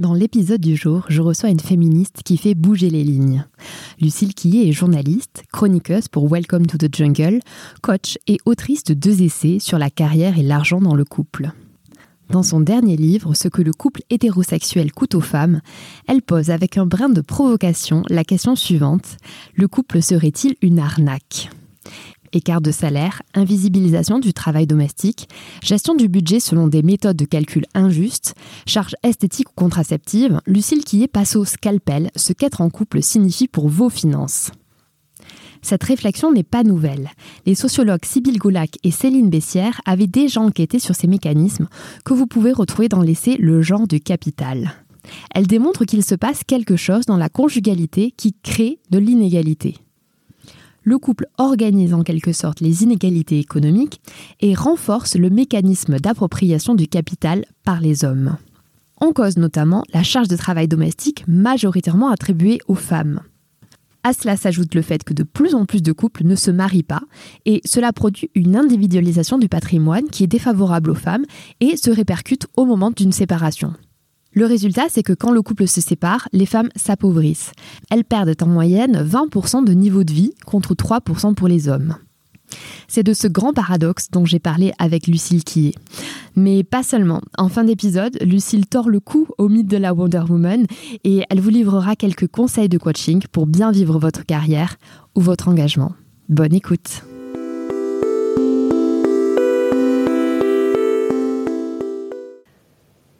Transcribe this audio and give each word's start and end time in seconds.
Dans 0.00 0.14
l'épisode 0.14 0.62
du 0.62 0.76
jour, 0.76 1.04
je 1.10 1.20
reçois 1.20 1.50
une 1.50 1.60
féministe 1.60 2.22
qui 2.24 2.38
fait 2.38 2.54
bouger 2.54 2.88
les 2.88 3.04
lignes. 3.04 3.44
Lucille 4.00 4.32
Quillet 4.32 4.66
est 4.66 4.72
journaliste, 4.72 5.44
chroniqueuse 5.52 6.08
pour 6.08 6.26
Welcome 6.26 6.64
to 6.64 6.78
the 6.78 6.88
Jungle, 6.90 7.40
coach 7.82 8.16
et 8.26 8.38
autrice 8.46 8.82
de 8.84 8.94
deux 8.94 9.20
essais 9.20 9.58
sur 9.58 9.76
la 9.76 9.90
carrière 9.90 10.38
et 10.38 10.42
l'argent 10.42 10.80
dans 10.80 10.94
le 10.94 11.04
couple. 11.04 11.50
Dans 12.30 12.42
son 12.42 12.60
dernier 12.60 12.96
livre, 12.96 13.34
Ce 13.34 13.48
que 13.48 13.60
le 13.60 13.74
couple 13.74 14.00
hétérosexuel 14.08 14.90
coûte 14.90 15.14
aux 15.14 15.20
femmes, 15.20 15.60
elle 16.06 16.22
pose 16.22 16.48
avec 16.48 16.78
un 16.78 16.86
brin 16.86 17.10
de 17.10 17.20
provocation 17.20 18.02
la 18.08 18.24
question 18.24 18.56
suivante 18.56 19.18
Le 19.54 19.68
couple 19.68 20.00
serait-il 20.00 20.56
une 20.62 20.78
arnaque? 20.78 21.50
Écart 22.32 22.60
de 22.60 22.70
salaire, 22.70 23.22
invisibilisation 23.34 24.20
du 24.20 24.32
travail 24.32 24.66
domestique, 24.66 25.28
gestion 25.62 25.94
du 25.94 26.08
budget 26.08 26.38
selon 26.38 26.68
des 26.68 26.82
méthodes 26.82 27.16
de 27.16 27.24
calcul 27.24 27.66
injustes, 27.74 28.34
charges 28.66 28.94
esthétiques 29.02 29.50
ou 29.50 29.54
contraceptives, 29.56 30.40
Lucille 30.46 30.84
Quillet 30.84 31.08
passe 31.08 31.34
au 31.34 31.44
scalpel 31.44 32.10
ce 32.14 32.32
qu'être 32.32 32.60
en 32.60 32.70
couple 32.70 33.02
signifie 33.02 33.48
pour 33.48 33.68
vos 33.68 33.88
finances. 33.88 34.52
Cette 35.62 35.84
réflexion 35.84 36.32
n'est 36.32 36.42
pas 36.42 36.62
nouvelle. 36.62 37.10
Les 37.46 37.54
sociologues 37.54 38.04
Sybille 38.04 38.38
Goulac 38.38 38.78
et 38.82 38.90
Céline 38.90 39.28
Bessière 39.28 39.80
avaient 39.84 40.06
déjà 40.06 40.40
enquêté 40.40 40.78
sur 40.78 40.94
ces 40.94 41.06
mécanismes 41.06 41.68
que 42.04 42.14
vous 42.14 42.26
pouvez 42.26 42.52
retrouver 42.52 42.88
dans 42.88 43.02
l'essai 43.02 43.36
Le 43.38 43.60
genre 43.60 43.86
du 43.86 44.00
capital. 44.00 44.72
Elle 45.34 45.46
démontre 45.46 45.84
qu'il 45.84 46.04
se 46.04 46.14
passe 46.14 46.44
quelque 46.46 46.76
chose 46.76 47.06
dans 47.06 47.16
la 47.16 47.28
conjugalité 47.28 48.12
qui 48.16 48.34
crée 48.42 48.78
de 48.90 48.98
l'inégalité 48.98 49.76
le 50.82 50.98
couple 50.98 51.26
organise 51.38 51.94
en 51.94 52.02
quelque 52.02 52.32
sorte 52.32 52.60
les 52.60 52.82
inégalités 52.82 53.38
économiques 53.38 54.00
et 54.40 54.54
renforce 54.54 55.16
le 55.16 55.30
mécanisme 55.30 55.98
d'appropriation 55.98 56.74
du 56.74 56.88
capital 56.88 57.44
par 57.64 57.80
les 57.80 58.04
hommes. 58.04 58.36
En 58.96 59.12
cause 59.12 59.36
notamment 59.36 59.84
la 59.92 60.02
charge 60.02 60.28
de 60.28 60.36
travail 60.36 60.68
domestique 60.68 61.24
majoritairement 61.26 62.10
attribuée 62.10 62.58
aux 62.68 62.74
femmes. 62.74 63.20
À 64.02 64.14
cela 64.14 64.36
s'ajoute 64.36 64.74
le 64.74 64.82
fait 64.82 65.04
que 65.04 65.12
de 65.12 65.22
plus 65.22 65.54
en 65.54 65.66
plus 65.66 65.82
de 65.82 65.92
couples 65.92 66.24
ne 66.24 66.34
se 66.34 66.50
marient 66.50 66.82
pas, 66.82 67.02
et 67.44 67.60
cela 67.66 67.92
produit 67.92 68.30
une 68.34 68.56
individualisation 68.56 69.36
du 69.36 69.48
patrimoine 69.48 70.08
qui 70.08 70.24
est 70.24 70.26
défavorable 70.26 70.90
aux 70.90 70.94
femmes 70.94 71.26
et 71.60 71.76
se 71.76 71.90
répercute 71.90 72.46
au 72.56 72.64
moment 72.64 72.90
d'une 72.90 73.12
séparation. 73.12 73.74
Le 74.32 74.46
résultat, 74.46 74.84
c'est 74.88 75.02
que 75.02 75.12
quand 75.12 75.32
le 75.32 75.42
couple 75.42 75.66
se 75.66 75.80
sépare, 75.80 76.28
les 76.32 76.46
femmes 76.46 76.68
s'appauvrissent. 76.76 77.50
Elles 77.90 78.04
perdent 78.04 78.36
en 78.42 78.46
moyenne 78.46 79.02
20% 79.02 79.64
de 79.64 79.72
niveau 79.72 80.04
de 80.04 80.12
vie 80.12 80.34
contre 80.46 80.74
3% 80.74 81.34
pour 81.34 81.48
les 81.48 81.68
hommes. 81.68 81.96
C'est 82.86 83.02
de 83.02 83.12
ce 83.12 83.26
grand 83.26 83.52
paradoxe 83.52 84.08
dont 84.10 84.24
j'ai 84.24 84.38
parlé 84.38 84.72
avec 84.78 85.08
Lucille 85.08 85.42
Quillet. 85.42 85.74
Mais 86.36 86.62
pas 86.62 86.84
seulement. 86.84 87.20
En 87.38 87.48
fin 87.48 87.64
d'épisode, 87.64 88.18
Lucille 88.20 88.66
tord 88.66 88.88
le 88.88 89.00
cou 89.00 89.26
au 89.38 89.48
mythe 89.48 89.68
de 89.68 89.76
la 89.76 89.94
Wonder 89.94 90.22
Woman 90.28 90.66
et 91.02 91.24
elle 91.28 91.40
vous 91.40 91.50
livrera 91.50 91.96
quelques 91.96 92.28
conseils 92.28 92.68
de 92.68 92.78
coaching 92.78 93.22
pour 93.32 93.46
bien 93.46 93.72
vivre 93.72 93.98
votre 93.98 94.24
carrière 94.24 94.76
ou 95.16 95.20
votre 95.20 95.48
engagement. 95.48 95.92
Bonne 96.28 96.54
écoute. 96.54 97.02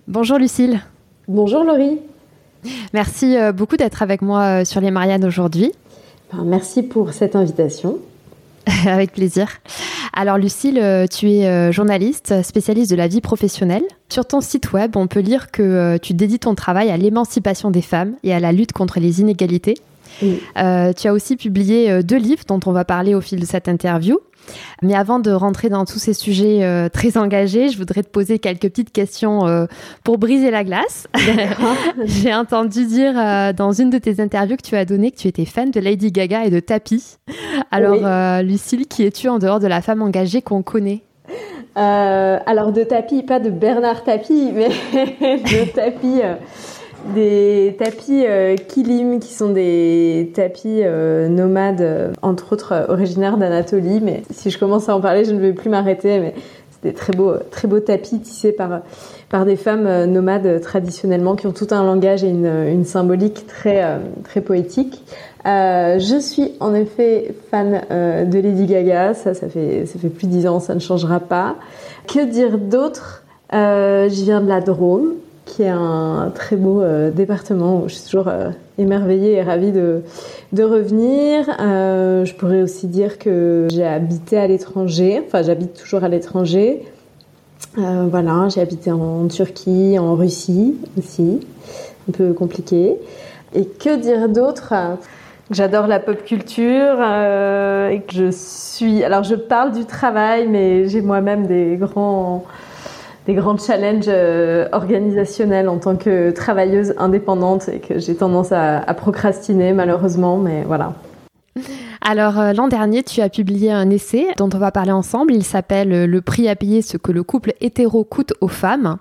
Bonjour 0.06 0.38
Lucille. 0.38 0.80
Bonjour 1.32 1.62
Laurie. 1.62 2.00
Merci 2.92 3.36
euh, 3.36 3.52
beaucoup 3.52 3.76
d'être 3.76 4.02
avec 4.02 4.20
moi 4.20 4.40
euh, 4.40 4.64
sur 4.64 4.80
les 4.80 4.90
Mariannes 4.90 5.24
aujourd'hui. 5.24 5.70
Ben, 6.32 6.42
merci 6.42 6.82
pour 6.82 7.12
cette 7.12 7.36
invitation. 7.36 7.98
avec 8.86 9.12
plaisir. 9.12 9.46
Alors 10.12 10.38
Lucille, 10.38 10.80
euh, 10.80 11.06
tu 11.06 11.30
es 11.30 11.70
journaliste, 11.70 12.42
spécialiste 12.42 12.90
de 12.90 12.96
la 12.96 13.06
vie 13.06 13.20
professionnelle. 13.20 13.84
Sur 14.08 14.26
ton 14.26 14.40
site 14.40 14.72
web, 14.72 14.96
on 14.96 15.06
peut 15.06 15.20
lire 15.20 15.52
que 15.52 15.98
tu 15.98 16.14
dédies 16.14 16.40
ton 16.40 16.56
travail 16.56 16.90
à 16.90 16.96
l'émancipation 16.96 17.70
des 17.70 17.82
femmes 17.82 18.14
et 18.24 18.34
à 18.34 18.40
la 18.40 18.50
lutte 18.50 18.72
contre 18.72 18.98
les 18.98 19.20
inégalités. 19.20 19.76
tu 20.18 20.26
as 20.56 21.12
aussi 21.12 21.36
publié 21.36 22.02
deux 22.02 22.18
livres 22.18 22.42
dont 22.48 22.58
on 22.66 22.72
va 22.72 22.84
parler 22.84 23.14
au 23.14 23.20
fil 23.20 23.38
de 23.38 23.46
cette 23.46 23.68
interview. 23.68 24.18
Mais 24.82 24.94
avant 24.94 25.18
de 25.18 25.30
rentrer 25.30 25.68
dans 25.68 25.84
tous 25.84 25.98
ces 25.98 26.14
sujets 26.14 26.64
euh, 26.64 26.88
très 26.88 27.16
engagés, 27.16 27.68
je 27.68 27.78
voudrais 27.78 28.02
te 28.02 28.08
poser 28.08 28.38
quelques 28.38 28.68
petites 28.68 28.92
questions 28.92 29.46
euh, 29.46 29.66
pour 30.04 30.18
briser 30.18 30.50
la 30.50 30.64
glace. 30.64 31.06
J'ai 32.04 32.34
entendu 32.34 32.86
dire 32.86 33.12
euh, 33.16 33.52
dans 33.52 33.72
une 33.72 33.90
de 33.90 33.98
tes 33.98 34.20
interviews 34.20 34.56
que 34.56 34.62
tu 34.62 34.76
as 34.76 34.84
donné 34.84 35.10
que 35.10 35.16
tu 35.16 35.28
étais 35.28 35.44
fan 35.44 35.70
de 35.70 35.80
Lady 35.80 36.12
Gaga 36.12 36.44
et 36.44 36.50
de 36.50 36.60
tapis. 36.60 37.18
Alors, 37.70 38.42
Lucille, 38.42 38.86
qui 38.86 39.04
es-tu 39.04 39.28
en 39.28 39.38
dehors 39.38 39.60
de 39.60 39.66
la 39.66 39.82
femme 39.82 40.02
engagée 40.02 40.42
qu'on 40.42 40.62
connaît? 40.62 41.02
Alors 41.76 42.72
de 42.72 42.82
tapis, 42.82 43.22
pas 43.22 43.40
de 43.40 43.48
Bernard 43.48 44.04
Tapis, 44.04 44.50
mais 44.52 44.68
de 44.92 45.70
tapis 45.72 46.20
des 47.14 47.76
tapis 47.78 48.24
euh, 48.26 48.56
kilim 48.56 49.20
qui 49.20 49.34
sont 49.34 49.50
des 49.50 50.30
tapis 50.34 50.80
euh, 50.82 51.28
nomades, 51.28 51.80
euh, 51.80 52.12
entre 52.22 52.52
autres 52.52 52.86
originaires 52.88 53.36
d'Anatolie. 53.36 54.00
Mais 54.00 54.22
si 54.30 54.50
je 54.50 54.58
commence 54.58 54.88
à 54.88 54.96
en 54.96 55.00
parler, 55.00 55.24
je 55.24 55.32
ne 55.32 55.40
vais 55.40 55.52
plus 55.52 55.70
m'arrêter. 55.70 56.20
Mais 56.20 56.34
c'est 56.70 56.90
des 56.90 56.94
très 56.94 57.12
beaux, 57.12 57.80
tapis 57.80 58.20
tissés 58.20 58.52
par, 58.52 59.44
des 59.44 59.56
femmes 59.56 60.04
nomades 60.06 60.60
traditionnellement 60.60 61.36
qui 61.36 61.46
ont 61.46 61.52
tout 61.52 61.68
un 61.70 61.84
langage 61.84 62.24
et 62.24 62.28
une, 62.28 62.84
symbolique 62.84 63.46
très, 63.46 64.00
poétique. 64.44 65.02
je 65.44 66.18
suis 66.20 66.52
en 66.60 66.74
effet 66.74 67.34
fan 67.50 67.82
de 67.90 68.38
Lady 68.38 68.66
Gaga. 68.66 69.14
Ça, 69.14 69.34
ça 69.34 69.48
fait, 69.48 69.84
ça 69.84 69.98
fait 69.98 70.08
plus 70.08 70.26
de 70.26 70.32
dix 70.32 70.46
ans, 70.46 70.58
ça 70.58 70.74
ne 70.74 70.80
changera 70.80 71.20
pas. 71.20 71.56
Que 72.06 72.24
dire 72.24 72.56
d'autre? 72.56 73.24
Je 73.52 74.24
viens 74.24 74.40
de 74.40 74.48
la 74.48 74.60
Drôme 74.62 75.16
un 75.68 76.32
très 76.34 76.56
beau 76.56 76.82
euh, 76.82 77.10
département 77.10 77.82
où 77.82 77.88
je 77.88 77.94
suis 77.94 78.04
toujours 78.10 78.28
euh, 78.28 78.50
émerveillée 78.78 79.34
et 79.34 79.42
ravie 79.42 79.72
de, 79.72 80.02
de 80.52 80.62
revenir. 80.62 81.44
Euh, 81.60 82.24
je 82.24 82.34
pourrais 82.34 82.62
aussi 82.62 82.86
dire 82.86 83.18
que 83.18 83.68
j'ai 83.70 83.84
habité 83.84 84.38
à 84.38 84.46
l'étranger, 84.46 85.22
enfin 85.26 85.42
j'habite 85.42 85.74
toujours 85.74 86.04
à 86.04 86.08
l'étranger. 86.08 86.82
voilà, 87.76 88.48
j'ai 88.48 88.60
habité 88.60 88.90
en 88.90 89.28
Turquie, 89.28 89.98
en 89.98 90.14
Russie 90.14 90.76
aussi, 90.98 91.46
un 92.08 92.12
peu 92.12 92.32
compliqué. 92.32 92.96
Et 93.54 93.64
que 93.64 93.96
dire 93.96 94.28
d'autre? 94.28 94.74
J'adore 95.50 95.88
la 95.88 95.98
pop 95.98 96.24
culture 96.24 97.02
et 97.90 98.02
que 98.06 98.14
je 98.14 98.30
suis. 98.30 99.02
Alors 99.02 99.24
je 99.24 99.34
parle 99.34 99.72
du 99.72 99.84
travail, 99.84 100.46
mais 100.48 100.88
j'ai 100.88 101.00
moi-même 101.00 101.46
des 101.46 101.76
grands 101.76 102.44
des 103.26 103.34
grands 103.34 103.58
challenges 103.58 104.06
euh, 104.08 104.68
organisationnels 104.72 105.68
en 105.68 105.78
tant 105.78 105.96
que 105.96 106.30
travailleuse 106.30 106.94
indépendante 106.98 107.68
et 107.68 107.78
que 107.78 107.98
j'ai 107.98 108.14
tendance 108.14 108.52
à, 108.52 108.80
procrastiner 108.94 109.72
malheureusement, 109.72 110.38
mais 110.38 110.64
voilà. 110.66 110.94
Alors 112.00 112.38
euh, 112.38 112.52
l'an 112.52 112.68
dernier, 112.68 113.02
tu 113.02 113.20
as 113.20 113.28
publié 113.28 113.70
un 113.70 113.90
essai 113.90 114.28
dont 114.38 114.48
on 114.52 114.58
va 114.58 114.70
parler 114.70 114.92
ensemble. 114.92 115.34
Il 115.34 115.44
s'appelle 115.44 115.92
euh, 115.92 116.06
Le 116.06 116.20
prix 116.22 116.48
à 116.48 116.56
payer, 116.56 116.80
ce 116.80 116.96
que 116.96 117.12
le 117.12 117.22
couple 117.22 117.52
hétéro 117.60 118.04
coûte 118.04 118.32
aux 118.40 118.48
femmes. 118.48 118.96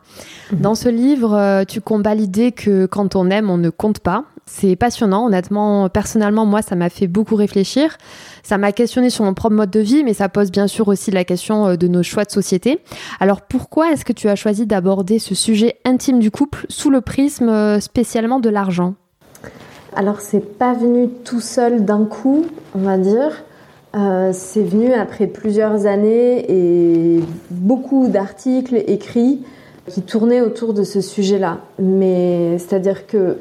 Mhm. 0.51 0.59
Dans 0.59 0.75
ce 0.75 0.89
livre, 0.89 1.63
tu 1.67 1.79
combats 1.79 2.15
l'idée 2.15 2.51
que 2.51 2.85
quand 2.85 3.15
on 3.15 3.29
aime, 3.29 3.49
on 3.49 3.57
ne 3.57 3.69
compte 3.69 3.99
pas. 3.99 4.25
C'est 4.51 4.75
passionnant, 4.75 5.27
honnêtement. 5.27 5.89
Personnellement, 5.89 6.43
moi, 6.43 6.63
ça 6.63 6.75
m'a 6.75 6.89
fait 6.89 7.05
beaucoup 7.05 7.35
réfléchir. 7.35 7.97
Ça 8.41 8.57
m'a 8.57 8.71
questionné 8.71 9.11
sur 9.11 9.23
mon 9.23 9.35
propre 9.35 9.55
mode 9.55 9.69
de 9.69 9.79
vie, 9.79 10.03
mais 10.03 10.13
ça 10.13 10.27
pose 10.27 10.49
bien 10.51 10.65
sûr 10.65 10.87
aussi 10.87 11.11
la 11.11 11.23
question 11.23 11.67
euh, 11.67 11.75
de 11.75 11.87
nos 11.87 12.01
choix 12.01 12.25
de 12.25 12.31
société. 12.31 12.79
Alors 13.19 13.41
pourquoi 13.41 13.91
est-ce 13.91 14.03
que 14.03 14.11
tu 14.11 14.27
as 14.27 14.35
choisi 14.35 14.65
d'aborder 14.65 15.19
ce 15.19 15.35
sujet 15.35 15.77
intime 15.85 16.19
du 16.19 16.31
couple 16.31 16.65
sous 16.67 16.89
le 16.89 16.99
prisme 16.99 17.47
euh, 17.47 17.79
spécialement 17.79 18.39
de 18.39 18.49
l'argent? 18.49 18.95
Alors 19.95 20.19
c'est 20.19 20.57
pas 20.57 20.73
venu 20.73 21.09
tout 21.23 21.41
seul 21.41 21.85
d'un 21.85 22.05
coup, 22.05 22.45
on 22.73 22.79
va 22.79 22.97
dire. 22.97 23.43
Euh, 23.95 24.31
c'est 24.33 24.63
venu 24.63 24.93
après 24.93 25.27
plusieurs 25.27 25.85
années 25.85 26.45
et 26.49 27.23
beaucoup 27.51 28.07
d'articles 28.07 28.83
écrits 28.87 29.43
qui 29.87 30.01
tournaient 30.01 30.41
autour 30.41 30.73
de 30.73 30.83
ce 30.83 31.01
sujet-là. 31.01 31.59
Mais 31.77 32.57
c'est-à-dire 32.57 33.05
que 33.05 33.37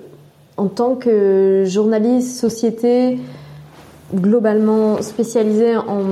en 0.59 0.67
tant 0.67 0.95
que 0.95 1.65
journaliste 1.67 2.37
société 2.37 3.19
globalement 4.15 5.01
spécialisée 5.01 5.77
en 5.77 6.03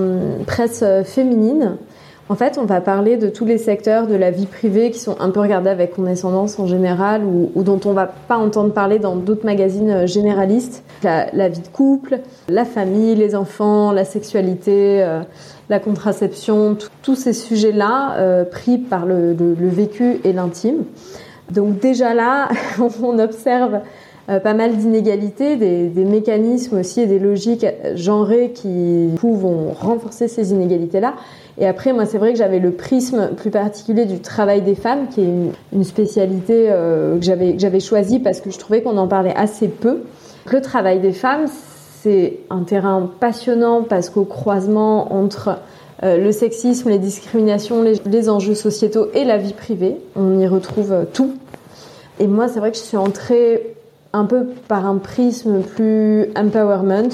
presse 0.47 0.83
féminine, 1.05 1.77
en 2.29 2.35
fait, 2.35 2.59
on 2.59 2.65
va 2.65 2.81
parler 2.81 3.17
de 3.17 3.29
tous 3.29 3.45
les 3.45 3.57
secteurs 3.57 4.09
de 4.09 4.17
la 4.17 4.33
vie 4.33 4.47
privée 4.47 4.91
qui 4.91 4.99
sont 4.99 5.17
un 5.21 5.31
peu 5.31 5.39
regardés 5.39 5.71
avec 5.71 5.95
condescendance 5.95 6.59
en 6.59 6.67
général 6.67 7.23
ou, 7.25 7.63
dont 7.63 7.79
on 7.85 7.93
va 7.93 8.07
pas 8.07 8.37
entendre 8.37 8.73
parler 8.73 8.99
dans 8.99 9.15
d'autres 9.15 9.45
magazines 9.45 9.91
euh, 9.91 10.07
généralistes. 10.09 10.83
La, 11.05 11.49
vie 11.49 11.61
de 11.61 11.69
couple, 11.69 12.19
la 12.49 12.65
famille, 12.65 13.15
les 13.15 13.37
enfants, 13.37 13.93
la 13.93 14.05
sexualité, 14.05 15.05
euh, 15.05 15.21
la 15.69 15.79
contraception, 15.79 16.77
tous 17.03 17.15
ces 17.15 17.33
sujets-là 17.33 18.17
euh, 18.17 18.45
pris 18.45 18.79
par 18.79 19.07
le, 19.07 19.37
vécu 19.61 20.19
et 20.25 20.33
l'intime. 20.33 20.85
Donc 21.53 21.79
déjà 21.79 22.13
là, 22.13 22.49
on 23.03 23.21
observe 23.21 23.83
pas 24.27 24.55
mal 24.55 24.77
d'inégalités, 24.77 25.57
des, 25.57 26.05
mécanismes 26.05 26.79
aussi 26.79 27.01
et 27.01 27.07
des 27.07 27.19
logiques 27.21 27.67
genrées 27.95 28.51
qui 28.53 29.09
vont 29.23 29.73
renforcer 29.73 30.27
ces 30.27 30.51
inégalités-là. 30.51 31.15
Et 31.59 31.67
après, 31.67 31.93
moi, 31.93 32.05
c'est 32.05 32.19
vrai 32.19 32.33
que 32.33 32.39
j'avais 32.39 32.59
le 32.59 32.73
prisme 32.73 33.31
plus 33.37 33.51
particulier 33.51 34.05
du 34.05 34.21
travail 34.21 34.61
des 34.61 34.75
femmes, 34.75 35.09
qui 35.09 35.23
est 35.23 35.29
une, 35.73 35.85
spécialité 35.85 36.67
euh, 36.69 37.19
que 37.19 37.25
j'avais 37.25 37.81
choisie 37.81 38.19
parce 38.19 38.41
que 38.41 38.51
je 38.51 38.59
trouvais 38.59 38.83
qu'on 38.83 38.99
en 38.99 39.09
parlait 39.09 39.35
assez 39.35 39.69
peu. 39.69 40.03
Le 40.51 40.61
travail 40.61 41.01
des 41.01 41.13
femmes, 41.13 41.47
c'est 42.03 42.41
un 42.51 42.63
terrain 42.63 43.11
passionnant 43.21 43.83
parce 43.83 44.11
qu'au 44.11 44.25
croisement 44.25 45.15
entre 45.15 45.59
euh, 46.03 46.19
le 46.19 46.31
sexisme, 46.31 46.91
les 46.91 46.99
discriminations, 46.99 47.83
les, 47.83 48.29
enjeux 48.29 48.55
sociétaux 48.55 49.09
et 49.15 49.25
la 49.25 49.39
vie 49.39 49.55
privée, 49.55 49.97
on 50.15 50.39
y 50.39 50.47
retrouve 50.47 50.93
euh, 50.93 51.05
tout. 51.11 51.35
Et 52.21 52.27
moi, 52.27 52.49
c'est 52.49 52.61
vrai 52.61 52.71
que 52.71 52.77
je 52.77 52.83
suis 52.83 52.99
entrée 52.99 53.76
un 54.17 54.25
peu 54.25 54.47
par 54.69 54.87
un 54.87 54.97
prisme 54.97 55.61
plus 55.61 56.27
empowerment, 56.37 57.11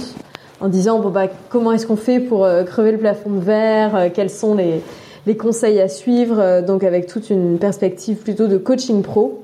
en 0.60 0.68
disant 0.68 1.00
bon 1.00 1.10
bah 1.10 1.26
comment 1.48 1.72
est-ce 1.72 1.86
qu'on 1.86 1.96
fait 1.96 2.20
pour 2.20 2.44
euh, 2.44 2.62
crever 2.62 2.92
le 2.92 2.98
plafond 2.98 3.30
de 3.30 3.40
verre, 3.40 3.96
euh, 3.96 4.08
quels 4.12 4.30
sont 4.30 4.54
les, 4.54 4.80
les 5.26 5.36
conseils 5.36 5.80
à 5.80 5.88
suivre, 5.88 6.38
euh, 6.38 6.62
donc 6.62 6.84
avec 6.84 7.06
toute 7.06 7.30
une 7.30 7.58
perspective 7.58 8.18
plutôt 8.18 8.46
de 8.46 8.56
coaching 8.56 9.02
pro. 9.02 9.42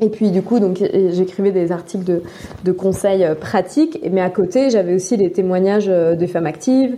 Et 0.00 0.08
puis 0.08 0.30
du 0.30 0.42
coup, 0.42 0.58
donc 0.58 0.78
j'écrivais 1.12 1.52
des 1.52 1.70
articles 1.70 2.04
de, 2.04 2.22
de, 2.64 2.72
conseils 2.72 3.24
pratiques, 3.40 4.00
mais 4.10 4.20
à 4.20 4.28
côté, 4.28 4.68
j'avais 4.68 4.92
aussi 4.92 5.16
les 5.16 5.30
témoignages 5.30 5.86
des 5.86 6.26
femmes 6.26 6.46
actives, 6.46 6.96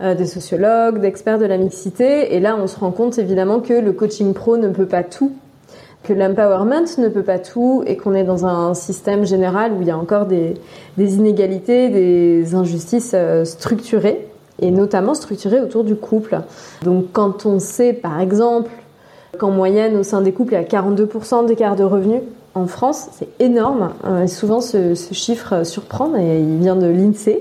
des 0.00 0.26
sociologues, 0.26 1.00
d'experts 1.00 1.40
de 1.40 1.44
la 1.44 1.58
mixité. 1.58 2.36
Et 2.36 2.38
là, 2.38 2.56
on 2.56 2.68
se 2.68 2.78
rend 2.78 2.92
compte 2.92 3.18
évidemment 3.18 3.58
que 3.58 3.72
le 3.72 3.92
coaching 3.92 4.32
pro 4.32 4.58
ne 4.58 4.68
peut 4.68 4.86
pas 4.86 5.02
tout 5.02 5.32
que 6.06 6.12
l'empowerment 6.12 6.86
ne 6.98 7.08
peut 7.08 7.24
pas 7.24 7.40
tout 7.40 7.82
et 7.86 7.96
qu'on 7.96 8.14
est 8.14 8.22
dans 8.22 8.46
un 8.46 8.74
système 8.74 9.26
général 9.26 9.72
où 9.72 9.82
il 9.82 9.88
y 9.88 9.90
a 9.90 9.98
encore 9.98 10.26
des, 10.26 10.54
inégalités, 10.96 11.88
des 11.88 12.54
injustices 12.54 13.12
euh, 13.14 13.44
structurées 13.44 14.28
et 14.62 14.70
notamment 14.70 15.14
structurées 15.14 15.60
autour 15.60 15.82
du 15.82 15.96
couple. 15.96 16.38
Donc 16.82 17.06
quand 17.12 17.44
on 17.44 17.58
sait 17.58 17.92
par 17.92 18.20
exemple 18.20 18.70
qu'en 19.38 19.50
moyenne 19.50 19.96
au 19.96 20.02
sein 20.04 20.22
des 20.22 20.32
couples 20.32 20.52
il 20.52 20.56
y 20.56 20.58
a 20.58 20.62
42% 20.62 21.46
d'écart 21.46 21.76
de 21.76 21.84
revenus 21.84 22.22
en 22.54 22.66
France, 22.66 23.08
c'est 23.12 23.28
énorme. 23.38 23.90
Et 24.22 24.28
souvent 24.28 24.62
ce, 24.62 24.94
ce, 24.94 25.12
chiffre 25.12 25.62
surprend 25.64 26.16
et 26.16 26.38
il 26.40 26.56
vient 26.58 26.76
de 26.76 26.86
l'INSEE 26.86 27.40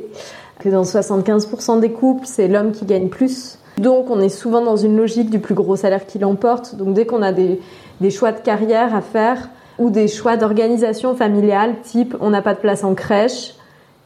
que 0.60 0.68
dans 0.68 0.84
75% 0.84 1.80
des 1.80 1.92
couples 1.92 2.26
c'est 2.26 2.50
l'homme 2.50 2.72
qui 2.74 2.86
gagne 2.86 3.08
plus. 3.08 3.60
Donc 3.78 4.10
on 4.10 4.20
est 4.20 4.30
souvent 4.30 4.62
dans 4.62 4.76
une 4.76 4.98
logique 4.98 5.30
du 5.30 5.40
plus 5.40 5.56
gros 5.56 5.76
salaire 5.76 6.06
qui 6.06 6.20
l'emporte. 6.20 6.76
Donc 6.76 6.94
dès 6.94 7.06
qu'on 7.06 7.22
a 7.22 7.32
des 7.32 7.62
des 8.02 8.12
choix 8.12 8.32
de 8.32 8.40
carrière 8.40 8.96
à 8.96 9.02
faire 9.02 9.50
ou 9.78 9.90
des 9.90 10.08
choix 10.08 10.38
d'organisation 10.38 11.16
familiale, 11.16 11.76
type 11.84 12.16
on 12.22 12.30
n'a 12.30 12.42
pas 12.42 12.54
de 12.54 12.60
place 12.60 12.84
en 12.84 12.94
crèche, 12.94 13.56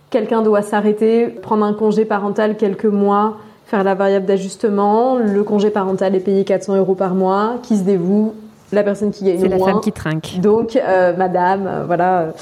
quelqu'un 0.10 0.42
doit 0.42 0.62
s'arrêter, 0.62 1.28
prendre 1.28 1.64
un 1.64 1.74
congé 1.74 2.06
parental 2.06 2.58
quelques 2.58 2.86
mois, 2.86 3.38
faire 3.66 3.84
la 3.84 3.94
variable 3.94 4.26
d'ajustement, 4.26 5.18
le 5.18 5.44
congé 5.44 5.70
parental 5.70 6.16
est 6.16 6.20
payé 6.20 6.44
400 6.44 6.78
euros 6.78 6.96
par 6.96 7.14
mois, 7.14 7.58
qui 7.62 7.78
se 7.78 7.84
dévoue, 7.84 8.34
la 8.72 8.84
personne 8.84 9.12
qui 9.12 9.26
gagne 9.26 9.40
C'est 9.40 9.48
la 9.48 9.60
femme 9.60 9.82
qui 9.82 9.92
trinque. 9.92 10.40
Donc, 10.42 10.76
euh, 10.76 11.16
madame, 11.16 11.68
euh, 11.68 11.84
voilà. 11.86 12.34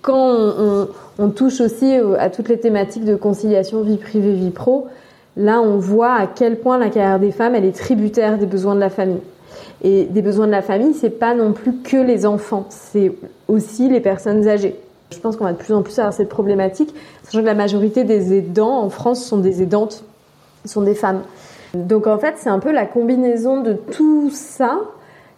Quand 0.00 0.18
on, 0.18 0.88
on, 1.18 1.28
touche 1.28 1.60
aussi 1.60 1.94
à 2.18 2.28
toutes 2.28 2.48
les 2.48 2.58
thématiques 2.58 3.04
de 3.04 3.14
conciliation 3.14 3.82
vie 3.82 3.98
privée, 3.98 4.32
vie 4.32 4.50
pro, 4.50 4.88
là, 5.36 5.60
on 5.60 5.78
voit 5.78 6.14
à 6.14 6.26
quel 6.26 6.58
point 6.58 6.76
la 6.76 6.90
carrière 6.90 7.20
des 7.20 7.30
femmes, 7.30 7.54
elle 7.54 7.64
est 7.64 7.76
tributaire 7.76 8.36
des 8.36 8.46
besoins 8.46 8.74
de 8.74 8.80
la 8.80 8.90
famille. 8.90 9.20
Et 9.82 10.04
des 10.04 10.22
besoins 10.22 10.46
de 10.46 10.52
la 10.52 10.62
famille, 10.62 10.94
c'est 10.94 11.10
pas 11.10 11.34
non 11.34 11.52
plus 11.52 11.78
que 11.78 11.96
les 11.96 12.26
enfants, 12.26 12.66
c'est 12.68 13.12
aussi 13.48 13.88
les 13.88 14.00
personnes 14.00 14.48
âgées. 14.48 14.76
Je 15.10 15.18
pense 15.18 15.36
qu'on 15.36 15.44
va 15.44 15.52
de 15.52 15.58
plus 15.58 15.74
en 15.74 15.82
plus 15.82 15.98
avoir 15.98 16.12
cette 16.12 16.28
problématique, 16.28 16.94
sachant 17.22 17.40
que 17.40 17.46
la 17.46 17.54
majorité 17.54 18.04
des 18.04 18.32
aidants 18.32 18.78
en 18.78 18.90
France 18.90 19.24
sont 19.24 19.38
des 19.38 19.62
aidantes, 19.62 20.04
sont 20.64 20.82
des 20.82 20.94
femmes. 20.94 21.22
Donc 21.74 22.06
en 22.06 22.18
fait, 22.18 22.34
c'est 22.38 22.50
un 22.50 22.58
peu 22.58 22.72
la 22.72 22.86
combinaison 22.86 23.62
de 23.62 23.72
tout 23.72 24.30
ça, 24.30 24.80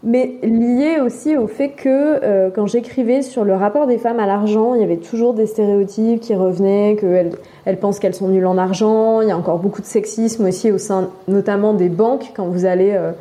mais 0.02 0.36
lié 0.42 1.00
aussi 1.00 1.36
au 1.36 1.46
fait 1.46 1.70
que 1.70 1.88
euh, 1.88 2.50
quand 2.54 2.66
j'écrivais 2.66 3.22
sur 3.22 3.44
le 3.44 3.54
rapport 3.54 3.86
des 3.86 3.98
femmes 3.98 4.20
à 4.20 4.26
l'argent, 4.26 4.74
il 4.74 4.80
y 4.80 4.84
avait 4.84 4.98
toujours 4.98 5.32
des 5.32 5.46
stéréotypes 5.46 6.20
qui 6.20 6.34
revenaient, 6.34 6.96
qu'elles 7.00 7.32
elles 7.64 7.78
pensent 7.78 7.98
qu'elles 7.98 8.14
sont 8.14 8.28
nulles 8.28 8.46
en 8.46 8.58
argent. 8.58 9.22
Il 9.22 9.28
y 9.28 9.30
a 9.30 9.36
encore 9.36 9.58
beaucoup 9.58 9.80
de 9.80 9.86
sexisme 9.86 10.46
aussi 10.46 10.70
au 10.70 10.78
sein, 10.78 11.08
notamment 11.26 11.72
des 11.72 11.88
banques, 11.88 12.32
quand 12.36 12.46
vous 12.46 12.66
allez 12.66 12.92
euh, 12.92 13.12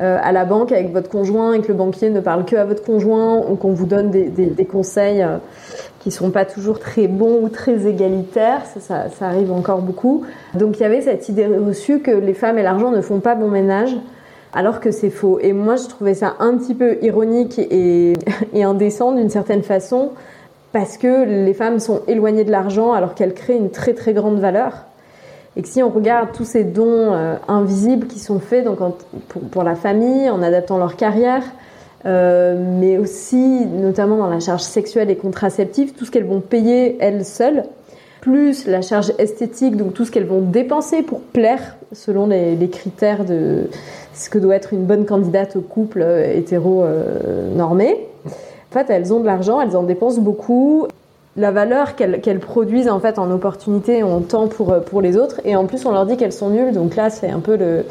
euh, 0.00 0.18
à 0.22 0.32
la 0.32 0.46
banque 0.46 0.72
avec 0.72 0.92
votre 0.92 1.10
conjoint 1.10 1.52
et 1.52 1.60
que 1.60 1.68
le 1.68 1.74
banquier 1.74 2.08
ne 2.08 2.20
parle 2.20 2.46
que 2.46 2.56
à 2.56 2.64
votre 2.64 2.82
conjoint 2.82 3.36
ou 3.36 3.54
qu'on 3.56 3.72
vous 3.72 3.84
donne 3.84 4.10
des, 4.10 4.64
conseils 4.64 5.22
euh, 5.22 5.36
qui 5.98 6.10
sont 6.10 6.30
pas 6.30 6.46
toujours 6.46 6.78
très 6.78 7.06
bons 7.06 7.42
ou 7.42 7.50
très 7.50 7.86
égalitaires, 7.86 8.62
ça, 8.78 9.08
arrive 9.20 9.52
encore 9.52 9.82
beaucoup. 9.82 10.24
Donc 10.54 10.78
il 10.78 10.82
y 10.84 10.86
avait 10.86 11.02
cette 11.02 11.28
idée 11.28 11.46
reçue 11.46 12.00
que 12.00 12.12
les 12.12 12.32
femmes 12.32 12.56
et 12.56 12.62
l'argent 12.62 12.90
ne 12.90 13.02
font 13.02 13.20
pas 13.20 13.34
bon 13.34 13.50
ménage, 13.50 13.94
alors 14.54 14.80
que 14.80 14.90
c'est 14.90 15.10
faux. 15.10 15.38
Et 15.42 15.52
moi 15.52 15.76
je 15.76 15.86
trouvais 15.86 16.14
ça 16.14 16.34
un 16.38 16.56
petit 16.56 16.74
peu 16.74 16.96
ironique 17.02 17.58
et, 17.58 18.14
et 18.54 18.64
indécent 18.64 19.12
d'une 19.12 19.28
certaine 19.28 19.62
façon, 19.62 20.12
parce 20.72 20.96
que 20.96 21.24
les 21.26 21.52
femmes 21.52 21.78
sont 21.78 22.00
éloignées 22.08 22.44
de 22.44 22.50
l'argent 22.50 22.92
alors 22.92 23.14
qu'elles 23.14 23.34
créent 23.34 23.58
une 23.58 23.70
très 23.70 23.92
très 23.92 24.14
grande 24.14 24.38
valeur. 24.38 24.86
Et 25.60 25.66
si 25.66 25.82
on 25.82 25.90
regarde 25.90 26.30
tous 26.32 26.46
ces 26.46 26.64
dons 26.64 27.12
euh, 27.12 27.34
invisibles 27.46 28.06
qui 28.06 28.18
sont 28.18 28.40
faits 28.40 28.64
donc 28.64 28.78
pour, 29.50 29.62
la 29.62 29.74
famille, 29.74 30.30
en 30.30 30.42
adaptant 30.42 30.78
leur 30.78 30.96
carrière, 30.96 31.42
euh, 32.06 32.56
mais 32.78 32.96
aussi 32.96 33.66
notamment 33.66 34.16
dans 34.16 34.30
la 34.30 34.40
charge 34.40 34.62
sexuelle 34.62 35.10
et 35.10 35.16
contraceptive, 35.16 35.92
tout 35.92 36.06
ce 36.06 36.10
qu'elles 36.10 36.24
vont 36.24 36.40
payer 36.40 36.96
elles 37.00 37.26
seules, 37.26 37.64
plus 38.22 38.66
la 38.66 38.80
charge 38.80 39.12
esthétique, 39.18 39.76
donc 39.76 39.92
tout 39.92 40.06
ce 40.06 40.10
qu'elles 40.10 40.26
vont 40.26 40.40
dépenser 40.40 41.02
pour 41.02 41.20
plaire 41.20 41.76
selon 41.92 42.26
les, 42.26 42.56
les, 42.56 42.70
critères 42.70 43.26
de 43.26 43.68
ce 44.14 44.30
que 44.30 44.38
doit 44.38 44.54
être 44.54 44.72
une 44.72 44.84
bonne 44.84 45.04
candidate 45.04 45.56
au 45.56 45.60
couple 45.60 46.00
euh, 46.00 46.34
hétéro 46.34 46.84
euh, 46.84 47.54
normé. 47.54 48.08
En 48.24 48.72
fait, 48.72 48.88
elles 48.88 49.12
ont 49.12 49.20
de 49.20 49.26
l'argent, 49.26 49.60
elles 49.60 49.76
en 49.76 49.82
dépensent 49.82 50.22
beaucoup 50.22 50.86
la 51.36 51.52
valeur 51.52 51.94
qu'elles 51.94 52.40
produisent 52.40 52.88
en 52.88 52.98
fait 52.98 53.18
en 53.18 53.30
opportunité, 53.30 54.02
en 54.02 54.20
temps 54.20 54.48
pour, 54.48 54.72
euh, 54.72 54.80
pour 54.80 55.00
les 55.00 55.16
autres. 55.16 55.40
Et 55.44 55.54
en 55.54 55.66
plus, 55.66 55.86
on 55.86 55.92
leur 55.92 56.06
dit 56.06 56.16
qu'elles 56.16 56.32
sont 56.32 56.50
nulles. 56.50 56.72
Donc 56.72 56.96
là, 56.96 57.08
c'est 57.08 57.30
un 57.30 57.38
peu 57.38 57.56
le, 57.56 57.84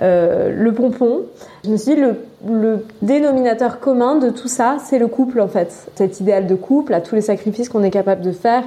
euh, 0.00 0.52
le 0.54 0.72
pompon. 0.72 1.22
Je 1.64 1.70
me 1.70 1.76
suis 1.76 1.94
dit, 1.94 2.00
le, 2.00 2.16
le 2.50 2.84
dénominateur 3.00 3.80
commun 3.80 4.16
de 4.16 4.30
tout 4.30 4.48
ça, 4.48 4.76
c'est 4.84 4.98
le 4.98 5.06
couple 5.06 5.40
en 5.40 5.48
fait. 5.48 5.88
Cet 5.94 6.20
idéal 6.20 6.46
de 6.46 6.54
couple, 6.54 6.92
à 6.92 7.00
tous 7.00 7.14
les 7.14 7.22
sacrifices 7.22 7.68
qu'on 7.68 7.82
est 7.82 7.90
capable 7.90 8.20
de 8.20 8.32
faire, 8.32 8.64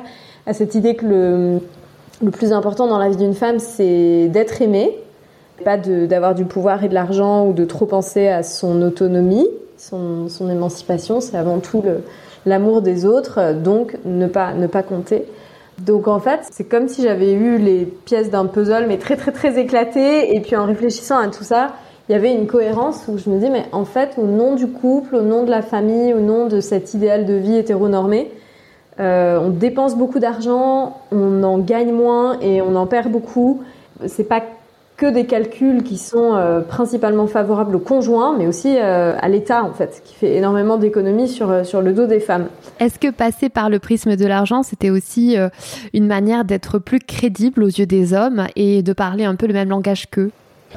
à 0.48 0.54
cette 0.54 0.76
idée 0.76 0.96
que 0.96 1.06
le, 1.06 1.60
le 2.24 2.32
plus 2.32 2.52
important 2.52 2.88
dans 2.88 2.98
la 2.98 3.10
vie 3.10 3.18
d'une 3.18 3.34
femme, 3.34 3.60
c'est 3.60 4.28
d'être 4.30 4.62
aimée, 4.62 4.98
pas 5.64 5.78
d'avoir 5.78 6.36
du 6.36 6.46
pouvoir 6.46 6.84
et 6.84 6.90
de 6.90 6.94
l'argent 6.94 7.48
ou 7.48 7.54
de 7.54 7.66
trop 7.66 7.86
penser 7.86 8.28
à 8.28 8.44
son 8.44 8.82
autonomie, 8.82 9.48
son, 9.78 10.30
son 10.30 10.50
émancipation. 10.50 11.22
C'est 11.22 11.38
avant 11.38 11.60
tout 11.60 11.82
le 11.82 12.02
l'amour 12.46 12.82
des 12.82 13.06
autres, 13.06 13.54
donc 13.54 13.98
ne 14.06 14.28
pas, 14.28 14.54
ne 14.54 14.68
pas 14.68 14.84
compter. 14.84 15.26
Donc 15.80 16.08
en 16.08 16.20
fait, 16.20 16.40
c'est 16.52 16.64
comme 16.64 16.88
si 16.88 17.02
j'avais 17.02 17.34
eu 17.34 17.58
les 17.58 17.86
pièces 17.86 18.30
d'un 18.30 18.46
puzzle, 18.46 18.86
mais 18.88 18.98
très 18.98 19.18
très 19.18 19.32
très 19.32 19.60
éclatées, 19.60 20.36
et 20.36 20.40
puis 20.40 20.56
en 20.56 20.66
réfléchissant 20.66 21.18
à 21.18 21.28
tout 21.28 21.44
ça, 21.44 21.74
il 22.08 22.14
y 22.14 22.16
avait 22.16 22.34
une 22.34 22.48
cohérence 22.48 23.06
où 23.08 23.18
je 23.18 23.30
me 23.30 23.40
dis, 23.40 23.50
mais 23.50 23.66
en 23.72 23.84
fait, 23.84 24.12
au 24.18 24.26
nom 24.26 24.56
du 24.56 24.68
couple, 24.68 25.16
au 25.16 25.22
nom 25.22 25.44
de 25.44 25.50
la 25.50 25.62
famille, 25.62 26.14
au 26.14 26.20
nom 26.20 26.48
de 26.48 26.60
cet 26.60 26.94
idéal 26.94 27.26
de 27.26 27.34
vie 27.34 27.58
hétéronormé, 27.58 28.32
on 29.00 29.50
dépense 29.50 29.96
beaucoup 29.96 30.20
d'argent, 30.20 30.98
on 31.12 31.44
en 31.44 31.58
gagne 31.58 31.92
moins 31.92 32.40
et 32.40 32.62
on 32.62 32.76
en 32.76 32.86
perd 32.86 33.12
beaucoup. 33.12 33.64
C'est 34.06 34.24
pas 34.24 34.42
que 34.98 35.08
des 35.08 35.26
calculs 35.26 35.84
qui 35.84 35.98
sont 35.98 36.36
euh, 36.36 36.62
principalement 36.62 37.28
favorables 37.28 37.76
aux 37.76 37.80
conjoints, 37.80 38.36
mais 38.38 38.48
aussi 38.48 38.78
euh, 38.78 39.14
à 39.20 39.28
l'État, 39.28 39.64
en 39.64 39.74
fait, 39.74 40.02
qui 40.06 40.16
fait 40.16 40.36
énormément 40.36 40.78
d'économies 40.78 41.28
sur, 41.28 41.52
euh, 41.52 41.64
sur 41.64 41.82
le 41.82 41.92
dos 41.92 42.06
des 42.06 42.22
femmes. 42.22 42.48
Est-ce 42.80 42.98
que 42.98 43.12
passer 43.12 43.50
par 43.50 43.70
le 43.70 43.80
prisme 43.80 44.16
de 44.16 44.26
l'argent, 44.26 44.64
c'était 44.64 44.90
aussi 44.90 45.38
une 45.94 46.08
manière 46.08 46.46
d'être 46.46 46.80
plus 46.80 47.00
crédible 47.00 47.64
aux 47.64 47.68
yeux 47.68 47.86
des 47.86 48.14
hommes 48.14 48.48
et 48.56 48.84
de 48.84 48.94
parler 48.94 49.26
un 49.26 49.36
peu 49.36 49.48
le 49.48 49.54
même 49.54 49.70
langage 49.70 50.10
qu'eux? 50.10 50.32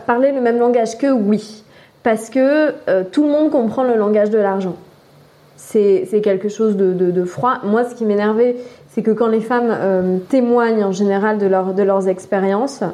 Parler 0.07 0.33
le 0.33 0.41
même 0.41 0.59
langage 0.59 0.97
qu'eux, 0.99 1.13
oui. 1.13 1.65
Parce 2.03 2.31
que 2.31 2.71
tout 3.11 3.25
le 3.25 3.31
monde 3.31 3.51
comprend 3.51 3.83
le 3.83 3.97
langage 3.97 4.31
de 4.31 4.39
l'argent. 4.39 4.77
C'est 5.57 6.21
quelque 6.23 6.49
chose 6.49 6.77
de, 6.77 6.93
de, 6.93 7.11
de, 7.11 7.25
froid. 7.25 7.59
Moi, 7.65 7.85
ce 7.85 7.95
qui 7.95 8.05
m'énervait, 8.05 8.57
c'est 8.91 9.03
que 9.03 9.11
quand 9.11 9.29
les 9.29 9.41
femmes 9.41 10.21
témoignent 10.29 10.85
en 10.85 10.93
général 10.93 11.39
de, 11.39 11.47
leur, 11.47 11.75
de 11.75 11.83
leurs 11.83 12.09
expériences, 12.09 12.85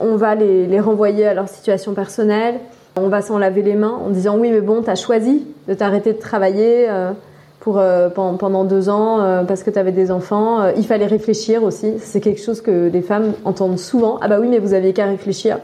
on 0.00 0.16
va 0.16 0.34
les, 0.34 0.80
renvoyer 0.80 1.26
à 1.26 1.34
leur 1.34 1.48
situation 1.48 1.94
personnelle. 1.94 2.56
On 2.96 3.08
va 3.08 3.22
s'en 3.22 3.38
laver 3.38 3.62
les 3.62 3.74
mains 3.74 3.98
en 4.04 4.10
disant 4.10 4.36
oui 4.36 4.50
mais 4.50 4.60
bon 4.60 4.82
t'as 4.82 4.96
choisi 4.96 5.46
de 5.66 5.74
t'arrêter 5.74 6.12
de 6.12 6.18
travailler 6.18 6.90
euh, 6.90 7.12
pour 7.60 7.78
euh, 7.78 8.10
pendant 8.10 8.64
deux 8.64 8.90
ans 8.90 9.20
euh, 9.20 9.44
parce 9.44 9.62
que 9.62 9.70
tu 9.70 9.78
avais 9.78 9.92
des 9.92 10.10
enfants. 10.10 10.68
il 10.76 10.86
fallait 10.86 11.06
réfléchir 11.06 11.62
aussi. 11.62 11.94
C'est 12.00 12.20
quelque 12.20 12.42
chose 12.42 12.60
que 12.60 12.90
les 12.92 13.00
femmes 13.00 13.32
entendent 13.44 13.78
souvent. 13.78 14.18
Ah 14.20 14.28
bah 14.28 14.38
oui 14.40 14.48
mais 14.48 14.58
vous 14.58 14.74
aviez 14.74 14.92
qu'à 14.92 15.06
réfléchir. 15.06 15.58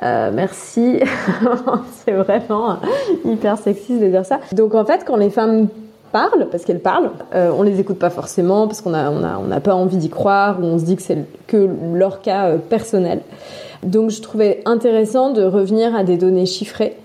merci. 0.00 1.00
c'est 2.04 2.12
vraiment 2.12 2.78
hyper 3.26 3.58
sexiste 3.58 4.00
de 4.00 4.06
dire 4.06 4.24
ça. 4.24 4.40
Donc 4.52 4.74
en 4.74 4.86
fait 4.86 5.04
quand 5.06 5.16
les 5.16 5.30
femmes 5.30 5.68
parlent, 6.12 6.48
parce 6.50 6.64
qu'elles 6.64 6.80
parlent. 6.80 7.10
Euh, 7.34 7.50
on 7.56 7.62
les 7.62 7.80
écoute 7.80 7.98
pas 7.98 8.10
forcément 8.10 8.66
parce 8.66 8.80
qu'on 8.80 8.90
n'a 8.90 9.10
on 9.10 9.22
a, 9.22 9.38
on 9.38 9.60
pas 9.60 9.74
envie 9.74 9.96
d'y 9.96 10.08
croire 10.08 10.58
ou 10.60 10.64
on 10.64 10.78
se 10.78 10.84
dit 10.84 10.96
que 10.96 11.02
c'est 11.02 11.18
que 11.46 11.68
leur 11.94 12.20
cas 12.22 12.48
euh, 12.48 12.58
personnel. 12.58 13.20
Donc 13.82 14.10
je 14.10 14.20
trouvais 14.20 14.62
intéressant 14.66 15.30
de 15.30 15.42
revenir 15.42 15.94
à 15.94 16.04
des 16.04 16.16
données 16.16 16.46
chiffrées, 16.46 16.96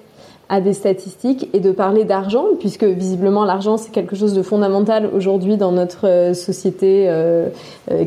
à 0.49 0.59
des 0.61 0.73
statistiques 0.73 1.49
et 1.53 1.59
de 1.59 1.71
parler 1.71 2.03
d'argent 2.03 2.45
puisque 2.59 2.83
visiblement 2.83 3.45
l'argent 3.45 3.77
c'est 3.77 3.91
quelque 3.91 4.15
chose 4.15 4.33
de 4.33 4.41
fondamental 4.41 5.09
aujourd'hui 5.13 5.57
dans 5.57 5.71
notre 5.71 6.07
euh, 6.07 6.33
société 6.33 7.09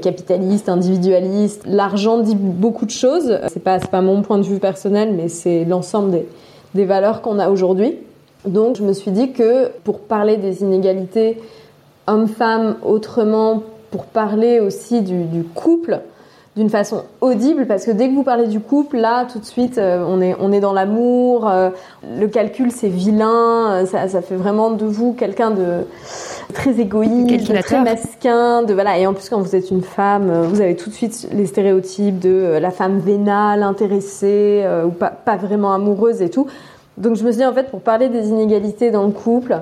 capitaliste, 0.02 0.69
individualiste. 0.69 1.62
L'argent 1.67 2.19
dit 2.19 2.37
beaucoup 2.37 2.87
de 2.87 2.90
choses. 2.90 3.38
C'est 3.49 3.62
pas 3.62 3.78
pas 3.78 4.02
mon 4.02 4.23
point 4.23 4.38
de 4.38 4.45
vue 4.45 4.59
personnel 4.59 5.14
mais 5.17 5.28
c'est 5.28 5.64
l'ensemble 5.64 6.11
des 6.11 6.26
des 6.75 6.85
valeurs 6.85 7.23
qu'on 7.23 7.38
a 7.38 7.49
aujourd'hui. 7.50 7.97
Donc 8.49 8.76
je 8.76 8.83
me 8.83 8.93
suis 8.93 9.11
dit 9.11 9.33
que 9.33 9.69
pour 9.85 10.00
parler 10.00 10.37
des 10.37 10.62
inégalités 10.62 11.38
hommes-femmes 12.07 12.76
autrement, 12.83 13.62
pour 13.90 14.05
parler 14.05 14.61
aussi 14.61 15.02
du, 15.02 15.45
couple 15.55 16.00
d'une 16.57 16.71
façon 16.71 17.05
audible, 17.21 17.67
parce 17.67 17.85
que 17.85 17.93
dès 17.93 18.09
que 18.09 18.14
vous 18.14 18.25
parlez 18.25 18.49
du 18.49 18.59
couple, 18.59 18.97
là 18.97 19.26
tout 19.31 19.38
de 19.38 19.45
suite 19.45 19.78
euh, 19.78 20.05
on, 20.07 20.21
est, 20.21 20.35
on 20.40 20.50
est 20.50 20.59
dans 20.59 20.73
l'amour, 20.73 21.49
euh, 21.49 21.71
le 22.19 22.26
calcul 22.26 22.73
c'est 22.73 22.88
vilain, 22.88 23.71
euh, 23.71 23.87
ça, 23.87 24.09
ça, 24.09 24.23
fait 24.23 24.35
vraiment 24.35 24.73
de 24.73 24.85
vous 24.85 25.12
quelqu'un 25.12 25.52
de 25.52 25.85
très 26.55 26.81
égoïste, 26.81 27.52
de 27.52 27.62
très 27.62 27.83
mesquin, 27.83 28.62
de 28.62 28.75
voilà. 28.75 28.99
Et 28.99 29.07
en 29.07 29.14
plus 29.14 29.28
quand 29.28 29.40
vous 29.40 29.55
êtes 29.55 29.71
une 29.71 29.83
femme, 29.83 30.47
vous 30.49 30.61
avez 30.61 30.75
tout 30.75 30.90
de 30.90 30.95
suite 30.95 31.28
les 31.33 31.47
stéréotypes 31.47 32.19
de 32.19 32.59
la 32.61 32.71
femme 32.73 32.99
vénale, 32.99 33.62
intéressée 33.62 34.67
ou 34.85 34.90
pas, 34.90 35.11
pas 35.11 35.37
vraiment 35.37 35.73
amoureuse 35.73 36.23
et 36.23 36.31
tout. 36.31 36.49
Donc 36.99 37.14
je 37.14 37.25
me 37.25 37.31
suis 37.31 37.38
dit 37.40 37.47
en 37.47 37.55
fait 37.55 37.71
pour 37.71 37.81
parler 37.81 38.09
des 38.09 38.28
inégalités 38.28 38.90
dans 38.90 39.05
le 39.05 39.12
couple, 39.12 39.61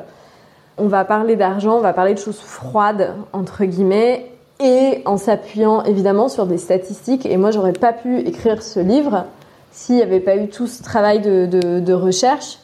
on 0.79 0.89
va 0.89 1.05
parler 1.05 1.37
d'argent, 1.37 1.77
on 1.77 1.81
va 1.81 1.93
parler 1.93 2.15
de 2.15 2.19
choses 2.19 2.41
froides 2.41 3.15
entre 3.33 3.65
guillemets 3.65 4.31
et 4.59 5.03
en 5.05 5.19
s'appuyant 5.19 5.85
évidemment 5.85 6.29
sur 6.29 6.47
des 6.47 6.57
statistiques. 6.57 7.27
Et 7.27 7.37
moi 7.37 7.51
j'aurais 7.51 7.75
pas 7.75 7.93
pu 7.93 8.21
écrire 8.21 8.63
ce 8.63 8.81
livre 8.81 9.27
s'il 9.71 9.97
n'y 9.97 10.03
avait 10.03 10.21
pas 10.21 10.37
eu 10.37 10.49
tout 10.49 10.67
ce 10.67 10.83
travail 10.83 11.21
de, 11.21 11.93
recherche 11.93 12.59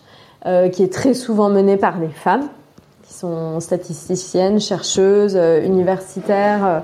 euh, 0.46 0.70
qui 0.70 0.82
est 0.82 0.92
très 0.92 1.12
souvent 1.12 1.50
mené 1.50 1.76
par 1.76 1.98
des 1.98 2.08
femmes 2.08 2.48
sont 3.22 3.60
statisticiennes, 3.60 4.60
chercheuses, 4.60 5.36
euh, 5.36 5.64
universitaires. 5.64 6.66
Euh, 6.66 6.78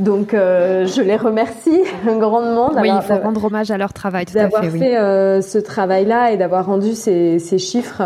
donc 0.00 0.34
euh, 0.34 0.86
je 0.86 1.02
les 1.02 1.16
remercie 1.16 1.80
grandement. 2.06 2.72
Oui, 2.76 2.90
il 2.92 3.02
faut 3.02 3.16
rendre 3.16 3.44
hommage 3.44 3.70
à 3.70 3.78
leur 3.78 3.92
travail. 3.92 4.24
D'avoir 4.26 4.64
fait, 4.64 4.70
fait 4.70 5.42
ce 5.42 5.58
travail-là 5.58 6.32
et 6.32 6.36
d'avoir 6.36 6.66
rendu 6.66 6.94
ces, 6.94 7.38
ces 7.38 7.58
chiffres 7.58 8.02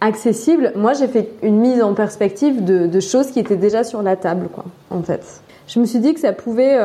accessibles. 0.00 0.72
Moi, 0.76 0.94
j'ai 0.94 1.08
fait 1.08 1.30
une 1.42 1.58
mise 1.60 1.82
en 1.82 1.94
perspective 1.94 2.64
de, 2.64 2.86
de, 2.86 3.00
choses 3.00 3.30
qui 3.30 3.38
étaient 3.38 3.56
déjà 3.56 3.84
sur 3.84 4.02
la 4.02 4.16
table, 4.16 4.48
quoi. 4.52 4.64
En 4.90 5.02
fait, 5.02 5.22
je 5.68 5.78
me 5.78 5.84
suis 5.84 5.98
dit 5.98 6.14
que 6.14 6.20
ça 6.20 6.32
pouvait 6.32 6.76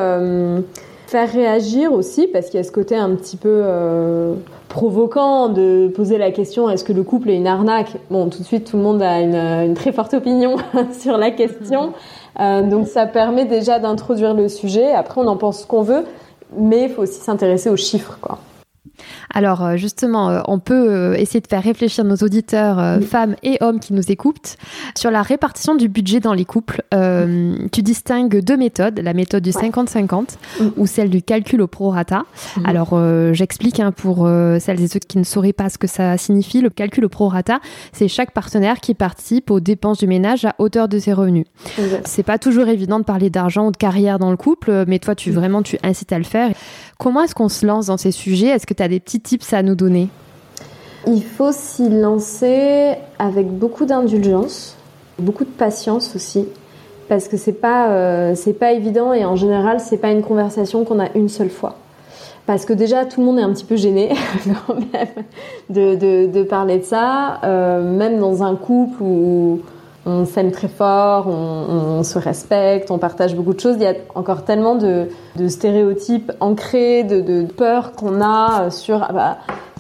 faire 1.08 1.32
réagir 1.32 1.94
aussi 1.94 2.28
parce 2.28 2.48
qu'il 2.48 2.58
y 2.58 2.62
a 2.62 2.64
ce 2.64 2.72
côté 2.72 2.96
un 2.96 3.16
petit 3.16 3.38
peu 3.38 3.64
provoquant 4.70 5.50
de 5.50 5.92
poser 5.96 6.18
la 6.18 6.32
question 6.32 6.70
est-ce 6.70 6.84
que 6.84 6.94
le 6.94 7.04
couple 7.04 7.30
est 7.30 7.36
une 7.36 7.48
arnaque? 7.48 7.94
Bon, 8.10 8.30
tout 8.30 8.40
de 8.40 8.44
suite, 8.44 8.70
tout 8.70 8.78
le 8.78 8.84
monde 8.84 9.02
a 9.02 9.22
une, 9.22 9.36
une 9.36 9.74
très 9.74 9.92
forte 9.92 10.14
opinion 10.14 10.58
sur 11.00 11.18
la 11.18 11.32
question. 11.32 11.94
Euh, 12.40 12.62
donc 12.62 12.88
ça 12.88 13.06
permet 13.06 13.46
déjà 13.46 13.80
d'introduire 13.80 14.34
le 14.34 14.50
sujet. 14.50 14.92
Après, 14.92 15.22
on 15.22 15.28
en 15.28 15.38
pense 15.38 15.62
ce 15.62 15.68
qu'on 15.68 15.82
veut, 15.82 16.04
mais 16.58 16.84
il 16.84 16.90
faut 16.90 17.04
aussi 17.04 17.20
s'intéresser 17.20 17.70
aux 17.70 17.78
chiffres, 17.78 18.18
quoi. 18.22 18.40
Alors 19.36 19.64
euh, 19.64 19.76
justement, 19.76 20.30
euh, 20.30 20.42
on 20.48 20.60
peut 20.60 20.90
euh, 20.90 21.14
essayer 21.14 21.42
de 21.42 21.48
faire 21.48 21.62
réfléchir 21.62 22.06
nos 22.06 22.16
auditeurs, 22.16 23.02
femmes 23.04 23.36
et 23.44 23.58
hommes 23.60 23.80
qui 23.82 23.94
nous 23.94 24.10
écoutent, 24.10 24.56
sur 24.98 25.12
la 25.12 25.22
répartition 25.22 25.76
du 25.76 25.90
budget 25.90 26.22
dans 26.22 26.34
les 26.34 26.46
couples. 26.46 26.82
tu 27.72 27.84
distingues 27.84 28.40
deux 28.40 28.56
méthodes, 28.56 29.00
la 29.00 29.14
méthode 29.14 29.44
du 29.44 29.52
50-50 29.52 30.38
mm. 30.60 30.68
ou 30.78 30.88
celle 30.88 31.10
du 31.10 31.22
calcul 31.22 31.62
au 31.62 31.68
prorata. 31.68 32.24
Mm. 32.56 32.66
Alors 32.66 33.34
j'explique 33.34 33.82
hein, 33.82 33.92
pour 33.92 34.28
celles 34.60 34.82
et 34.82 34.88
ceux 34.88 35.00
qui 35.00 35.18
ne 35.18 35.24
sauraient 35.24 35.54
pas 35.54 35.70
ce 35.70 35.78
que 35.78 35.88
ça 35.88 36.18
signifie. 36.18 36.62
Le 36.62 36.70
calcul 36.70 37.04
au 37.04 37.10
prorata, 37.10 37.60
c'est 37.92 38.08
chaque 38.08 38.32
partenaire 38.32 38.80
qui 38.80 38.94
participe 38.94 39.52
aux 39.52 39.60
dépenses 39.60 39.98
du 39.98 40.08
ménage 40.08 40.46
à 40.46 40.56
hauteur 40.60 40.88
de 40.88 40.98
ses 40.98 41.12
revenus. 41.12 41.46
C'est 42.06 42.24
pas 42.24 42.38
toujours 42.38 42.70
évident 42.70 43.00
de 43.00 43.04
parler 43.04 43.30
d'argent 43.30 43.68
ou 43.68 43.72
de 43.72 43.78
carrière 43.78 44.18
dans 44.18 44.32
le 44.32 44.38
couple, 44.38 44.86
mais 44.88 45.00
toi 45.00 45.14
tu 45.16 45.32
mm. 45.32 45.34
vraiment 45.34 45.62
tu 45.62 45.78
incites 45.84 46.14
à 46.14 46.18
le 46.18 46.24
faire. 46.24 46.52
Comment 46.98 47.24
est-ce 47.24 47.36
qu'on 47.36 47.50
se 47.50 47.66
lance 47.66 47.88
dans 47.88 47.98
ces 47.98 48.12
sujets? 48.12 48.48
Est-ce 48.48 48.66
que 48.66 48.74
tu 48.74 48.82
as 48.82 48.88
des 48.88 49.02
petits 49.02 49.20
tips 49.26 49.54
à 49.54 49.64
nous 49.64 49.76
donner 49.76 50.08
Il 51.08 51.24
faut 51.24 51.52
s'y 51.52 51.90
lancer 51.90 52.94
avec 53.20 53.48
beaucoup 53.48 53.86
d'indulgence, 53.86 54.78
beaucoup 55.20 55.44
de 55.44 55.50
patience 55.50 56.16
aussi, 56.16 56.48
parce 57.10 57.28
que 57.28 57.36
c'est 57.36 57.60
pas 57.60 57.90
euh, 57.90 58.36
c'est 58.36 58.54
pas 58.54 58.72
évident 58.72 59.14
et 59.14 59.26
en 59.26 59.36
général 59.36 59.80
c'est 59.80 59.98
pas 59.98 60.12
une 60.12 60.22
conversation 60.22 60.86
qu'on 60.86 61.00
a 61.00 61.10
une 61.16 61.30
seule 61.30 61.50
fois. 61.50 61.76
Parce 62.46 62.66
que 62.66 62.74
déjà 62.74 63.06
tout 63.06 63.22
le 63.22 63.26
monde 63.26 63.40
est 63.40 63.44
un 63.44 63.52
petit 63.52 63.66
peu 63.66 63.76
gêné 63.76 64.14
de, 65.70 66.28
de, 66.28 66.44
parler 66.44 66.78
de 66.78 66.84
ça, 66.84 67.40
euh, 67.44 67.82
même 67.82 68.20
dans 68.20 68.44
un 68.44 68.56
couple 68.56 69.02
où 69.02 69.62
on 70.06 70.26
s'aime 70.26 70.52
très 70.52 70.68
fort, 70.68 71.28
on, 71.28 72.04
se 72.04 72.20
respecte, 72.20 72.92
on 72.92 72.98
partage 72.98 73.36
beaucoup 73.36 73.54
de 73.54 73.60
choses. 73.60 73.76
Il 73.78 73.84
y 73.84 73.88
a 73.88 73.96
encore 74.14 74.44
tellement 74.44 74.76
de, 74.76 75.08
stéréotypes 75.48 76.32
ancrés, 76.40 77.04
de, 77.04 77.46
peurs 77.46 77.94
qu'on 77.94 78.22
a 78.22 78.70
sur 78.70 79.04
ah 79.04 79.14
bah, 79.14 79.38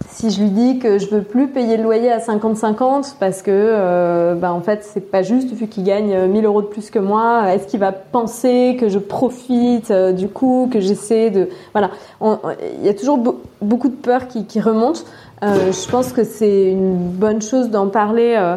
si 0.08 0.32
je 0.32 0.42
lui 0.42 0.50
dis 0.50 0.80
que 0.80 0.98
je 0.98 1.08
veux 1.08 1.22
plus 1.22 1.48
payer 1.48 1.78
le 1.78 1.84
loyer 1.84 2.12
à 2.12 2.20
50-50 2.20 3.16
parce 3.20 3.42
que 3.42 3.52
euh, 3.52 4.34
bah, 4.36 4.54
en 4.54 4.62
fait 4.62 4.84
c'est 4.84 5.12
pas 5.12 5.24
juste 5.24 5.52
vu 5.52 5.68
qu'il 5.68 5.84
gagne 5.84 6.28
1000 6.28 6.46
euros 6.46 6.62
de 6.62 6.68
plus 6.68 6.90
que 6.90 7.00
moi, 7.00 7.54
est-ce 7.54 7.68
qu'il 7.68 7.80
va 7.80 7.92
penser 7.92 8.78
que 8.80 8.88
je 8.88 9.00
profite 9.00 9.92
euh, 9.92 10.12
du 10.14 10.28
coup, 10.28 10.70
que 10.72 10.80
j'essaie 10.80 11.30
de 11.30 11.50
voilà, 11.74 11.92
il 12.22 12.86
y 12.86 12.90
a 12.90 12.94
toujours 12.94 13.20
beaucoup 13.62 13.90
de 13.90 13.96
peurs 13.96 14.28
qui, 14.28 14.46
qui 14.46 14.60
remontent. 14.60 15.02
Euh, 15.44 15.72
je 15.72 15.92
pense 15.92 16.14
que 16.14 16.24
c'est 16.24 16.72
une 16.72 16.96
bonne 16.96 17.42
chose 17.42 17.70
d'en 17.70 17.88
parler 17.88 18.56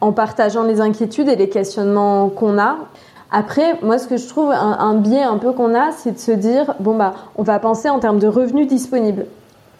en 0.00 0.12
partageant 0.12 0.62
les 0.62 0.80
inquiétudes 0.80 1.28
et 1.28 1.36
les 1.36 1.48
questionnements 1.48 2.28
qu'on 2.28 2.58
a. 2.58 2.76
Après, 3.30 3.78
moi, 3.82 3.98
ce 3.98 4.06
que 4.06 4.16
je 4.16 4.28
trouve 4.28 4.50
un, 4.50 4.94
biais 4.94 5.22
un 5.22 5.38
peu 5.38 5.52
qu'on 5.52 5.74
a, 5.74 5.90
c'est 5.92 6.12
de 6.12 6.18
se 6.18 6.32
dire 6.32 6.74
bon 6.80 6.96
bah, 6.96 7.14
on 7.36 7.42
va 7.42 7.58
penser 7.58 7.88
en 7.88 7.98
termes 7.98 8.18
de 8.18 8.28
revenus 8.28 8.68
disponibles. 8.68 9.26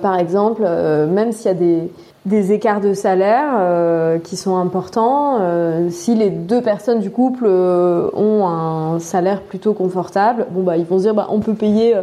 Par 0.02 0.18
exemple, 0.18 0.62
euh, 0.64 1.06
même 1.06 1.32
s'il 1.32 1.46
y 1.46 1.54
a 1.54 1.88
des, 2.26 2.52
écarts 2.52 2.80
de 2.80 2.92
salaire 2.92 3.54
euh, 3.58 4.18
qui 4.18 4.36
sont 4.36 4.56
importants, 4.56 5.38
euh, 5.40 5.88
si 5.90 6.14
les 6.14 6.28
deux 6.28 6.60
personnes 6.60 7.00
du 7.00 7.10
couple 7.10 7.46
ont 7.46 8.46
un 8.46 8.98
salaire 8.98 9.40
plutôt 9.42 9.72
confortable, 9.72 10.46
bon 10.50 10.62
bah, 10.62 10.76
ils 10.76 10.84
vont 10.84 10.98
se 10.98 11.04
dire 11.04 11.14
bah, 11.14 11.28
on 11.30 11.40
peut 11.40 11.54
payer 11.54 11.94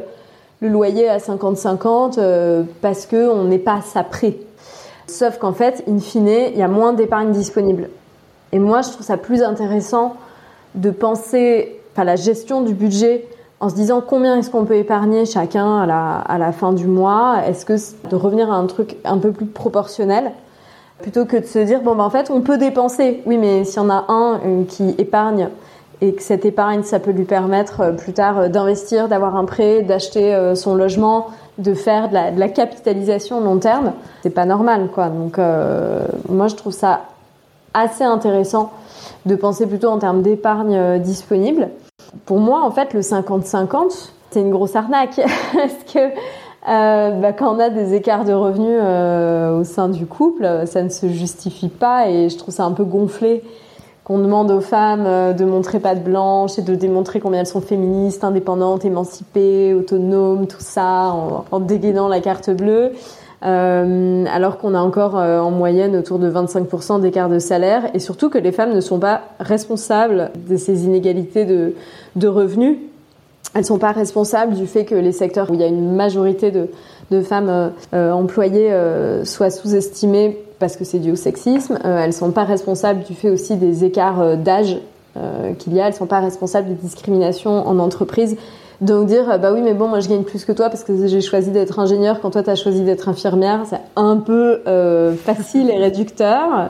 le 0.62 0.70
loyer 0.70 1.10
à 1.10 1.18
50-50 1.18 2.66
parce 2.82 3.06
que 3.06 3.30
on 3.30 3.44
n'est 3.44 3.60
pas 3.60 3.82
près. 4.10 4.38
Sauf 5.08 5.38
qu'en 5.38 5.54
fait, 5.54 5.84
in 5.88 6.00
fine, 6.00 6.28
il 6.28 6.58
y 6.58 6.64
a 6.64 6.70
moins 6.70 6.94
d'épargne 6.94 7.32
disponible. 7.32 7.90
Et 8.54 8.60
moi, 8.60 8.84
je 8.84 8.92
trouve 8.92 9.06
ça 9.06 9.18
plus 9.18 9.42
intéressant 9.42 10.14
de 10.76 10.92
penser 10.92 11.82
à 11.98 12.04
la 12.04 12.16
gestion 12.16 12.62
du 12.62 12.76
budget 12.76 13.28
en 13.60 13.70
se 13.70 13.76
disant 13.76 14.02
combien 14.06 14.38
est-ce 14.38 14.52
qu'on 14.52 14.64
peut 14.66 14.76
épargner 14.76 15.26
chacun 15.26 15.80
à 15.80 15.86
la, 15.88 16.18
à 16.18 16.38
la 16.38 16.52
fin 16.52 16.72
du 16.72 16.86
mois 16.86 17.38
Est-ce 17.48 17.66
que 17.66 17.74
de 18.10 18.16
revenir 18.16 18.52
à 18.52 18.56
un 18.56 18.68
truc 18.68 18.98
un 19.06 19.18
peu 19.18 19.32
plus 19.32 19.48
proportionnel 19.48 20.32
plutôt 21.02 21.26
que 21.26 21.38
de 21.38 21.46
se 21.46 21.60
dire 21.60 21.82
bon 21.82 21.96
ben 21.96 22.04
en 22.04 22.10
fait 22.10 22.32
on 22.32 22.42
peut 22.42 22.58
dépenser 22.58 23.24
oui 23.26 23.38
mais 23.38 23.66
s'il 23.66 23.82
y 23.82 23.86
en 23.86 23.90
a 23.90 24.06
un 24.08 24.40
euh, 24.46 24.64
qui 24.64 24.96
épargne 24.98 25.50
et 26.00 26.14
que 26.14 26.22
cette 26.22 26.46
épargne, 26.46 26.84
ça 26.84 27.00
peut 27.00 27.12
lui 27.12 27.24
permettre 27.24 27.96
plus 27.96 28.14
tard 28.14 28.50
d'investir, 28.50 29.08
d'avoir 29.08 29.36
un 29.36 29.46
prêt, 29.46 29.84
d'acheter 29.84 30.54
son 30.54 30.76
logement, 30.76 31.28
de 31.60 31.74
faire 31.74 32.10
de 32.10 32.14
la, 32.14 32.32
de 32.32 32.40
la, 32.40 32.50
capitalisation 32.50 33.40
long 33.40 33.58
terme, 33.58 33.94
c'est 34.22 34.30
pas 34.30 34.44
normal, 34.44 34.90
quoi. 34.94 35.08
Donc, 35.08 35.38
moi, 36.28 36.48
je 36.50 36.56
trouve 36.56 36.74
ça 36.74 37.04
assez 37.74 38.04
intéressant 38.04 38.72
de 39.26 39.36
penser 39.36 39.68
plutôt 39.68 39.88
en 39.88 40.00
termes 40.00 40.22
d'épargne 40.22 41.00
disponible. 41.00 41.70
Pour 42.26 42.40
moi, 42.40 42.64
en 42.64 42.72
fait, 42.72 42.94
le 42.94 43.02
50-50, 43.02 44.10
c'est 44.32 44.42
une 44.42 44.52
grosse 44.52 44.76
arnaque. 44.76 45.16
Parce 45.54 45.94
que 45.94 46.00
euh, 46.70 47.12
bah, 47.20 47.34
quand 47.34 47.56
on 47.56 47.60
a 47.60 47.70
des 47.70 47.94
écarts 47.94 48.26
de 48.26 48.34
revenus 48.34 48.80
euh, 48.82 49.60
au 49.60 49.64
sein 49.64 49.90
du 49.90 50.06
couple, 50.06 50.64
ça 50.66 50.82
ne 50.82 50.90
se 50.90 51.08
justifie 51.08 51.68
pas 51.68 52.10
et 52.10 52.30
je 52.30 52.38
trouve 52.38 52.54
ça 52.54 52.64
un 52.64 52.72
peu 52.72 52.84
gonflé 52.84 53.44
qu'on 54.06 54.18
demande 54.20 54.52
aux 54.52 54.62
femmes 54.62 55.06
euh, 55.06 55.34
de 55.34 55.46
montrer 55.46 55.80
pas 55.80 55.96
de 55.96 56.02
blanche 56.02 56.58
et 56.60 56.62
de 56.62 56.76
démontrer 56.76 57.20
combien 57.20 57.42
elles 57.42 57.48
sont 57.48 57.62
féministes, 57.62 58.24
indépendantes, 58.24 58.86
émancipées, 58.86 59.74
autonomes, 59.74 60.48
tout 60.48 60.58
ça, 60.60 61.14
en 61.52 61.60
dégainant 61.60 62.08
la 62.08 62.20
carte 62.20 62.50
bleue. 62.50 62.92
Euh, 63.46 64.26
alors 64.32 64.58
qu'on 64.58 64.74
a 64.74 64.80
encore 64.80 65.18
euh, 65.18 65.40
en 65.40 65.52
moyenne 65.52 65.98
autour 65.98 66.18
de 66.18 66.32
25% 66.32 67.02
d'écart 67.02 67.28
de 67.28 67.40
salaire 67.40 67.90
et 67.94 68.00
surtout 68.00 68.30
que 68.30 68.38
les 68.38 68.54
femmes 68.54 68.74
ne 68.74 68.80
sont 68.80 69.00
pas 69.00 69.24
responsables 69.42 70.32
de 70.48 70.56
ces 70.56 70.86
inégalités 70.86 71.44
de, 71.44 72.28
revenus 72.28 72.78
elles 73.54 73.66
sont 73.66 73.80
pas 73.80 73.92
responsables 73.92 74.54
du 74.54 74.66
fait 74.66 74.86
que 74.86 74.96
les 74.96 75.12
secteurs 75.12 75.52
où 75.52 75.56
il 75.56 75.60
y 75.60 75.64
a 75.64 75.68
une 75.68 75.94
majorité 75.94 76.52
de, 76.52 76.70
femmes 77.22 77.74
euh, 77.94 78.12
employées 78.12 78.74
soient 79.26 79.52
sous-estimés 79.52 80.40
parce 80.58 80.78
que 80.78 80.86
c'est 80.86 80.98
dû 80.98 81.12
au 81.12 81.16
sexisme. 81.16 81.78
Elles 81.84 82.14
sont 82.14 82.32
pas 82.32 82.46
responsables 82.46 83.04
du 83.04 83.14
fait 83.14 83.30
aussi 83.30 83.58
des 83.58 83.84
écarts 83.84 84.38
d'âge 84.38 84.80
qu'il 85.60 85.76
y 85.76 85.82
a. 85.82 85.88
Elles 85.88 85.94
sont 85.94 86.08
pas 86.08 86.22
responsables 86.22 86.70
des 86.70 86.74
discriminations 86.74 87.68
en 87.68 87.78
entreprise. 87.78 88.38
Donc 88.84 89.08
dire 89.08 89.40
bah 89.40 89.52
oui 89.54 89.62
mais 89.62 89.74
bon 89.74 89.88
moi 89.88 90.00
je 90.00 90.10
gagne 90.10 90.24
plus 90.24 90.46
que 90.46 90.52
toi 90.52 90.70
parce 90.70 90.84
que 90.84 91.08
j'ai 91.08 91.22
choisi 91.22 91.52
d'être 91.52 91.80
ingénieur 91.80 92.20
quand 92.22 92.32
toi 92.32 92.44
tu 92.44 92.50
as 92.50 92.56
choisi 92.56 92.82
d'être 92.82 93.10
infirmière, 93.10 93.62
c'est 93.68 93.82
un 93.96 94.18
peu 94.18 94.62
facile 95.24 95.70
et 95.70 95.78
réducteur. 95.78 96.70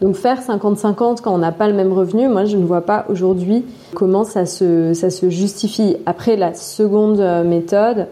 Donc 0.00 0.14
faire 0.14 0.40
50-50 0.40 1.20
quand 1.22 1.34
on 1.34 1.38
n'a 1.38 1.50
pas 1.50 1.66
le 1.66 1.74
même 1.74 1.92
revenu, 1.92 2.28
moi 2.28 2.44
je 2.44 2.56
ne 2.56 2.64
vois 2.64 2.82
pas 2.82 3.04
aujourd'hui 3.08 3.64
comment 3.94 4.22
ça 4.22 4.46
se, 4.46 4.94
ça 4.94 5.10
se 5.10 5.28
justifie. 5.28 5.96
Après, 6.06 6.36
la 6.36 6.54
seconde 6.54 7.18
euh, 7.20 7.42
méthode, 7.42 8.06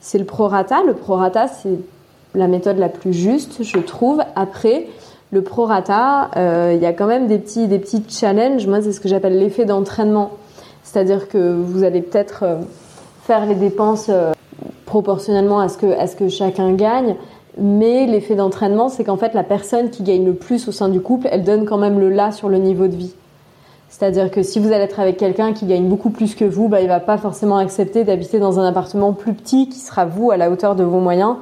c'est 0.00 0.18
le 0.18 0.24
prorata. 0.24 0.82
Le 0.84 0.94
prorata, 0.94 1.46
c'est 1.46 1.78
la 2.34 2.48
méthode 2.48 2.78
la 2.78 2.88
plus 2.88 3.12
juste, 3.12 3.62
je 3.62 3.78
trouve. 3.78 4.20
Après, 4.34 4.88
le 5.30 5.42
prorata, 5.42 6.30
euh, 6.36 6.72
il 6.74 6.82
y 6.82 6.86
a 6.86 6.92
quand 6.92 7.06
même 7.06 7.28
des 7.28 7.38
petits, 7.38 7.68
des 7.68 7.78
petits 7.78 8.02
challenges. 8.08 8.66
Moi, 8.66 8.82
c'est 8.82 8.92
ce 8.92 9.00
que 9.00 9.08
j'appelle 9.08 9.38
l'effet 9.38 9.64
d'entraînement. 9.64 10.32
C'est-à-dire 10.90 11.28
que 11.28 11.52
vous 11.52 11.84
allez 11.84 12.00
peut-être 12.00 12.44
euh, 12.44 12.56
faire 13.26 13.44
les 13.44 13.54
dépenses 13.54 14.10
proportionnellement 14.86 15.60
à 15.60 15.68
ce 15.68 15.76
que, 15.76 15.98
à 15.98 16.06
ce 16.06 16.16
que 16.16 16.28
chacun 16.28 16.72
gagne, 16.72 17.14
mais 17.58 18.06
l'effet 18.06 18.34
d'entraînement, 18.34 18.88
c'est 18.88 19.04
qu'en 19.04 19.18
fait, 19.18 19.34
la 19.34 19.42
personne 19.42 19.90
qui 19.90 20.02
gagne 20.02 20.24
le 20.24 20.32
plus 20.32 20.66
au 20.66 20.72
sein 20.72 20.88
du 20.88 21.00
couple, 21.02 21.28
elle 21.30 21.44
donne 21.44 21.66
quand 21.66 21.76
même 21.76 22.00
le 22.00 22.08
là 22.08 22.32
sur 22.32 22.48
le 22.48 22.56
niveau 22.56 22.86
de 22.86 22.96
vie. 22.96 23.12
C'est-à-dire 23.90 24.30
que 24.30 24.42
si 24.42 24.58
vous 24.58 24.72
allez 24.72 24.84
être 24.84 24.98
avec 24.98 25.18
quelqu'un 25.18 25.52
qui 25.52 25.66
gagne 25.66 25.88
beaucoup 25.88 26.08
plus 26.08 26.34
que 26.34 26.46
vous, 26.46 26.68
bah, 26.68 26.80
il 26.80 26.88
va 26.88 27.00
pas 27.00 27.18
forcément 27.18 27.58
accepter 27.58 28.04
d'habiter 28.04 28.38
dans 28.38 28.58
un 28.58 28.66
appartement 28.66 29.12
plus 29.12 29.34
petit 29.34 29.68
qui 29.68 29.80
sera 29.80 30.06
vous 30.06 30.30
à 30.30 30.38
la 30.38 30.50
hauteur 30.50 30.74
de 30.74 30.84
vos 30.84 31.00
moyens, 31.00 31.36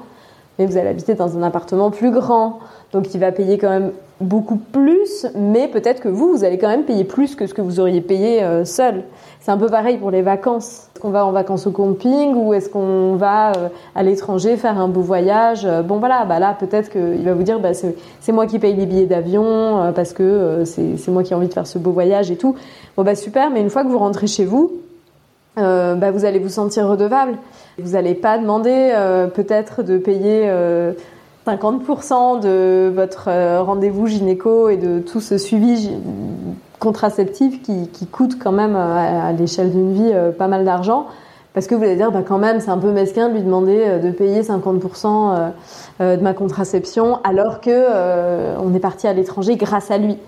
mais 0.59 0.67
vous 0.67 0.77
allez 0.77 0.89
habiter 0.89 1.15
dans 1.15 1.39
un 1.39 1.43
appartement 1.45 1.93
plus 1.93 2.11
grand. 2.11 2.59
Donc 2.93 3.15
il 3.15 3.21
va 3.21 3.31
payer 3.31 3.59
quand 3.59 3.71
même 3.71 3.93
beaucoup 4.21 4.57
plus, 4.57 5.27
mais 5.37 5.69
peut-être 5.69 6.01
que 6.01 6.09
vous, 6.09 6.31
vous 6.31 6.45
allez 6.45 6.59
quand 6.59 6.69
même 6.69 6.85
payer 6.85 7.05
plus 7.05 7.35
que 7.35 7.47
ce 7.47 7.55
que 7.55 7.63
vous 7.63 7.79
auriez 7.79 8.01
payé 8.01 8.43
euh, 8.43 8.65
seul. 8.65 9.05
C'est 9.47 9.53
un 9.53 9.59
peu 9.59 9.69
pareil 9.69 9.97
pour 9.97 10.11
les 10.11 10.23
vacances. 10.23 10.89
Est-ce 10.93 11.01
qu'on 11.01 11.11
va 11.11 11.25
en 11.25 11.31
vacances 11.31 11.69
au 11.69 11.71
camping 11.71 12.35
ou 12.35 12.53
est-ce 12.53 12.69
qu'on 12.69 13.15
va 13.15 13.53
euh, 13.53 13.69
à 13.95 14.03
l'étranger 14.03 14.57
faire 14.57 14.77
un 14.77 14.89
beau 14.89 15.03
voyage 15.03 15.65
euh, 15.65 15.83
Bon 15.83 16.01
voilà, 16.01 16.25
bah 16.25 16.41
là 16.41 16.57
peut-être 16.59 16.91
qu'il 16.91 17.23
va 17.23 17.33
vous 17.33 17.45
dire 17.45 17.61
bah, 17.61 17.69
c'est 17.73 18.33
moi 18.33 18.49
qui 18.49 18.59
paye 18.59 18.75
les 18.75 18.87
billets 18.87 19.07
d'avion 19.07 19.45
euh, 19.45 19.93
parce 19.93 20.13
que 20.15 20.65
c'est 20.65 21.09
moi 21.13 21.23
qui 21.23 21.33
ai 21.33 21.37
envie 21.37 21.47
de 21.47 21.55
faire 21.55 21.69
ce 21.69 21.79
beau 21.79 21.93
voyage 21.93 22.33
et 22.33 22.37
tout. 22.37 22.57
Bon 22.97 23.05
bah 23.05 23.15
super, 23.15 23.51
mais 23.51 23.61
une 23.61 23.71
fois 23.71 23.85
que 23.85 23.89
vous 23.89 24.01
rentrez 24.01 24.27
chez 24.27 24.45
vous, 24.45 24.73
bah, 25.55 26.11
vous 26.11 26.25
allez 26.25 26.41
vous 26.41 26.49
sentir 26.49 26.89
redevable. 26.89 27.39
Vous 27.79 27.93
n'allez 27.93 28.15
pas 28.15 28.39
demander 28.39 28.93
peut-être 29.33 29.85
de 29.85 29.97
payer 29.97 30.51
50% 31.47 32.41
de 32.41 32.91
votre 32.93 33.61
rendez-vous 33.63 34.09
gynéco 34.09 34.71
et 34.71 34.77
de 34.77 34.99
tout 34.99 35.21
ce 35.21 35.39
suivi 35.39 35.93
contraceptif 36.79 37.63
qui, 37.63 37.89
qui 37.89 38.07
coûte 38.07 38.39
quand 38.39 38.53
même 38.53 38.77
euh, 38.77 39.29
à, 39.29 39.33
l'échelle 39.33 39.71
d'une 39.71 39.93
vie 39.93 40.11
euh, 40.13 40.31
pas 40.31 40.49
mal 40.49 40.65
d'argent. 40.65 41.07
Parce 41.55 41.67
que 41.67 41.75
vous 41.75 41.83
allez 41.83 41.97
dire, 41.97 42.13
bah 42.13 42.23
quand 42.27 42.39
même, 42.39 42.61
c'est 42.61 42.71
un 42.71 42.79
peu 42.79 42.93
mesquin 42.93 43.29
de 43.29 43.35
lui 43.35 43.43
demander 43.43 43.83
euh, 43.87 43.99
de 43.99 44.11
payer 44.11 44.43
50% 44.43 45.53
de 46.01 46.23
ma 46.23 46.35
contraception 46.35 47.19
alors 47.25 47.63
que 47.63 48.59
on 48.59 48.75
est 48.75 48.81
parti 48.81 49.07
à 49.07 49.15
l'étranger 49.15 49.57
grâce 49.57 49.91
à 49.91 49.97
lui. 49.97 50.19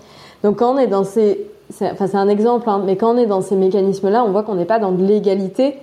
Donc 0.43 0.57
quand 0.57 0.73
on 0.73 0.77
est 0.79 0.87
dans 0.87 1.03
ces, 1.03 1.47
enfin 1.83 2.07
c'est 2.07 2.17
un 2.17 2.27
exemple, 2.27 2.67
hein, 2.67 2.81
mais 2.83 2.95
quand 2.95 3.13
on 3.13 3.17
est 3.17 3.27
dans 3.27 3.41
ces 3.41 3.55
mécanismes-là, 3.55 4.23
on 4.25 4.31
voit 4.31 4.41
qu'on 4.41 4.55
n'est 4.55 4.65
pas 4.65 4.79
dans 4.79 4.91
de 4.91 5.03
l'égalité, 5.03 5.77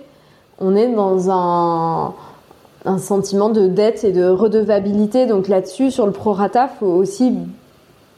on 0.58 0.74
est 0.74 0.88
dans 0.88 1.30
un, 1.30 2.14
un 2.84 2.98
sentiment 2.98 3.50
de 3.50 3.68
dette 3.68 4.02
et 4.02 4.10
de 4.10 4.26
redevabilité. 4.26 5.26
Donc 5.26 5.46
là-dessus, 5.46 5.92
sur 5.92 6.06
le 6.06 6.12
prorata, 6.12 6.66
faut 6.66 6.86
aussi 6.86 7.32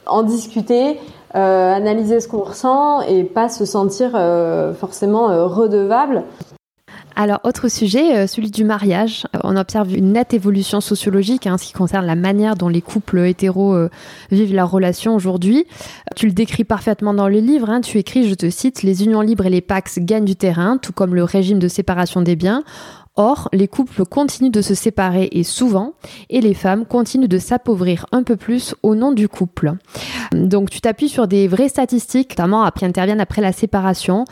en 0.09 0.23
discuter, 0.23 0.97
euh, 1.35 1.73
analyser 1.73 2.19
ce 2.21 2.27
qu'on 2.27 2.41
ressent 2.41 3.01
et 3.01 3.23
pas 3.23 3.49
se 3.49 3.63
sentir 3.63 4.11
euh, 4.15 4.73
forcément 4.73 5.29
euh, 5.29 5.45
redevable. 5.45 6.23
Alors, 7.15 7.39
autre 7.43 7.67
sujet, 7.67 8.27
celui 8.27 8.49
du 8.49 8.63
mariage. 8.63 9.27
On 9.43 9.57
observe 9.57 9.93
une 9.93 10.13
nette 10.13 10.33
évolution 10.33 10.79
sociologique 10.79 11.47
en 11.47 11.53
hein, 11.53 11.57
ce 11.57 11.65
qui 11.65 11.73
concerne 11.73 12.05
la 12.05 12.15
manière 12.15 12.55
dont 12.55 12.69
les 12.69 12.81
couples 12.81 13.19
hétéros 13.19 13.75
vivent 14.31 14.55
leur 14.55 14.71
relation 14.71 15.15
aujourd'hui. 15.15 15.65
Tu 16.15 16.27
le 16.27 16.31
décris 16.31 16.63
parfaitement 16.63 17.13
dans 17.13 17.27
le 17.27 17.39
livre. 17.39 17.69
Hein. 17.69 17.81
tu 17.81 17.97
écris, 17.97 18.29
je 18.29 18.35
te 18.35 18.49
cite, 18.49 18.83
Les 18.83 19.03
unions 19.03 19.19
libres 19.19 19.45
et 19.45 19.49
les 19.49 19.59
Pax 19.59 19.99
gagnent 19.99 20.23
du 20.23 20.37
terrain, 20.37 20.77
tout 20.77 20.93
comme 20.93 21.13
le 21.13 21.25
régime 21.25 21.59
de 21.59 21.67
séparation 21.67 22.21
des 22.21 22.37
biens. 22.37 22.63
Or, 23.21 23.49
les 23.51 23.67
couples 23.67 24.05
continuent 24.05 24.49
de 24.49 24.61
se 24.61 24.73
séparer 24.73 25.27
et 25.33 25.43
souvent, 25.43 25.91
et 26.29 26.39
les 26.39 26.53
femmes 26.53 26.85
continuent 26.85 27.27
de 27.27 27.37
s'appauvrir 27.37 28.05
un 28.13 28.23
peu 28.23 28.37
plus 28.37 28.75
au 28.81 28.95
nom 28.95 29.11
du 29.11 29.27
couple. 29.27 29.73
Donc 30.31 30.69
tu 30.69 30.79
t'appuies 30.79 31.09
sur 31.09 31.27
des 31.27 31.49
vraies 31.49 31.67
statistiques, 31.67 32.29
notamment 32.29 32.63
après 32.63 32.85
interviennent 32.85 33.19
après 33.19 33.41
la 33.41 33.51
séparation. 33.51 34.23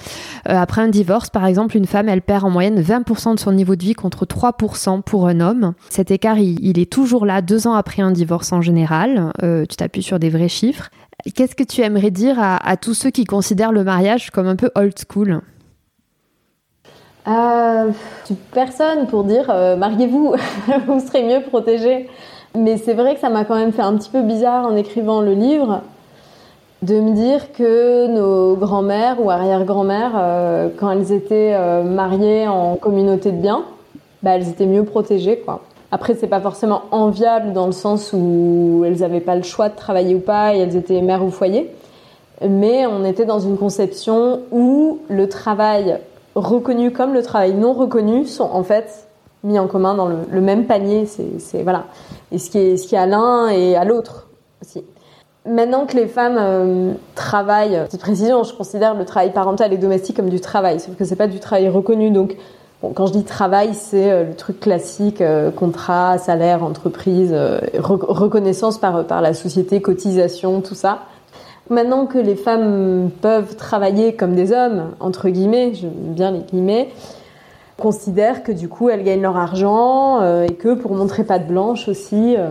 Euh, 0.47 0.55
après 0.55 0.83
un 0.83 0.87
divorce, 0.87 1.29
par 1.29 1.45
exemple, 1.45 1.75
une 1.75 1.85
femme, 1.85 2.07
elle 2.07 2.21
perd 2.21 2.45
en 2.45 2.49
moyenne 2.49 2.81
20% 2.81 3.35
de 3.35 3.39
son 3.41 3.51
niveau 3.51 3.75
de 3.75 3.83
vie 3.83 3.93
contre 3.93 4.25
3% 4.25 5.01
pour 5.01 5.27
un 5.27 5.41
homme. 5.41 5.73
Cet 5.89 6.09
écart, 6.09 6.39
il, 6.39 6.79
est 6.79 6.89
toujours 6.89 7.25
là 7.25 7.41
deux 7.41 7.67
ans 7.67 7.73
après 7.73 8.01
un 8.01 8.11
divorce 8.11 8.53
en 8.53 8.61
général. 8.61 9.33
Euh, 9.43 9.65
tu 9.65 9.75
t'appuies 9.75 10.01
sur 10.01 10.17
des 10.17 10.29
vrais 10.29 10.47
chiffres. 10.47 10.91
Qu'est-ce 11.35 11.55
que 11.55 11.63
tu 11.63 11.81
aimerais 11.81 12.11
dire 12.11 12.37
à 12.39 12.77
tous 12.77 12.93
ceux 12.93 13.09
qui 13.09 13.25
considèrent 13.25 13.73
le 13.73 13.83
mariage 13.83 14.29
comme 14.29 14.47
un 14.47 14.55
peu 14.55 14.71
old 14.75 14.93
school? 14.97 15.41
Euh, 17.27 17.91
Personne 18.51 19.07
pour 19.07 19.23
dire 19.23 19.47
euh, 19.49 19.75
mariez-vous, 19.75 20.35
vous 20.87 20.99
serez 20.99 21.23
mieux 21.23 21.41
protégé. 21.41 22.09
Mais 22.55 22.77
c'est 22.77 22.93
vrai 22.93 23.13
que 23.15 23.19
ça 23.19 23.29
m'a 23.29 23.45
quand 23.45 23.55
même 23.55 23.73
fait 23.73 23.81
un 23.81 23.95
petit 23.97 24.09
peu 24.09 24.21
bizarre 24.21 24.65
en 24.65 24.75
écrivant 24.75 25.21
le 25.21 25.33
livre 25.33 25.81
de 26.81 26.99
me 26.99 27.13
dire 27.13 27.51
que 27.53 28.07
nos 28.07 28.55
grands-mères 28.55 29.17
ou 29.19 29.29
arrière-grand-mères, 29.29 30.13
euh, 30.15 30.69
quand 30.77 30.91
elles 30.91 31.11
étaient 31.11 31.57
mariées 31.83 32.47
en 32.47 32.75
communauté 32.75 33.31
de 33.31 33.37
biens, 33.37 33.63
bah, 34.23 34.31
elles 34.35 34.49
étaient 34.49 34.65
mieux 34.65 34.83
protégées. 34.83 35.39
Quoi. 35.39 35.61
Après, 35.91 36.15
c'est 36.15 36.27
pas 36.27 36.41
forcément 36.41 36.83
enviable 36.91 37.53
dans 37.53 37.65
le 37.65 37.71
sens 37.71 38.11
où 38.13 38.83
elles 38.85 38.99
n'avaient 38.99 39.21
pas 39.21 39.35
le 39.35 39.43
choix 39.43 39.69
de 39.69 39.75
travailler 39.75 40.15
ou 40.15 40.19
pas 40.19 40.53
et 40.55 40.59
elles 40.59 40.75
étaient 40.75 41.01
mères 41.01 41.23
au 41.23 41.29
foyer. 41.29 41.71
Mais 42.47 42.85
on 42.85 43.05
était 43.05 43.25
dans 43.25 43.39
une 43.39 43.57
conception 43.57 44.41
où 44.51 44.99
le 45.07 45.29
travail 45.29 45.97
reconnus 46.37 46.93
comme 46.95 47.13
le 47.13 47.23
travail 47.23 47.53
non 47.53 47.73
reconnu 47.73 48.25
sont 48.25 48.49
en 48.51 48.63
fait 48.63 49.07
mis 49.43 49.59
en 49.59 49.67
commun 49.67 49.95
dans 49.95 50.07
le, 50.07 50.41
même 50.41 50.65
panier. 50.65 51.05
C'est 51.05 51.63
voilà. 51.63 51.85
Et 52.31 52.37
ce 52.37 52.49
qui 52.49 52.57
est 52.59 52.77
ce 52.77 52.87
qui 52.87 52.95
à 52.95 53.05
l'un 53.05 53.49
et 53.49 53.75
à 53.75 53.85
l'autre 53.85 54.27
aussi. 54.61 54.83
Maintenant 55.45 55.85
que 55.85 55.95
les 55.95 56.07
femmes 56.07 56.37
euh, 56.37 56.93
travaillent, 57.15 57.81
petite 57.85 58.01
précision, 58.01 58.43
je 58.43 58.53
considère 58.53 58.95
le 58.95 59.05
travail 59.05 59.31
parental 59.31 59.71
et 59.71 59.77
domestique 59.77 60.17
comme 60.17 60.29
du 60.29 60.41
travail, 60.41 60.81
sauf 60.81 60.95
que 60.97 61.05
c'est 61.05 61.15
pas 61.15 61.27
du 61.27 61.39
travail 61.39 61.69
reconnu. 61.69 62.11
Donc, 62.11 62.35
quand 62.81 63.05
je 63.05 63.13
dis 63.13 63.23
travail, 63.23 63.73
c'est 63.73 64.11
euh, 64.11 64.25
le 64.25 64.35
truc 64.35 64.59
classique 64.59 65.21
euh, 65.21 65.49
contrat, 65.49 66.17
salaire, 66.17 66.63
entreprise, 66.63 67.33
reconnaissance 67.79 68.77
par 68.77 69.05
par 69.05 69.21
la 69.21 69.33
société, 69.33 69.81
cotisation, 69.81 70.59
tout 70.59 70.75
ça. 70.75 70.99
Maintenant 71.69 72.05
que 72.05 72.17
les 72.17 72.35
femmes 72.35 73.09
peuvent 73.21 73.55
travailler 73.55 74.13
comme 74.13 74.35
des 74.35 74.53
hommes, 74.53 74.91
entre 75.01 75.27
guillemets, 75.29 75.73
j'aime 75.73 75.91
bien 75.91 76.31
les 76.31 76.39
guillemets, 76.39 76.89
considèrent 77.77 78.43
que 78.43 78.53
du 78.53 78.69
coup 78.69 78.89
elles 78.89 79.03
gagnent 79.03 79.21
leur 79.21 79.35
argent 79.35 80.21
euh, 80.21 80.45
et 80.45 80.53
que 80.53 80.73
pour 80.75 80.93
montrer 80.93 81.25
pas 81.25 81.39
de 81.39 81.45
blanche 81.45 81.89
aussi, 81.89 82.35
euh, 82.37 82.49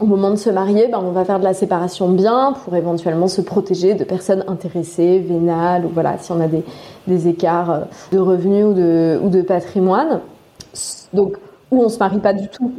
au 0.00 0.06
moment 0.06 0.30
de 0.30 0.36
se 0.36 0.48
marier, 0.48 0.88
ben, 0.88 1.00
on 1.02 1.10
va 1.10 1.24
faire 1.24 1.38
de 1.38 1.44
la 1.44 1.54
séparation 1.54 2.10
de 2.10 2.16
biens 2.16 2.54
pour 2.64 2.74
éventuellement 2.76 3.28
se 3.28 3.42
protéger 3.42 3.94
de 3.94 4.04
personnes 4.04 4.44
intéressées, 4.46 5.18
vénales, 5.18 5.84
ou 5.84 5.90
voilà, 5.90 6.16
si 6.18 6.32
on 6.32 6.40
a 6.40 6.48
des, 6.48 6.64
des 7.06 7.28
écarts 7.28 7.70
euh, 7.70 7.80
de 8.12 8.18
revenus 8.18 8.64
ou 8.64 8.72
de, 8.72 9.20
ou 9.22 9.28
de 9.28 9.42
patrimoine. 9.42 10.20
Donc, 11.12 11.36
ou 11.70 11.82
on 11.82 11.88
se 11.88 11.98
marie 11.98 12.20
pas 12.20 12.32
du 12.32 12.48
tout, 12.48 12.72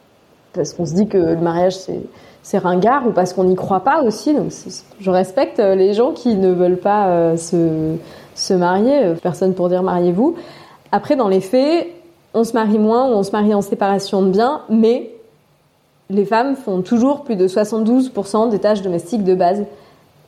parce 0.54 0.74
qu'on 0.74 0.86
se 0.86 0.94
dit 0.94 1.08
que 1.08 1.18
le 1.18 1.38
mariage 1.38 1.76
c'est 1.76 2.02
c'est 2.48 2.60
ringard 2.60 3.06
ou 3.06 3.12
parce 3.12 3.34
qu'on 3.34 3.44
n'y 3.44 3.58
croit 3.58 3.82
pas 3.82 4.04
aussi. 4.04 4.34
Donc 4.34 4.54
je 5.02 5.12
respecte 5.12 5.60
euh, 5.60 5.76
les 5.76 5.94
gens 5.94 6.14
qui 6.14 6.36
ne 6.36 6.50
veulent 6.54 6.80
pas 6.80 7.08
euh, 7.08 7.36
se, 7.36 7.98
se 8.36 8.54
marier. 8.54 9.16
Personne 9.22 9.54
pour 9.54 9.68
dire 9.68 9.84
mariez-vous. 9.84 10.36
Après, 10.94 11.18
dans 11.18 11.28
les 11.28 11.42
faits, 11.42 11.88
on 12.34 12.46
se 12.46 12.54
marie 12.54 12.80
moins 12.80 13.10
ou 13.10 13.16
on 13.16 13.24
se 13.24 13.32
marie 13.32 13.54
en 13.54 13.62
séparation 13.62 14.22
de 14.22 14.30
biens, 14.30 14.62
mais 14.70 15.12
les 16.10 16.24
femmes 16.24 16.56
font 16.56 16.82
toujours 16.82 17.26
plus 17.26 17.36
de 17.36 17.50
72% 17.50 18.50
des 18.50 18.60
tâches 18.60 18.82
domestiques 18.82 19.26
de 19.26 19.36
base. 19.36 19.66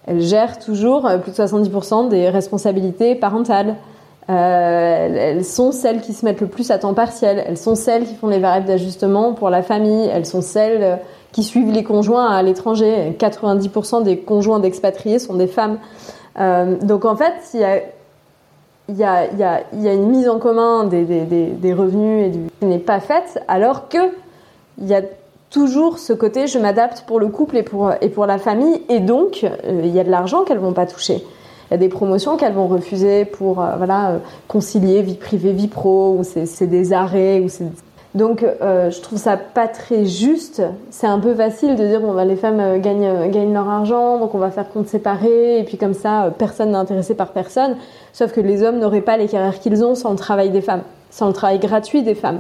Elles 0.05 0.21
gèrent 0.21 0.59
toujours 0.59 1.05
euh, 1.05 1.19
plus 1.19 1.31
de 1.31 1.37
70% 1.37 2.09
des 2.09 2.27
responsabilités 2.27 3.15
parentales. 3.15 3.75
Euh, 4.29 5.09
elles 5.15 5.45
sont 5.45 5.71
celles 5.71 6.01
qui 6.01 6.13
se 6.13 6.23
mettent 6.25 6.41
le 6.41 6.47
plus 6.47 6.69
à 6.69 6.77
temps 6.77 6.93
partiel. 6.93 7.43
Elles 7.47 7.57
sont 7.57 7.75
celles 7.75 8.05
qui 8.05 8.15
font 8.15 8.27
les 8.27 8.39
variables 8.39 8.67
d'ajustement 8.67 9.33
pour 9.33 9.49
la 9.49 9.63
famille. 9.63 10.07
Elles 10.07 10.25
sont 10.25 10.41
celles 10.41 10.83
euh, 10.83 10.95
qui 11.31 11.43
suivent 11.43 11.71
les 11.71 11.83
conjoints 11.83 12.27
à 12.27 12.41
l'étranger. 12.41 13.15
90% 13.17 14.03
des 14.03 14.17
conjoints 14.17 14.59
d'expatriés 14.59 15.19
sont 15.19 15.35
des 15.35 15.47
femmes. 15.47 15.77
Euh, 16.39 16.77
donc 16.81 17.05
en 17.05 17.15
fait, 17.15 17.33
il 17.53 17.59
y 17.59 19.03
a, 19.03 19.93
une 19.93 20.09
mise 20.09 20.29
en 20.29 20.39
commun 20.39 20.85
des, 20.85 21.73
revenus 21.73 22.25
et 22.25 22.29
du, 22.29 22.39
qui 22.59 22.65
n'est 22.65 22.79
pas 22.79 22.99
faite, 22.99 23.43
alors 23.47 23.89
que 23.89 23.97
il 24.81 24.87
y 24.87 24.95
a 24.95 25.01
toujours 25.49 25.99
ce 25.99 26.13
côté 26.13 26.47
je 26.47 26.59
m'adapte 26.59 27.03
pour 27.05 27.19
le 27.19 27.27
couple 27.27 27.57
et 27.57 27.63
pour, 27.63 28.25
la 28.25 28.37
famille, 28.37 28.81
et 28.87 28.99
donc 28.99 29.43
euh, 29.43 29.81
il 29.83 29.93
y 29.93 29.99
a 29.99 30.03
de 30.03 30.11
l'argent 30.11 30.43
qu'elles 30.43 30.59
vont 30.59 30.73
pas 30.73 30.85
toucher. 30.85 31.23
Il 31.69 31.73
y 31.73 31.75
a 31.75 31.77
des 31.77 31.89
promotions 31.89 32.37
qu'elles 32.37 32.53
vont 32.53 32.67
refuser 32.67 33.25
pour 33.25 33.61
euh, 33.61 34.17
concilier 34.47 35.03
vie 35.03 35.15
privée 35.15 35.53
vie 35.53 35.67
pro 35.67 36.17
ou 36.17 36.23
c'est 36.23 36.65
des 36.65 36.93
arrêts 36.93 37.39
ou 37.41 37.49
c'est 37.49 37.65
donc 38.15 38.43
euh, 38.43 38.89
je 38.89 39.01
trouve 39.01 39.19
ça 39.19 39.37
pas 39.37 39.67
très 39.67 40.05
juste. 40.05 40.63
C'est 40.89 41.07
un 41.07 41.19
peu 41.19 41.35
facile 41.35 41.75
de 41.75 41.85
dire 41.85 42.01
bon 42.01 42.13
bah, 42.13 42.25
les 42.25 42.35
femmes 42.35 42.59
euh, 42.59 42.79
gagnent 42.79 43.29
gagnent 43.29 43.53
leur 43.53 43.69
argent 43.69 44.17
donc 44.17 44.33
on 44.33 44.39
va 44.39 44.49
faire 44.49 44.69
compte 44.69 44.87
séparé 44.87 45.59
et 45.59 45.63
puis 45.63 45.77
comme 45.77 45.93
ça 45.93 46.33
personne 46.37 46.71
n'est 46.71 46.77
intéressé 46.77 47.13
par 47.13 47.29
personne. 47.29 47.75
Sauf 48.13 48.31
que 48.31 48.41
les 48.41 48.63
hommes 48.63 48.79
n'auraient 48.79 49.01
pas 49.01 49.17
les 49.17 49.27
carrières 49.27 49.59
qu'ils 49.59 49.83
ont 49.83 49.93
sans 49.93 50.11
le 50.11 50.17
travail 50.17 50.49
des 50.49 50.61
femmes, 50.61 50.81
sans 51.11 51.27
le 51.27 51.33
travail 51.33 51.59
gratuit 51.59 52.01
des 52.01 52.15
femmes. 52.15 52.39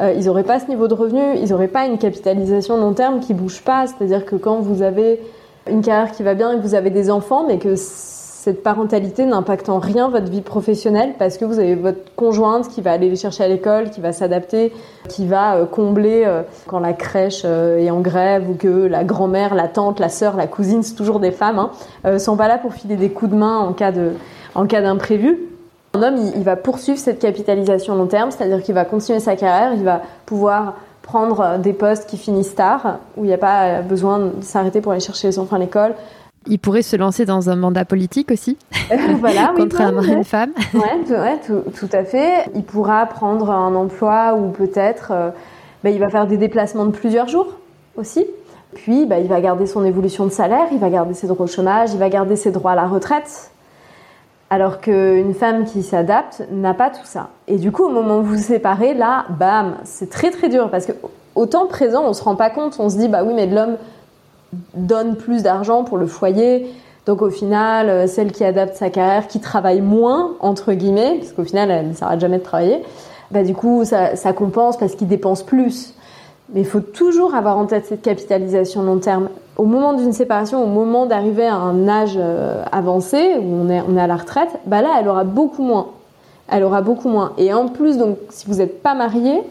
Euh, 0.00 0.12
ils 0.16 0.26
n'auraient 0.26 0.44
pas 0.44 0.60
ce 0.60 0.66
niveau 0.66 0.86
de 0.88 0.94
revenu, 0.94 1.36
ils 1.36 1.50
n'auraient 1.50 1.68
pas 1.68 1.86
une 1.86 1.98
capitalisation 1.98 2.76
long 2.76 2.92
terme 2.92 3.20
qui 3.20 3.34
bouge 3.34 3.62
pas. 3.62 3.86
C'est-à-dire 3.86 4.24
que 4.24 4.36
quand 4.36 4.60
vous 4.60 4.82
avez 4.82 5.20
une 5.68 5.82
carrière 5.82 6.12
qui 6.12 6.22
va 6.22 6.34
bien 6.34 6.52
et 6.52 6.56
que 6.56 6.62
vous 6.62 6.74
avez 6.74 6.90
des 6.90 7.10
enfants, 7.10 7.44
mais 7.46 7.58
que 7.58 7.74
cette 8.48 8.62
parentalité 8.62 9.26
n'impacte 9.26 9.68
en 9.68 9.78
rien 9.78 10.08
votre 10.08 10.30
vie 10.30 10.40
professionnelle 10.40 11.12
parce 11.18 11.36
que 11.36 11.44
vous 11.44 11.58
avez 11.58 11.74
votre 11.74 11.98
conjointe 12.16 12.68
qui 12.68 12.80
va 12.80 12.92
aller 12.92 13.10
les 13.10 13.16
chercher 13.16 13.44
à 13.44 13.48
l'école, 13.48 13.90
qui 13.90 14.00
va 14.00 14.14
s'adapter, 14.14 14.72
qui 15.06 15.26
va 15.26 15.56
euh, 15.56 15.66
combler 15.66 16.22
euh, 16.24 16.40
quand 16.66 16.78
la 16.78 16.94
crèche 16.94 17.44
est 17.44 17.90
en 17.90 18.00
grève 18.00 18.48
ou 18.48 18.54
que 18.54 18.86
la 18.86 19.04
grand-mère, 19.04 19.54
la 19.54 19.68
tante, 19.68 20.00
la 20.00 20.08
sœur, 20.08 20.34
la 20.34 20.46
cousine, 20.46 20.82
c'est 20.82 20.94
toujours 20.94 21.20
des 21.20 21.30
femmes, 21.30 21.58
hein, 22.04 22.18
sont 22.18 22.38
pas 22.38 22.48
là 22.48 22.56
pour 22.56 22.72
filer 22.72 22.96
des 22.96 23.10
coups 23.10 23.32
de 23.32 23.36
main 23.36 23.58
en 23.58 23.74
cas 23.74 23.92
de 23.92 24.12
en 24.54 24.66
cas 24.66 24.80
d'imprévu. 24.80 25.38
Un 25.92 26.02
homme, 26.02 26.16
il, 26.34 26.42
va 26.42 26.56
poursuivre 26.56 26.98
cette 26.98 27.18
capitalisation 27.18 27.96
long 27.96 28.06
terme, 28.06 28.30
c'est-à-dire 28.30 28.62
qu'il 28.62 28.74
va 28.74 28.86
continuer 28.86 29.20
sa 29.20 29.36
carrière, 29.36 29.74
il 29.74 29.84
va 29.84 30.00
pouvoir 30.24 30.76
prendre 31.02 31.58
des 31.58 31.74
postes 31.74 32.08
qui 32.08 32.16
finissent 32.16 32.54
tard, 32.54 32.98
où 33.18 33.24
il 33.24 33.28
n'y 33.28 33.34
a 33.34 33.38
pas 33.38 33.82
besoin 33.82 34.18
de 34.18 34.32
s'arrêter 34.42 34.80
pour 34.80 34.92
aller 34.92 35.02
chercher 35.02 35.28
les 35.28 35.38
enfants 35.38 35.56
à 35.56 35.58
l'école. 35.58 35.94
Il 36.48 36.58
pourrait 36.58 36.82
se 36.82 36.96
lancer 36.96 37.24
dans 37.24 37.50
un 37.50 37.56
mandat 37.56 37.84
politique 37.84 38.30
aussi, 38.30 38.56
voilà, 39.20 39.52
contre 39.56 39.80
un 39.80 39.92
mari 39.92 40.10
et 40.10 40.14
une 40.14 40.24
femme. 40.24 40.52
Ouais, 40.72 40.80
ouais 41.10 41.38
tout, 41.46 41.62
tout, 41.78 41.88
à 41.92 42.04
fait. 42.04 42.50
Il 42.54 42.64
pourra 42.64 43.04
prendre 43.06 43.50
un 43.50 43.74
emploi 43.74 44.34
où 44.34 44.50
peut-être 44.50 45.12
euh, 45.12 45.30
bah, 45.84 45.90
il 45.90 46.00
va 46.00 46.08
faire 46.08 46.26
des 46.26 46.38
déplacements 46.38 46.86
de 46.86 46.92
plusieurs 46.92 47.28
jours 47.28 47.54
aussi. 47.96 48.26
Puis 48.74 49.06
bah, 49.06 49.18
il 49.18 49.28
va 49.28 49.40
garder 49.40 49.66
son 49.66 49.84
évolution 49.84 50.24
de 50.24 50.30
salaire, 50.30 50.66
il 50.72 50.78
va 50.78 50.90
garder 50.90 51.14
ses 51.14 51.26
droits 51.26 51.44
au 51.44 51.48
chômage, 51.48 51.92
il 51.92 51.98
va 51.98 52.08
garder 52.08 52.36
ses 52.36 52.50
droits 52.50 52.72
à 52.72 52.76
la 52.76 52.86
retraite. 52.86 53.50
Alors 54.50 54.80
qu'une 54.80 55.34
femme 55.34 55.66
qui 55.66 55.82
s'adapte 55.82 56.46
n'a 56.50 56.72
pas 56.72 56.88
tout 56.88 57.04
ça. 57.04 57.28
Et 57.48 57.56
du 57.56 57.70
coup, 57.70 57.84
au 57.84 57.90
moment 57.90 58.18
où 58.18 58.22
vous 58.22 58.36
vous 58.36 58.42
séparez, 58.42 58.94
là, 58.94 59.26
bam, 59.28 59.76
c'est 59.84 60.08
très 60.08 60.30
très 60.30 60.48
dur 60.48 60.70
parce 60.70 60.86
que 60.86 60.92
au 61.34 61.46
temps 61.46 61.66
présent, 61.66 62.04
on 62.04 62.14
se 62.14 62.22
rend 62.22 62.34
pas 62.34 62.48
compte, 62.48 62.76
on 62.78 62.88
se 62.88 62.96
dit 62.96 63.08
bah 63.08 63.22
oui, 63.24 63.32
mais 63.34 63.46
l'homme 63.46 63.76
donne 64.74 65.16
plus 65.16 65.42
d'argent 65.42 65.84
pour 65.84 65.98
le 65.98 66.06
foyer. 66.06 66.66
Donc 67.06 67.22
au 67.22 67.30
final, 67.30 67.88
euh, 67.88 68.06
celle 68.06 68.32
qui 68.32 68.44
adapte 68.44 68.76
sa 68.76 68.90
carrière, 68.90 69.26
qui 69.28 69.40
travaille 69.40 69.80
moins 69.80 70.32
entre 70.40 70.72
guillemets, 70.72 71.16
parce 71.18 71.32
qu'au 71.32 71.44
final, 71.44 71.70
elle 71.70 71.88
ne 71.88 71.94
s'arrête 71.94 72.20
jamais 72.20 72.38
de 72.38 72.42
travailler, 72.42 72.82
bah 73.30 73.42
du 73.42 73.54
coup, 73.54 73.84
ça, 73.84 74.16
ça 74.16 74.32
compense 74.32 74.76
parce 74.76 74.94
qu'il 74.94 75.08
dépense 75.08 75.42
plus. 75.42 75.94
Mais 76.54 76.60
il 76.60 76.66
faut 76.66 76.80
toujours 76.80 77.34
avoir 77.34 77.58
en 77.58 77.66
tête 77.66 77.86
cette 77.86 78.02
capitalisation 78.02 78.82
long 78.82 78.98
terme. 78.98 79.28
Au 79.58 79.64
moment 79.64 79.92
d'une 79.92 80.12
séparation, 80.12 80.62
au 80.62 80.66
moment 80.66 81.04
d'arriver 81.04 81.46
à 81.46 81.56
un 81.56 81.88
âge 81.88 82.14
euh, 82.16 82.64
avancé, 82.72 83.36
où 83.38 83.54
on 83.54 83.68
est, 83.68 83.82
on 83.86 83.96
est 83.96 84.00
à 84.00 84.06
la 84.06 84.16
retraite, 84.16 84.58
bah 84.64 84.80
là, 84.80 84.96
elle 84.98 85.08
aura 85.08 85.24
beaucoup 85.24 85.62
moins. 85.62 85.88
Elle 86.50 86.64
aura 86.64 86.80
beaucoup 86.80 87.10
moins. 87.10 87.32
Et 87.36 87.52
en 87.52 87.68
plus, 87.68 87.98
donc, 87.98 88.16
si 88.30 88.46
vous 88.46 88.56
n'êtes 88.56 88.82
pas 88.82 88.94
marié, 88.94 89.42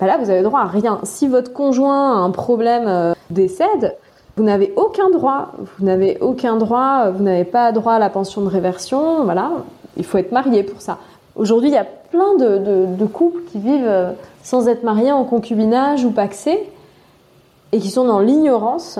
bah 0.00 0.06
là, 0.06 0.18
vous 0.18 0.30
avez 0.30 0.42
droit 0.42 0.60
à 0.60 0.66
rien. 0.66 1.00
Si 1.04 1.26
votre 1.26 1.52
conjoint 1.52 2.12
a 2.12 2.16
un 2.16 2.30
problème, 2.30 2.84
euh, 2.86 3.14
décède, 3.30 3.96
vous 4.36 4.44
n'avez 4.44 4.72
aucun 4.76 5.10
droit. 5.10 5.52
Vous 5.78 5.86
n'avez 5.86 6.18
aucun 6.20 6.56
droit. 6.56 7.10
Vous 7.10 7.22
n'avez 7.22 7.44
pas 7.44 7.72
droit 7.72 7.94
à 7.94 7.98
la 7.98 8.10
pension 8.10 8.42
de 8.42 8.48
réversion. 8.48 9.24
Voilà. 9.24 9.50
Il 9.96 10.04
faut 10.04 10.18
être 10.18 10.32
marié 10.32 10.62
pour 10.62 10.80
ça. 10.80 10.98
Aujourd'hui, 11.34 11.70
il 11.70 11.74
y 11.74 11.78
a 11.78 11.84
plein 11.84 12.36
de, 12.36 13.06
couples 13.06 13.40
qui 13.50 13.58
vivent 13.58 13.86
euh, 13.86 14.12
sans 14.42 14.68
être 14.68 14.82
mariés 14.82 15.12
en 15.12 15.24
concubinage 15.24 16.04
ou 16.04 16.10
paxés 16.10 16.70
et 17.72 17.78
qui 17.78 17.90
sont 17.90 18.04
dans 18.04 18.20
l'ignorance 18.20 18.98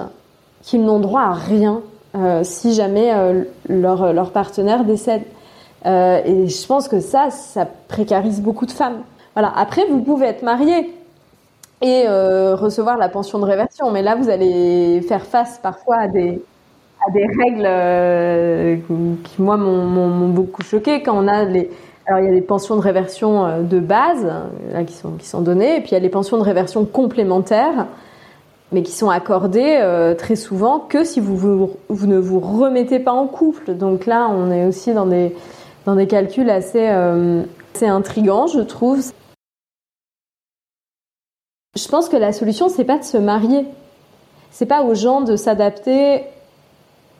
qu'ils 0.63 0.85
n'ont 0.85 0.99
droit 0.99 1.23
à 1.23 1.33
rien 1.33 1.83
euh, 2.17 2.41
si 2.45 2.73
jamais 2.73 3.13
euh, 3.15 3.45
leur, 3.69 4.31
partenaire 4.31 4.85
décède. 4.85 5.23
Euh, 5.85 6.21
et 6.25 6.49
je 6.49 6.67
pense 6.67 6.89
que 6.89 7.01
ça, 7.01 7.31
ça 7.31 7.67
précarise 7.89 8.41
beaucoup 8.41 8.65
de 8.65 8.73
femmes. 8.73 9.03
Voilà. 9.37 9.53
Après, 9.55 9.85
vous 9.85 10.01
pouvez 10.01 10.29
être 10.29 10.43
marié 10.43 10.95
et 11.83 12.05
euh, 12.07 12.57
recevoir 12.57 12.97
la 12.97 13.11
pension 13.11 13.39
de 13.39 13.45
réversion, 13.45 13.91
mais 13.91 14.01
là, 14.01 14.15
vous 14.15 14.31
allez 14.31 15.03
faire 15.03 15.27
face 15.27 15.61
parfois 15.63 15.97
à 15.99 16.09
des, 16.09 16.41
règles 17.15 17.67
euh, 17.67 18.77
qui, 19.25 19.43
moi, 19.43 19.59
m'ont 19.59 20.29
beaucoup 20.29 20.63
choqué 20.63 21.03
quand 21.03 21.15
on 21.17 21.29
a 21.29 21.45
les 21.45 21.71
alors 22.09 22.21
il 22.21 22.27
y 22.27 22.29
a 22.29 22.35
des 22.35 22.41
pensions 22.41 22.77
de 22.77 22.81
réversion 22.81 23.45
euh, 23.45 23.63
de 23.63 23.81
base 23.81 24.25
là, 24.73 24.85
qui, 24.85 24.95
sont, 24.95 25.11
qui 25.19 25.27
sont 25.27 25.41
données, 25.41 25.79
et 25.79 25.81
puis 25.81 25.91
il 25.91 25.95
y 25.95 25.97
a 25.97 26.01
les 26.01 26.09
pensions 26.09 26.39
de 26.39 26.43
réversion 26.43 26.85
complémentaires, 26.85 27.89
mais 28.71 28.83
qui 28.83 28.93
sont 28.93 29.11
accordées 29.11 29.81
très 30.17 30.37
souvent 30.37 30.79
que 30.79 31.05
si 31.05 31.21
vous, 31.21 31.37
vous, 31.37 31.71
vous, 31.89 32.07
ne 32.07 32.17
vous 32.17 32.41
remettez 32.41 33.01
pas 33.01 33.13
en 33.13 33.27
couple. 33.27 33.75
Donc 33.75 34.07
là, 34.07 34.29
on 34.31 34.51
est 34.51 34.67
aussi 34.67 34.95
dans 34.95 35.07
des, 35.07 35.35
dans 35.85 35.95
des 35.95 36.07
calculs 36.07 36.49
assez, 36.49 36.87
assez 36.87 37.87
intrigants, 37.87 38.47
je 38.47 38.61
trouve. 38.61 39.03
Je 41.77 41.89
pense 41.89 42.09
que 42.09 42.17
la 42.17 42.33
solution, 42.33 42.69
c'est 42.69 42.85
pas 42.85 42.99
de 42.99 43.05
se 43.05 43.19
marier. 43.19 43.67
C'est 44.51 44.67
pas 44.67 44.83
aux 44.83 44.95
gens 44.95 45.21
de 45.21 45.37
s'adapter 45.37 46.23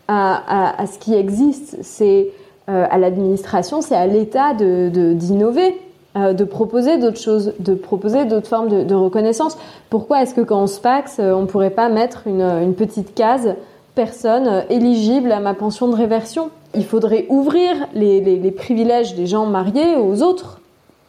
à, 0.09 0.85
ce 0.91 0.99
qui 0.99 1.15
existe. 1.15 1.77
C'est 1.83 2.29
euh, 2.71 2.87
à 2.91 2.97
l'administration, 2.97 3.83
c'est 3.83 3.95
à 3.95 4.07
l'État 4.07 4.55
d'innover. 4.55 5.79
De, 6.15 6.33
de 6.33 6.45
proposer 6.45 6.97
d'autres 6.97 7.21
choses, 7.21 7.53
de 7.59 7.75
proposer 7.75 8.25
d'autres 8.25 8.49
formes 8.49 8.87
de, 8.87 8.95
reconnaissance. 8.95 9.59
Pourquoi 9.91 10.23
est-ce 10.23 10.33
que 10.33 10.41
quand 10.41 10.63
on 10.63 10.67
se 10.67 10.81
paxe, 10.81 11.21
on 11.21 11.45
pourrait 11.45 11.69
pas 11.69 11.91
mettre 11.91 12.27
une, 12.27 12.73
petite 12.73 13.15
case 13.15 13.55
personne 13.95 14.65
éligible 14.71 15.31
à 15.31 15.41
ma 15.41 15.53
pension 15.53 15.89
de 15.89 15.95
réversion? 15.95 16.49
Il 16.75 16.87
faudrait 16.87 17.27
ouvrir 17.29 17.75
les, 17.93 18.23
les 18.23 18.51
privilèges 18.51 19.15
des 19.15 19.27
gens 19.27 19.45
mariés 19.45 19.97
aux 19.97 20.23
autres. 20.23 20.63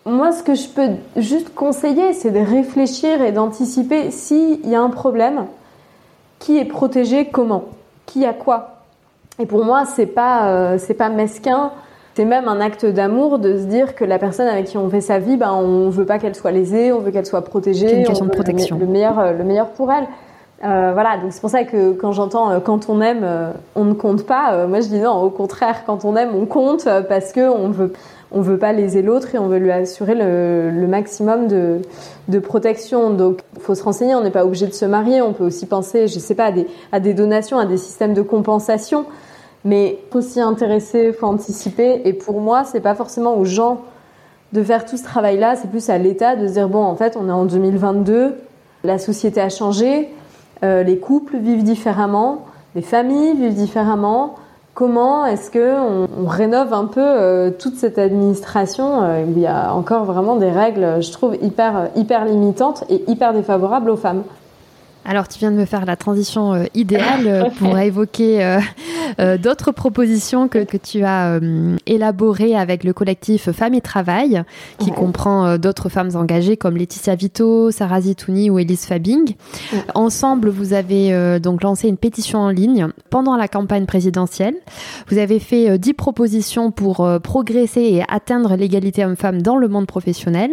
Moi, 0.08 0.32
ce 0.32 0.42
que 0.42 0.56
je 0.56 0.68
peux 0.70 0.90
juste 1.18 1.54
conseiller, 1.54 2.14
c'est 2.14 2.32
de 2.32 2.40
réfléchir 2.40 3.22
et 3.22 3.32
d'anticiper 3.32 4.10
s'il 4.10 4.66
y 4.68 4.74
a 4.74 4.82
un 4.82 4.90
problème, 4.90 5.46
qui 6.40 6.58
est 6.58 6.66
protégé 6.66 7.26
comment, 7.26 7.66
qui 8.06 8.26
a 8.26 8.34
quoi, 8.34 8.78
et 9.40 9.46
pour 9.46 9.64
moi, 9.64 9.84
c'est 9.86 10.08
pas 10.08 10.48
euh, 10.48 10.78
c'est 10.80 10.94
pas 10.94 11.10
mesquin. 11.10 11.72
C'est 12.16 12.26
même 12.26 12.48
un 12.48 12.60
acte 12.60 12.86
d'amour 12.86 13.38
de 13.38 13.60
se 13.60 13.66
dire 13.66 13.94
que 13.94 14.04
la 14.04 14.18
personne 14.18 14.48
avec 14.48 14.66
qui 14.66 14.78
on 14.78 14.90
fait 14.90 15.02
sa 15.02 15.20
vie, 15.20 15.38
ben 15.38 15.52
on 15.52 15.90
veut 15.90 16.06
pas 16.06 16.18
qu'elle 16.18 16.34
soit 16.34 16.52
lésée, 16.52 16.92
on 16.92 17.00
veut 17.00 17.12
qu'elle 17.12 17.28
soit 17.28 17.44
protégée, 17.44 18.00
une 18.00 18.06
question 18.06 18.26
on 18.26 18.30
de 18.30 18.34
protection. 18.34 18.78
Le, 18.80 18.86
le, 18.86 18.92
meilleur 18.92 19.34
le 19.34 19.44
meilleur 19.44 19.70
pour 19.70 19.92
elle. 19.92 20.08
Euh, 20.64 20.92
voilà, 20.94 21.18
donc 21.18 21.32
c'est 21.34 21.42
pour 21.42 21.52
ça 21.52 21.64
que 21.66 21.92
quand 21.92 22.14
j'entends 22.14 22.50
euh, 22.50 22.60
quand 22.60 22.90
on 22.90 23.00
aime, 23.00 23.22
euh, 23.24 23.52
on 23.76 23.86
ne 23.86 23.94
compte 23.94 24.26
pas. 24.26 24.66
moi, 24.66 24.80
je 24.80 24.88
dis 24.88 25.00
non, 25.00 25.22
au 25.22 25.30
contraire, 25.30 25.84
quand 25.86 26.04
on 26.04 26.16
aime, 26.16 26.32
on 26.36 26.48
compte 26.48 26.88
parce 27.08 27.32
que 27.32 27.48
on 27.48 27.70
veut 27.70 27.94
on 28.32 28.42
veut 28.42 28.58
pas 28.58 28.74
léser 28.74 29.02
l'autre 29.02 29.34
et 29.36 29.38
on 29.38 29.48
veut 29.48 29.58
lui 29.58 29.72
assurer 29.72 30.16
le, 30.16 30.88
maximum 30.88 31.48
de, 31.48 31.82
de, 32.28 32.40
protection. 32.40 33.12
Donc, 33.12 33.40
faut 33.60 33.76
se 33.76 33.84
renseigner. 33.84 34.16
On 34.16 34.22
n'est 34.22 34.32
pas 34.32 34.46
obligé 34.46 34.68
de 34.68 34.74
se 34.74 34.86
marier. 34.86 35.22
On 35.22 35.34
peut 35.34 35.46
aussi 35.46 35.66
penser, 35.66 36.08
je 36.08 36.20
sais 36.20 36.36
pas, 36.36 36.46
à 36.46 36.52
des, 36.52 36.68
à 36.92 37.00
des 37.00 37.14
donations, 37.14 37.58
à 37.58 37.66
des 37.66 37.78
systèmes 37.78 38.14
de 38.14 38.22
compensation. 38.22 39.06
Mais 39.64 40.00
faut 40.12 40.22
s'y 40.22 40.42
intéresser, 40.42 41.14
faut 41.14 41.28
anticiper. 41.28 42.02
Et 42.06 42.14
pour 42.14 42.42
moi, 42.42 42.64
c'est 42.66 42.82
pas 42.82 42.96
forcément 42.96 43.38
aux 43.38 43.46
gens 43.46 43.82
de 44.54 44.64
faire 44.64 44.86
tout 44.86 44.98
ce 44.98 45.04
travail-là. 45.04 45.56
C'est 45.56 45.70
plus 45.70 45.90
à 45.90 45.98
l'État 45.98 46.36
de 46.36 46.48
se 46.48 46.54
dire 46.54 46.70
bon, 46.70 46.84
en 46.84 46.96
fait, 46.96 47.18
on 47.20 47.30
est 47.30 47.34
en 47.34 47.46
2022, 47.46 48.36
la 48.84 48.98
société 48.98 49.42
a 49.42 49.50
changé, 49.50 50.10
euh, 50.64 50.84
les 50.84 51.00
couples 51.00 51.38
vivent 51.38 51.64
différemment, 51.64 52.46
les 52.76 52.82
familles 52.82 53.36
vivent 53.36 53.56
différemment 53.56 54.36
comment 54.78 55.26
est-ce 55.26 55.50
que 55.50 56.06
on, 56.20 56.28
rénove 56.28 56.72
un 56.72 56.86
peu 56.86 57.02
euh, 57.02 57.50
toute 57.50 57.78
cette 57.78 57.98
administration 57.98 59.02
euh, 59.02 59.24
où 59.26 59.32
il 59.36 59.40
y 59.40 59.48
a 59.48 59.74
encore 59.74 60.06
vraiment 60.06 60.36
des 60.36 60.52
règles, 60.52 61.02
je 61.02 61.12
trouve 61.12 61.36
hyper 61.42 61.90
hyper 61.96 62.26
limitantes 62.26 62.84
et 62.88 63.04
hyper 63.08 63.34
défavorables 63.34 63.90
aux 63.90 63.98
femmes. 63.98 64.22
Alors, 65.10 65.30
tu 65.30 65.40
viens 65.40 65.52
de 65.52 65.56
me 65.56 65.64
faire 65.64 65.86
la 65.86 65.96
transition 65.96 66.54
euh, 66.54 66.66
idéale 66.74 67.28
euh, 67.28 67.50
pour 67.60 67.78
évoquer 67.78 68.60
euh, 69.20 69.38
d'autres 69.38 69.72
propositions 69.72 70.50
que, 70.50 70.66
que, 70.66 70.76
tu 70.76 71.06
as 71.06 71.40
élaborées 71.86 72.56
avec 72.58 72.84
le 72.84 72.92
collectif 72.92 73.52
Femmes 73.52 73.74
et 73.74 73.82
Travail, 73.82 74.44
qui 74.80 74.92
comprend 74.92 75.58
d'autres 75.58 75.88
femmes 75.88 76.12
engagées 76.16 76.58
comme 76.58 76.76
Laetitia 76.76 77.16
Vito, 77.16 77.72
Sarah 77.72 78.02
Zitouni 78.02 78.50
ou 78.50 78.60
Elise 78.60 78.86
Fabing. 78.86 79.36
Ensemble, 79.96 80.50
vous 80.50 80.74
avez 80.74 81.40
donc 81.40 81.64
lancé 81.64 81.88
une 81.88 81.98
pétition 81.98 82.40
en 82.40 82.50
ligne 82.50 82.90
pendant 83.10 83.38
la 83.38 83.48
campagne 83.48 83.86
présidentielle. 83.86 84.56
Vous 85.10 85.18
avez 85.18 85.40
fait 85.40 85.80
dix 85.80 85.94
propositions 85.94 86.72
pour 86.72 87.08
progresser 87.24 87.82
et 87.82 88.04
atteindre 88.10 88.56
l'égalité 88.56 89.06
homme-femme 89.06 89.42
dans 89.42 89.58
le 89.58 89.68
monde 89.68 89.88
professionnel. 89.88 90.52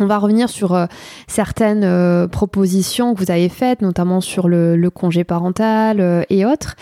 On 0.00 0.06
va 0.06 0.18
revenir 0.18 0.48
sur 0.48 0.86
certaines 1.26 2.28
propositions 2.28 3.14
que 3.14 3.20
vous 3.24 3.30
avez 3.30 3.48
faites 3.48 3.81
notamment 3.82 4.20
sur 4.20 4.48
le, 4.48 4.90
congé 4.90 5.24
parental 5.24 6.00
euh, 6.00 6.22
et 6.30 6.44
autres. 6.46 6.74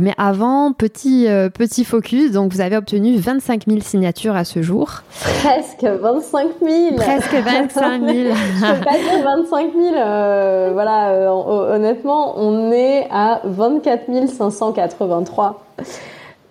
Mais 0.00 0.12
avant, 0.18 0.72
petit, 0.72 1.28
euh, 1.28 1.48
petit 1.48 1.84
focus, 1.84 2.32
donc 2.32 2.52
vous 2.52 2.60
avez 2.60 2.76
obtenu 2.76 3.16
25 3.16 3.64
000 3.66 3.80
signatures 3.80 4.34
à 4.34 4.44
ce 4.44 4.62
jour. 4.62 5.02
Presque 5.42 5.84
25 5.84 6.48
000 6.62 6.96
Presque 6.96 7.34
25 7.34 8.02
000 8.02 8.10
Je 8.34 8.72
peux 8.74 8.84
pas 8.84 8.98
dire 8.98 9.24
25 9.24 9.72
000, 9.72 9.94
euh, 9.96 10.70
voilà, 10.72 11.30
honnêtement, 11.32 12.38
on 12.38 12.72
est 12.72 13.06
à 13.10 13.40
24 13.44 14.28
583. 14.28 15.62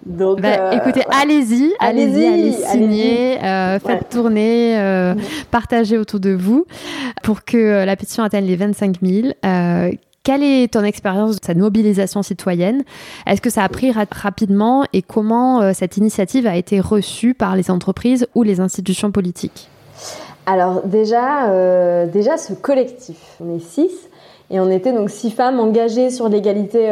Donc, 0.06 0.40
bah, 0.40 0.76
écoutez, 0.76 1.02
allez-y, 1.10 1.74
allez-y, 1.80 2.26
allez 2.26 2.52
signer, 2.52 3.38
faites 3.40 4.10
tourner, 4.10 4.78
euh, 4.78 5.16
partagez 5.52 5.98
autour 5.98 6.20
de 6.20 6.32
vous 6.32 6.66
pour 7.24 7.44
que 7.44 7.84
la 7.84 7.96
pétition 7.96 8.24
atteigne 8.24 8.46
les 8.46 8.56
25 8.56 8.98
000. 9.02 9.30
Quelle 10.26 10.42
est 10.42 10.74
ton 10.74 10.84
expérience 10.84 11.40
de 11.40 11.46
cette 11.46 11.60
mobilisation 11.60 12.24
citoyenne? 12.24 12.84
Est-ce 13.28 13.42
que 13.42 13.52
ça 13.52 13.64
a 13.64 13.70
pris 13.70 13.92
rapidement? 13.92 14.84
Et 14.92 15.04
comment 15.04 15.62
euh, 15.62 15.72
cette 15.76 15.98
initiative 15.98 16.48
a 16.48 16.56
été 16.56 16.80
reçue 16.80 17.36
par 17.36 17.56
les 17.56 17.70
entreprises 17.70 18.26
ou 18.34 18.42
les 18.42 18.60
institutions 18.60 19.12
politiques? 19.12 19.70
Alors 20.48 20.82
déjà, 20.84 21.52
euh, 21.52 22.08
déjà 22.08 22.38
ce 22.38 22.54
collectif, 22.54 23.18
on 23.40 23.56
est 23.56 23.60
six 23.60 23.92
et 24.50 24.60
on 24.60 24.72
était 24.72 24.94
donc 24.94 25.12
six 25.12 25.30
femmes 25.30 25.60
engagées 25.60 26.10
sur 26.10 26.28
l'égalité 26.28 26.92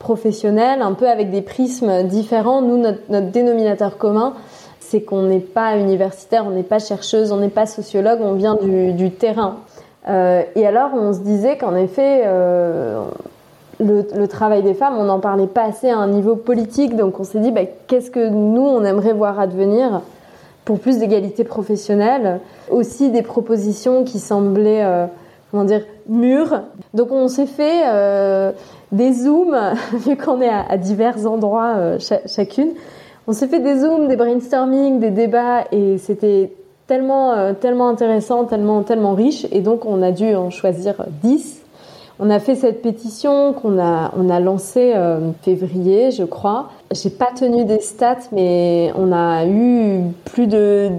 professionnelle, 0.00 0.82
un 0.82 0.94
peu 0.94 1.08
avec 1.08 1.30
des 1.30 1.42
prismes 1.42 2.02
différents. 2.02 2.62
Nous, 2.62 2.78
notre, 2.78 3.30
dénominateur 3.30 3.98
commun, 3.98 4.34
c'est 4.80 5.02
qu'on 5.02 5.22
n'est 5.22 5.38
pas 5.38 5.76
universitaire, 5.76 6.44
on 6.46 6.50
n'est 6.50 6.64
pas 6.64 6.80
chercheuse, 6.80 7.30
on 7.30 7.36
n'est 7.36 7.48
pas 7.48 7.66
sociologue, 7.66 8.18
on 8.20 8.32
vient 8.32 8.56
du 8.56 9.10
terrain. 9.12 9.58
Euh, 10.08 10.42
et 10.54 10.66
alors, 10.66 10.90
on 10.94 11.12
se 11.12 11.20
disait 11.20 11.56
qu'en 11.56 11.76
effet, 11.76 12.22
euh, 12.24 13.04
le, 13.78 14.26
travail 14.26 14.62
des 14.62 14.74
femmes, 14.74 14.96
on 14.98 15.04
n'en 15.04 15.20
parlait 15.20 15.46
pas 15.46 15.64
assez 15.64 15.90
à 15.90 15.98
un 15.98 16.08
niveau 16.08 16.36
politique. 16.36 16.96
Donc, 16.96 17.20
on 17.20 17.24
s'est 17.24 17.40
dit, 17.40 17.52
bah, 17.52 17.62
qu'est-ce 17.86 18.10
que 18.10 18.28
nous, 18.28 18.62
on 18.62 18.84
aimerait 18.84 19.12
voir 19.12 19.38
advenir 19.38 20.00
pour 20.64 20.78
plus 20.78 20.98
d'égalité 20.98 21.44
professionnelle? 21.44 22.40
Aussi 22.70 23.10
des 23.10 23.22
propositions 23.22 24.04
qui 24.04 24.18
semblaient, 24.18 24.84
euh, 24.84 25.06
comment 25.50 25.64
dire, 25.64 25.82
mûres. 26.08 26.62
Donc, 26.94 27.12
on 27.12 27.28
s'est 27.28 27.46
fait 27.46 27.84
des 28.92 29.12
zooms, 29.12 29.56
vu 29.92 30.16
qu'on 30.16 30.40
est 30.40 30.48
à, 30.48 30.76
divers 30.76 31.26
endroits 31.26 31.98
chacune. 32.26 32.70
On 33.26 33.32
s'est 33.32 33.48
fait 33.48 33.60
des 33.60 33.80
zooms, 33.80 34.08
des 34.08 34.16
brainstorming, 34.16 34.98
des 34.98 35.10
débats, 35.10 35.64
et 35.72 35.98
c'était 35.98 36.50
tellement, 36.90 37.34
euh, 37.34 37.52
tellement 37.52 37.88
intéressant, 37.88 38.46
tellement, 38.46 38.82
tellement 38.82 39.14
riche. 39.14 39.46
Et 39.52 39.60
donc, 39.60 39.84
on 39.84 40.02
a 40.02 40.10
dû 40.10 40.34
en 40.34 40.50
choisir 40.50 41.04
10. 41.22 41.62
On 42.18 42.28
a 42.30 42.40
fait 42.40 42.56
cette 42.56 42.82
pétition 42.82 43.52
qu'on 43.52 43.78
a, 43.78 44.10
on 44.18 44.28
a 44.28 44.40
lancée 44.40 44.92
euh, 44.96 45.30
février, 45.42 46.10
je 46.10 46.24
crois. 46.24 46.70
J'ai 46.90 47.10
pas 47.10 47.28
tenu 47.32 47.64
des 47.64 47.78
stats, 47.78 48.28
mais 48.32 48.92
on 48.98 49.12
a 49.12 49.46
eu 49.46 50.00
plus 50.24 50.48
de 50.48 50.90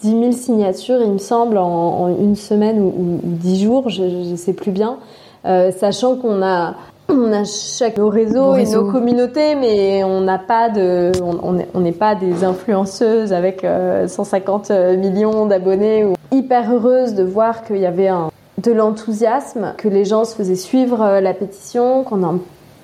10 0.00 0.10
000 0.10 0.32
signatures, 0.32 1.00
il 1.00 1.12
me 1.12 1.18
semble, 1.18 1.56
en, 1.56 2.08
une 2.08 2.34
semaine 2.34 2.80
ou, 2.80 2.88
ou, 2.88 3.20
10 3.22 3.62
jours, 3.62 3.88
je 3.88 4.02
ne 4.02 4.36
sais 4.36 4.52
plus 4.52 4.72
bien. 4.72 4.96
Euh, 5.44 5.70
sachant 5.70 6.16
qu'on 6.16 6.42
a 6.42 6.74
on 7.12 7.32
a 7.32 7.44
chaque 7.44 7.98
nos 7.98 8.08
réseaux 8.08 8.56
et 8.56 8.64
nos 8.64 8.90
communautés, 8.90 9.54
mais 9.54 10.04
on 10.04 10.20
n'a 10.20 10.38
pas 10.38 10.68
de, 10.68 11.12
on 11.22 11.80
n'est 11.80 11.92
pas 11.92 12.14
des 12.14 12.44
influenceuses 12.44 13.32
avec 13.32 13.66
150 14.06 14.70
euh, 14.70 14.96
millions 14.96 15.46
d'abonnés. 15.46 16.06
Hyper 16.30 16.72
heureuse 16.72 17.14
de 17.14 17.22
voir 17.22 17.64
qu'il 17.64 17.78
y 17.78 17.86
avait 17.86 18.08
un, 18.08 18.30
de 18.58 18.72
l'enthousiasme, 18.72 19.74
que 19.76 19.88
les 19.88 20.04
gens 20.04 20.24
se 20.24 20.34
faisaient 20.34 20.56
suivre 20.56 21.02
euh, 21.02 21.20
la 21.20 21.34
pétition, 21.34 22.04
qu'on 22.04 22.24
a, 22.24 22.34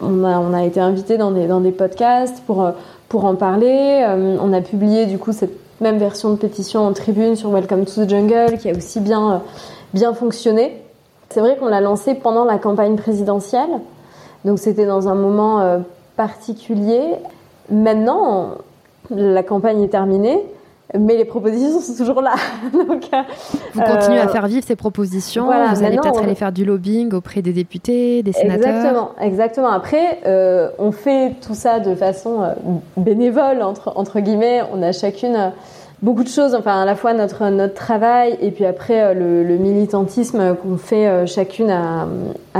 on 0.00 0.24
a, 0.24 0.38
on 0.38 0.52
a 0.52 0.64
été 0.64 0.80
invité 0.80 1.16
dans 1.16 1.30
des, 1.30 1.46
dans 1.46 1.60
des 1.60 1.72
podcasts 1.72 2.42
pour, 2.46 2.64
euh, 2.64 2.72
pour 3.08 3.24
en 3.24 3.34
parler. 3.34 4.04
On 4.40 4.52
a 4.52 4.60
publié 4.60 5.06
du 5.06 5.18
coup 5.18 5.32
cette 5.32 5.56
même 5.80 5.98
version 5.98 6.30
de 6.30 6.36
pétition 6.36 6.86
en 6.86 6.92
tribune 6.92 7.36
sur 7.36 7.50
Welcome 7.50 7.84
to 7.84 8.04
the 8.04 8.08
Jungle 8.08 8.58
qui 8.58 8.68
a 8.68 8.76
aussi 8.76 9.00
bien, 9.00 9.42
bien 9.94 10.12
fonctionné. 10.12 10.82
C'est 11.30 11.40
vrai 11.40 11.56
qu'on 11.56 11.68
l'a 11.68 11.80
lancé 11.80 12.14
pendant 12.14 12.44
la 12.44 12.58
campagne 12.58 12.96
présidentielle. 12.96 13.80
Donc 14.44 14.58
c'était 14.58 14.86
dans 14.86 15.08
un 15.08 15.14
moment 15.14 15.60
euh, 15.60 15.78
particulier. 16.16 17.14
Maintenant, 17.70 18.52
la 19.10 19.42
campagne 19.42 19.82
est 19.82 19.88
terminée. 19.88 20.44
Mais 20.98 21.18
les 21.18 21.26
propositions 21.26 21.80
sont 21.80 22.02
toujours 22.02 22.22
là. 22.22 22.32
Donc, 22.72 23.10
euh, 23.12 23.18
vous 23.74 23.82
continuez 23.82 24.20
à 24.20 24.24
euh, 24.24 24.28
faire 24.28 24.46
vivre 24.46 24.64
ces 24.66 24.74
propositions. 24.74 25.44
vous 25.44 25.84
allez 25.84 25.98
peut-être 25.98 26.22
aller 26.22 26.34
faire 26.34 26.50
du 26.50 26.64
lobbying 26.64 27.12
auprès 27.12 27.42
des 27.42 27.52
députés, 27.52 28.22
des 28.22 28.32
sénateurs. 28.32 28.74
Exactement, 28.74 29.10
exactement. 29.20 29.68
Après, 29.68 30.20
on 30.78 30.90
fait 30.90 31.34
tout 31.46 31.52
ça 31.52 31.78
de 31.78 31.94
façon 31.94 32.40
bénévole 32.96 33.60
entre 33.60 33.92
entre 33.96 34.20
guillemets. 34.20 34.62
On 34.72 34.82
a 34.82 34.92
chacune 34.92 35.52
beaucoup 36.02 36.22
de 36.22 36.28
choses, 36.28 36.54
enfin 36.54 36.82
à 36.82 36.84
la 36.84 36.94
fois 36.94 37.12
notre 37.12 37.48
notre 37.50 37.74
travail 37.74 38.38
et 38.40 38.50
puis 38.50 38.64
après 38.64 39.02
euh, 39.02 39.42
le, 39.42 39.56
militantisme 39.56 40.54
qu'on 40.56 40.76
fait 40.76 41.08
euh, 41.08 41.26
chacune 41.26 41.70
à, 41.70 42.06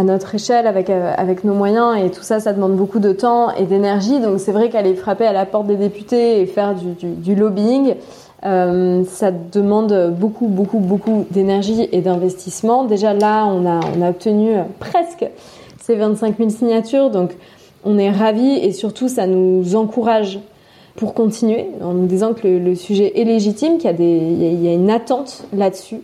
notre 0.03 0.35
échelle 0.35 0.67
avec 0.67 0.91
euh, 0.91 1.13
avec 1.17 1.45
nos 1.45 1.55
moyens 1.55 1.97
et 2.03 2.11
tout 2.11 2.23
ça, 2.23 2.41
ça 2.41 2.53
demande 2.53 2.77
beaucoup 2.77 2.99
de 2.99 3.13
temps 3.13 3.51
et 3.55 3.65
d'énergie. 3.65 4.21
Donc 4.21 4.41
c'est 4.41 4.53
vrai 4.53 4.71
qu'aller 4.71 4.95
frapper 4.95 5.27
à 5.27 5.33
la 5.33 5.47
porte 5.47 5.67
des 5.67 5.77
députés 5.77 6.41
et 6.41 6.47
faire 6.47 6.75
du, 6.75 7.35
lobbying, 7.35 7.95
ça 8.43 9.31
demande 9.31 10.15
beaucoup 10.19 10.49
beaucoup 10.49 10.79
beaucoup 10.79 11.27
d'énergie 11.31 11.89
et 11.93 12.01
d'investissement. 12.01 12.85
Déjà 12.85 13.13
là, 13.15 13.47
on 13.47 13.67
a 13.67 13.81
on 13.97 14.03
a 14.03 14.11
obtenu 14.11 14.51
presque 14.79 15.27
ces 15.81 15.95
25 15.95 16.37
000 16.39 16.51
signatures, 16.51 17.11
donc 17.11 17.37
on 17.85 17.99
est 17.99 18.11
ravis 18.11 18.59
et 18.59 18.73
surtout 18.73 19.09
ça 19.09 19.27
nous 19.27 19.77
encourage 19.77 20.41
pour 20.99 21.15
continuer, 21.15 21.67
en 21.81 21.95
nous 21.95 22.07
disant 22.07 22.35
que 22.35 22.49
le, 22.49 22.75
sujet 22.75 23.21
est 23.21 23.25
légitime, 23.25 23.79
qu'il 23.79 23.87
y 23.87 23.89
a, 23.89 23.97
des, 23.97 24.05
il 24.05 24.65
y 24.65 24.69
a, 24.69 24.73
une 24.73 24.91
attente 24.91 25.45
là-dessus. 25.53 26.01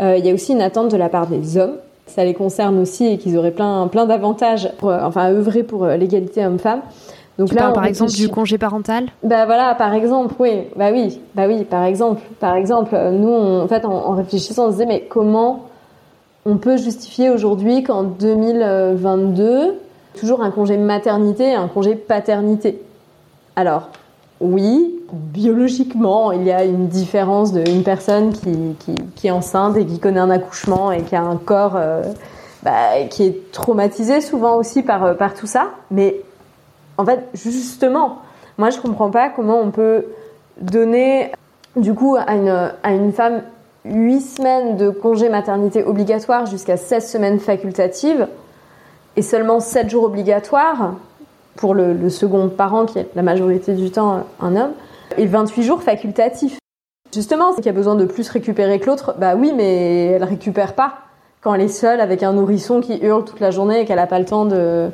Euh, 0.00 0.16
il 0.18 0.26
y 0.26 0.30
a 0.30 0.34
aussi 0.34 0.52
une 0.52 0.60
attente 0.60 0.90
de 0.90 0.96
la 0.96 1.08
part 1.08 1.28
des 1.28 1.56
hommes. 1.56 1.76
Ça 2.06 2.24
les 2.24 2.34
concerne 2.34 2.80
aussi 2.80 3.06
et 3.06 3.16
qu'ils 3.16 3.38
auraient 3.38 3.52
plein, 3.52 3.86
plein 3.86 4.06
d'avantages, 4.06 4.70
pour, 4.78 4.90
enfin, 4.90 5.26
à 5.26 5.30
œuvrer 5.30 5.62
pour 5.62 5.84
euh, 5.84 5.96
l'égalité 5.96 6.44
homme-femme. 6.44 6.80
Donc 7.38 7.50
tu 7.50 7.54
là, 7.54 7.62
parles 7.62 7.74
par 7.74 7.84
exemple 7.84 8.10
du 8.10 8.28
congé 8.28 8.58
parental? 8.58 9.06
Bah 9.22 9.46
voilà, 9.46 9.76
par 9.76 9.94
exemple, 9.94 10.34
oui, 10.40 10.62
bah 10.74 10.90
oui, 10.92 11.20
bah 11.36 11.46
oui, 11.46 11.62
par 11.62 11.84
exemple, 11.84 12.20
par 12.40 12.56
exemple, 12.56 12.96
nous, 13.12 13.32
en 13.32 13.68
fait, 13.68 13.84
en, 13.84 13.92
en, 13.92 14.16
réfléchissant, 14.16 14.66
on 14.66 14.68
se 14.68 14.72
disait 14.72 14.86
mais 14.86 15.02
comment 15.08 15.66
on 16.44 16.56
peut 16.56 16.76
justifier 16.76 17.30
aujourd'hui 17.30 17.84
qu'en 17.84 18.02
2022, 18.02 19.78
toujours 20.18 20.42
un 20.42 20.50
congé 20.50 20.76
maternité 20.76 21.50
et 21.50 21.54
un 21.54 21.68
congé 21.68 21.94
paternité? 21.94 22.82
Alors, 23.56 23.90
oui, 24.40 25.00
biologiquement, 25.12 26.32
il 26.32 26.44
y 26.44 26.52
a 26.52 26.64
une 26.64 26.88
différence 26.88 27.52
d'une 27.52 27.82
personne 27.82 28.32
qui, 28.32 29.26
est 29.26 29.30
enceinte 29.30 29.76
et 29.76 29.86
qui 29.86 29.98
connaît 29.98 30.20
un 30.20 30.30
accouchement 30.30 30.92
et 30.92 31.02
qui 31.02 31.14
a 31.14 31.22
un 31.22 31.36
corps 31.36 31.76
euh, 31.76 32.02
bah, 32.62 33.04
qui 33.10 33.24
est 33.24 33.52
traumatisé 33.52 34.20
souvent 34.20 34.56
aussi 34.56 34.82
par, 34.82 35.04
euh, 35.04 35.14
par 35.14 35.34
tout 35.34 35.46
ça. 35.46 35.70
Mais 35.90 36.20
en 36.98 37.04
fait, 37.04 37.20
justement, 37.34 38.18
moi 38.58 38.70
je 38.70 38.78
comprends 38.78 39.10
pas 39.10 39.28
comment 39.28 39.60
on 39.60 39.70
peut 39.70 40.06
donner 40.60 41.32
du 41.76 41.94
coup 41.94 42.16
à 42.16 42.34
une, 42.34 42.72
à 42.82 42.92
une 42.92 43.12
femme 43.12 43.42
8 43.84 44.20
semaines 44.20 44.76
de 44.76 44.90
congé 44.90 45.28
maternité 45.28 45.84
obligatoire 45.84 46.46
jusqu'à 46.46 46.76
16 46.76 47.06
semaines 47.10 47.38
facultatives 47.38 48.28
et 49.16 49.22
seulement 49.22 49.60
7 49.60 49.90
jours 49.90 50.04
obligatoires 50.04 50.94
pour 51.56 51.74
le, 51.74 52.08
second 52.08 52.48
parent 52.48 52.86
qui 52.86 52.98
est 52.98 53.08
la 53.14 53.22
majorité 53.22 53.74
du 53.74 53.90
temps 53.90 54.24
un 54.40 54.56
homme 54.56 54.72
et 55.16 55.26
28 55.26 55.62
jours 55.62 55.82
facultatifs. 55.82 56.58
Justement, 57.12 57.50
c'est 57.50 57.56
qu'il 57.56 57.66
y 57.66 57.68
a 57.68 57.72
besoin 57.72 57.94
de 57.94 58.04
plus 58.04 58.28
récupérer 58.28 58.80
que 58.80 58.86
l'autre. 58.86 59.14
Bah 59.18 59.34
oui, 59.36 59.52
mais 59.54 60.06
elle 60.06 60.24
récupère 60.24 60.74
pas 60.74 60.94
quand 61.40 61.54
elle 61.54 61.60
est 61.60 61.68
seule 61.68 62.00
avec 62.00 62.22
un 62.22 62.32
nourrisson 62.32 62.80
qui 62.80 62.98
hurle 62.98 63.24
toute 63.24 63.40
la 63.40 63.50
journée 63.50 63.80
et 63.80 63.84
qu'elle 63.84 63.96
n'a 63.96 64.06
pas 64.06 64.18
le 64.18 64.24
temps 64.24 64.46
de, 64.46 64.90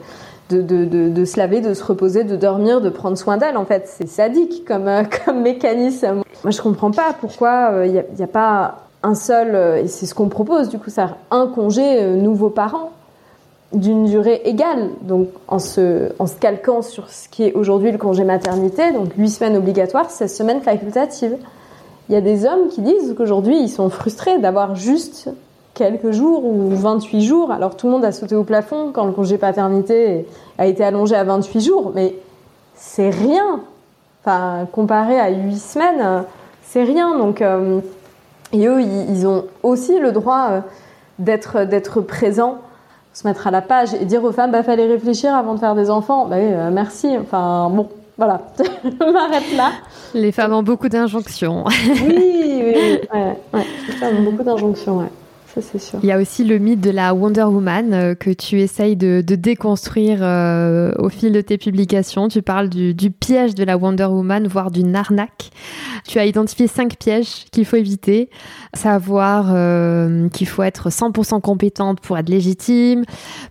de, 0.51 0.85
de, 1.09 1.25
se 1.25 1.38
laver, 1.38 1.61
de 1.61 1.75
se 1.75 1.85
reposer, 1.85 2.25
de 2.25 2.37
dormir, 2.37 2.81
de 2.81 2.90
prendre 2.90 3.16
soin 3.16 3.37
d'elle. 3.37 3.57
En 3.57 3.64
fait, 3.64 3.85
c'est 3.87 4.09
sadique 4.09 4.64
comme, 4.66 4.88
euh, 4.88 5.05
comme 5.25 5.42
mécanisme. 5.42 6.23
Moi, 6.44 6.51
je 6.51 6.61
comprends 6.61 6.90
pas 6.90 7.14
pourquoi 7.18 7.70
il 7.73 7.96
euh, 7.96 8.03
n'y 8.16 8.23
a, 8.23 8.25
a, 8.25 8.27
pas 8.27 8.87
un 9.03 9.14
seul, 9.14 9.55
euh, 9.55 9.83
et 9.83 9.88
c'est 9.88 10.07
ce 10.07 10.14
qu'on 10.14 10.29
propose, 10.29 10.68
du 10.68 10.79
coup, 10.79 10.90
ça 10.90 11.16
un 11.31 11.46
congé 11.46 12.05
nouveau 12.16 12.51
parent 12.51 12.90
d'une 13.72 14.06
durée 14.06 14.42
égale, 14.44 14.90
donc 15.02 15.28
en 15.46 15.61
se, 15.61 16.12
en 16.18 16.26
se 16.26 16.35
calquant 16.37 16.83
sur 16.83 17.09
ce 17.09 17.28
qui 17.28 17.44
est 17.44 17.52
aujourd'hui 17.52 17.92
le 17.92 17.98
congé 17.98 18.24
maternité, 18.24 18.92
donc 18.92 19.12
8 19.16 19.30
semaines 19.30 19.56
obligatoires, 19.56 20.11
16 20.11 20.35
semaines 20.35 20.61
facultatives. 20.61 21.37
Il 22.09 22.14
y 22.14 22.16
a 22.16 22.20
des 22.20 22.44
hommes 22.44 22.68
qui 22.68 22.80
disent 22.80 23.14
qu'aujourd'hui 23.16 23.56
ils 23.56 23.68
sont 23.68 23.88
frustrés 23.88 24.38
d'avoir 24.38 24.74
juste 24.74 25.30
quelques 25.74 26.11
jours 26.11 26.44
ou 26.44 26.70
28 26.70 27.22
jours. 27.22 27.52
Alors 27.52 27.76
tout 27.76 27.87
le 27.87 27.92
monde 27.92 28.04
a 28.04 28.11
sauté 28.11 28.35
au 28.35 28.42
plafond 28.42 28.90
quand 28.92 29.06
le 29.06 29.12
congé 29.12 29.38
paternité 29.38 30.26
a 30.59 30.66
été 30.66 30.83
allongé 30.83 31.14
à 31.14 31.22
28 31.22 31.61
jours, 31.61 31.92
mais 31.94 32.16
c'est 32.74 33.11
rien. 33.11 33.61
Enfin, 34.24 34.66
comparé 34.72 35.18
à 35.18 35.30
8 35.30 35.56
semaines, 35.56 36.24
c'est 36.62 36.83
rien. 36.83 37.16
Donc, 37.16 37.40
euh, 37.40 37.80
et 38.52 38.66
eux, 38.66 38.83
ils 38.83 39.26
ont 39.26 39.44
aussi 39.62 39.98
le 39.98 40.12
droit 40.12 40.48
euh, 40.50 40.61
d'être 41.18 41.64
d'être 41.64 42.00
présents 42.00 42.59
se 43.12 43.27
mettre 43.27 43.46
à 43.46 43.51
la 43.51 43.61
page 43.62 43.94
et 43.94 44.05
dire 44.05 44.23
aux 44.25 44.33
femmes, 44.33 44.53
bah, 44.53 44.62
fallait 44.62 44.87
réfléchir 44.87 45.35
avant 45.35 45.55
de 45.55 45.61
faire 45.61 45.75
des 45.75 45.90
enfants. 45.90 46.27
Bah 46.27 46.37
oui, 46.38 46.53
euh, 46.53 46.70
merci. 46.70 47.16
Enfin, 47.20 47.68
bon, 47.70 47.88
voilà. 48.16 48.40
Je 48.85 49.12
m'arrête 49.12 49.57
là. 49.57 49.73
Les 50.14 50.33
femmes 50.33 50.53
ont 50.53 50.62
beaucoup 50.62 50.88
d'injonctions. 50.88 51.64
oui, 51.87 52.03
oui, 52.07 52.62
oui. 52.75 52.99
Ouais, 53.12 53.37
ouais. 53.55 53.66
Les 53.88 53.94
femmes 53.94 54.18
ont 54.18 54.31
beaucoup 54.31 54.42
d'injonctions, 54.42 54.99
ouais. 54.99 55.11
Il 56.03 56.09
y 56.09 56.13
a 56.13 56.19
aussi 56.19 56.45
le 56.45 56.59
mythe 56.59 56.81
de 56.81 56.91
la 56.91 57.15
Wonder 57.15 57.43
Woman 57.43 57.93
euh, 57.93 58.15
que 58.15 58.31
tu 58.31 58.61
essayes 58.61 58.97
de, 58.97 59.21
déconstruire 59.21 60.19
euh, 60.23 60.93
au 60.99 61.09
fil 61.09 61.33
de 61.33 61.41
tes 61.41 61.59
publications. 61.59 62.29
Tu 62.29 62.43
parles 62.43 62.69
du, 62.69 63.11
piège 63.11 63.55
de 63.55 63.65
la 63.65 63.77
Wonder 63.77 64.05
Woman, 64.05 64.47
voire 64.47 64.71
d'une 64.71 64.95
arnaque. 64.95 65.51
Tu 66.07 66.19
as 66.19 66.27
identifié 66.27 66.67
cinq 66.67 66.97
pièges 66.99 67.47
qu'il 67.51 67.65
faut 67.65 67.77
éviter, 67.77 68.31
savoir 68.75 69.51
euh, 69.51 70.29
qu'il 70.29 70.47
faut 70.47 70.63
être 70.63 70.91
100% 70.91 71.41
compétente 71.41 72.01
pour 72.01 72.17
être 72.17 72.29
légitime, 72.29 73.05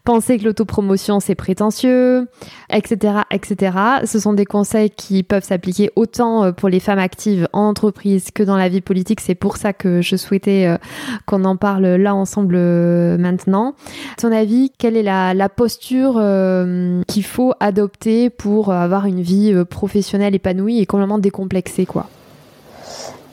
penser 0.03 0.37
que 0.37 0.45
l'autopromotion 0.45 1.19
c'est 1.19 1.35
prétentieux, 1.35 2.27
etc., 2.69 3.19
etc. 3.31 3.77
Ce 4.05 4.19
sont 4.19 4.33
des 4.33 4.45
conseils 4.45 4.89
qui 4.89 5.23
peuvent 5.23 5.43
s'appliquer 5.43 5.91
autant 5.95 6.51
pour 6.53 6.69
les 6.69 6.79
femmes 6.79 6.99
actives 6.99 7.47
en 7.53 7.61
entreprise 7.69 8.31
que 8.31 8.43
dans 8.43 8.57
la 8.57 8.69
vie 8.69 8.81
politique. 8.81 9.19
C'est 9.21 9.35
pour 9.35 9.57
ça 9.57 9.73
que 9.73 10.01
je 10.01 10.15
souhaitais 10.15 10.77
qu'on 11.25 11.45
en 11.45 11.55
parle 11.55 11.88
là 11.97 12.15
ensemble 12.15 12.55
euh, 12.57 13.17
maintenant. 13.17 13.73
À 14.17 14.21
ton 14.21 14.31
avis, 14.31 14.71
quelle 14.77 14.97
est 14.97 15.03
la, 15.03 15.49
posture 15.49 16.15
euh, 16.17 17.01
qu'il 17.07 17.23
faut 17.23 17.53
adopter 17.59 18.29
pour 18.29 18.71
avoir 18.71 19.05
une 19.05 19.21
vie 19.21 19.51
euh, 19.53 19.65
professionnelle 19.65 20.35
épanouie 20.35 20.79
et 20.79 20.85
complètement 20.85 21.17
décomplexée 21.17 21.85
quoi? 21.85 22.05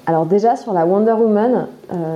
Alors 0.06 0.24
déjà 0.24 0.54
sur 0.54 0.72
la 0.72 0.86
Wonder 0.86 1.12
Woman, 1.12 1.66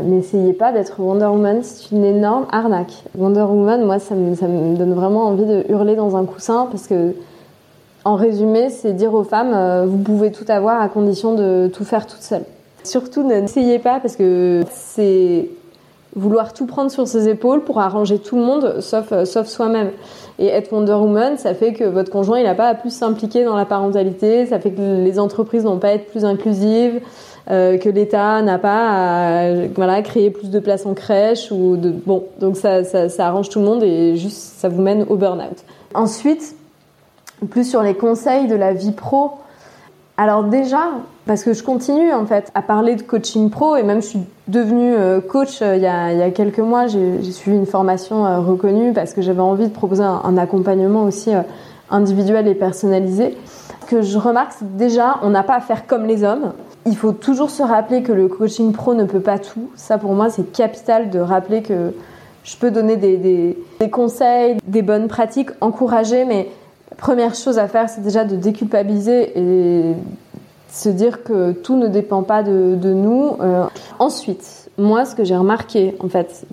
n'essayez 0.04 0.52
pas 0.52 0.70
d'être 0.70 1.00
Wonder 1.00 1.26
Woman, 1.26 1.58
c'est 1.64 1.90
une 1.90 2.04
énorme 2.04 2.46
arnaque. 2.52 3.02
Wonder 3.18 3.40
Woman, 3.40 3.84
moi 3.84 3.98
ça 3.98 4.14
me, 4.14 4.36
ça 4.36 4.46
me, 4.46 4.76
donne 4.76 4.94
vraiment 4.94 5.26
envie 5.26 5.44
de 5.44 5.64
hurler 5.68 5.96
dans 5.96 6.16
un 6.16 6.24
coussin 6.24 6.68
parce 6.70 6.86
que 6.86 7.14
en 8.04 8.14
résumé, 8.14 8.70
c'est 8.70 8.92
dire 8.92 9.12
aux 9.12 9.24
femmes, 9.24 9.86
vous 9.86 9.98
pouvez 9.98 10.30
tout 10.30 10.44
avoir 10.46 10.80
à 10.80 10.88
condition 10.88 11.34
de 11.34 11.68
tout 11.74 11.84
faire 11.84 12.06
toute 12.06 12.22
seule. 12.22 12.44
Surtout 12.84 13.22
n'essayez 13.22 13.78
pas 13.78 14.00
parce 14.00 14.16
que 14.16 14.62
c'est 14.70 15.48
vouloir 16.16 16.52
tout 16.52 16.66
prendre 16.66 16.90
sur 16.90 17.06
ses 17.06 17.28
épaules 17.28 17.62
pour 17.62 17.80
arranger 17.80 18.18
tout 18.18 18.36
le 18.36 18.42
monde, 18.42 18.80
sauf, 18.80 19.12
euh, 19.12 19.24
sauf 19.24 19.46
soi-même. 19.46 19.90
Et 20.38 20.46
être 20.46 20.72
Wonder 20.72 20.94
Woman, 20.94 21.38
ça 21.38 21.54
fait 21.54 21.72
que 21.72 21.84
votre 21.84 22.10
conjoint, 22.10 22.38
il 22.38 22.44
n'a 22.44 22.54
pas 22.54 22.68
à 22.68 22.74
plus 22.74 22.90
s'impliquer 22.90 23.44
dans 23.44 23.56
la 23.56 23.64
parentalité, 23.64 24.46
ça 24.46 24.58
fait 24.58 24.72
que 24.72 25.04
les 25.04 25.18
entreprises 25.18 25.64
n'ont 25.64 25.78
pas 25.78 25.88
à 25.88 25.92
être 25.92 26.06
plus 26.06 26.24
inclusives, 26.24 27.00
euh, 27.50 27.78
que 27.78 27.88
l'État 27.88 28.42
n'a 28.42 28.58
pas 28.58 28.88
à 28.88 29.66
voilà, 29.74 30.02
créer 30.02 30.30
plus 30.30 30.50
de 30.50 30.58
places 30.58 30.86
en 30.86 30.94
crèche 30.94 31.50
ou 31.50 31.76
de 31.76 31.90
bon, 31.90 32.24
donc 32.40 32.56
ça, 32.56 32.84
ça, 32.84 33.26
arrange 33.26 33.48
tout 33.48 33.60
le 33.60 33.64
monde 33.64 33.82
et 33.82 34.16
juste 34.16 34.36
ça 34.36 34.68
vous 34.68 34.82
mène 34.82 35.04
au 35.08 35.16
burn-out. 35.16 35.64
Ensuite, 35.94 36.54
plus 37.50 37.68
sur 37.68 37.82
les 37.82 37.94
conseils 37.94 38.46
de 38.46 38.54
la 38.56 38.72
vie 38.72 38.92
pro. 38.92 39.32
Alors 40.20 40.44
déjà, 40.44 40.90
parce 41.24 41.44
que 41.44 41.54
je 41.54 41.62
continue 41.62 42.12
en 42.12 42.26
fait 42.26 42.50
à 42.54 42.60
parler 42.60 42.94
de 42.94 43.00
coaching 43.00 43.48
pro 43.48 43.76
et 43.76 43.82
même 43.82 44.02
je 44.02 44.06
suis 44.08 44.20
devenue 44.48 44.92
euh, 44.94 45.22
coach 45.22 45.62
euh, 45.62 45.76
il 45.76 45.82
y 45.82 45.86
a, 45.86 46.12
il 46.12 46.18
y 46.18 46.22
a 46.22 46.30
quelques 46.30 46.58
mois. 46.58 46.88
J'ai 46.88 47.22
suivi 47.32 47.56
une 47.56 47.64
formation 47.64 48.26
euh, 48.26 48.38
reconnue 48.40 48.92
parce 48.92 49.14
que 49.14 49.22
j'avais 49.22 49.40
envie 49.40 49.66
de 49.66 49.72
proposer 49.72 50.02
un, 50.02 50.36
accompagnement 50.36 51.04
aussi 51.04 51.30
individuel 51.88 52.48
et 52.48 52.54
personnalisé. 52.54 53.34
Que 53.86 54.02
je 54.02 54.18
remarque, 54.18 54.52
déjà, 54.60 55.20
on 55.22 55.30
n'a 55.30 55.42
pas 55.42 55.54
à 55.54 55.60
faire 55.60 55.86
comme 55.86 56.04
les 56.04 56.22
hommes. 56.22 56.52
Il 56.84 56.98
faut 56.98 57.12
toujours 57.12 57.48
se 57.48 57.62
rappeler 57.62 58.02
que 58.02 58.12
le 58.12 58.28
coaching 58.28 58.72
pro 58.72 58.92
ne 58.92 59.04
peut 59.04 59.20
pas 59.20 59.38
tout. 59.38 59.70
Ça, 59.74 59.96
pour 59.96 60.12
moi, 60.12 60.28
c'est 60.28 60.52
capital 60.52 61.08
de 61.08 61.18
rappeler 61.18 61.62
que 61.62 61.94
je 62.44 62.56
peux 62.58 62.70
donner 62.70 62.98
des, 62.98 63.16
des, 63.16 63.58
des 63.80 63.88
conseils, 63.88 64.58
des 64.66 64.82
bonnes 64.82 65.08
pratiques, 65.08 65.48
encourager, 65.62 66.26
mais 66.26 66.50
première 66.96 67.34
chose 67.34 67.58
à 67.58 67.68
faire, 67.68 67.88
c'est 67.88 68.02
déjà 68.02 68.24
de 68.24 68.36
déculpabiliser 68.36 69.38
et 69.38 69.94
se 70.68 70.88
dire 70.88 71.22
que 71.22 71.52
tout 71.52 71.76
ne 71.76 71.88
dépend 71.88 72.22
pas 72.22 72.42
de, 72.42 72.76
nous. 72.82 73.36
Euh, 73.40 73.64
ensuite, 73.98 74.70
moi, 74.78 75.04
ce 75.04 75.14
que 75.14 75.24
j'ai 75.24 75.36
remarqué, 75.36 75.96
en 76.00 76.08
fait, 76.08 76.46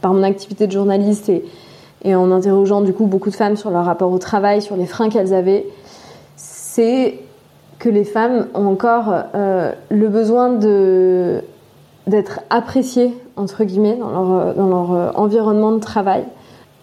par 0.00 0.12
mon 0.12 0.22
activité 0.22 0.66
de 0.66 0.72
journaliste 0.72 1.30
et, 1.30 1.44
en 2.14 2.30
interrogeant 2.30 2.82
du 2.82 2.92
coup 2.92 3.06
beaucoup 3.06 3.30
de 3.30 3.34
femmes 3.34 3.56
sur 3.56 3.70
leur 3.70 3.84
rapport 3.84 4.12
au 4.12 4.18
travail, 4.18 4.62
sur 4.62 4.76
les 4.76 4.86
freins 4.86 5.08
qu'elles 5.08 5.34
avaient, 5.34 5.66
c'est 6.36 7.18
que 7.80 7.88
les 7.88 8.04
femmes 8.04 8.46
ont 8.54 8.66
encore 8.66 9.12
euh, 9.34 9.72
le 9.88 10.08
besoin 10.08 10.50
d'être 12.06 12.40
appréciées 12.48 13.12
entre 13.34 13.64
guillemets 13.64 13.96
dans 13.96 14.10
leur, 14.10 14.54
dans 14.54 14.68
leur 14.68 15.18
environnement 15.18 15.72
de 15.72 15.80
travail 15.80 16.24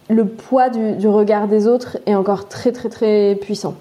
le 0.10 0.26
poids 0.26 0.70
du, 0.70 1.08
regard 1.08 1.48
des 1.48 1.68
autres 1.68 1.98
est 2.06 2.16
encore 2.16 2.48
très 2.48 2.72
très 2.72 3.36
puissant. 3.36 3.76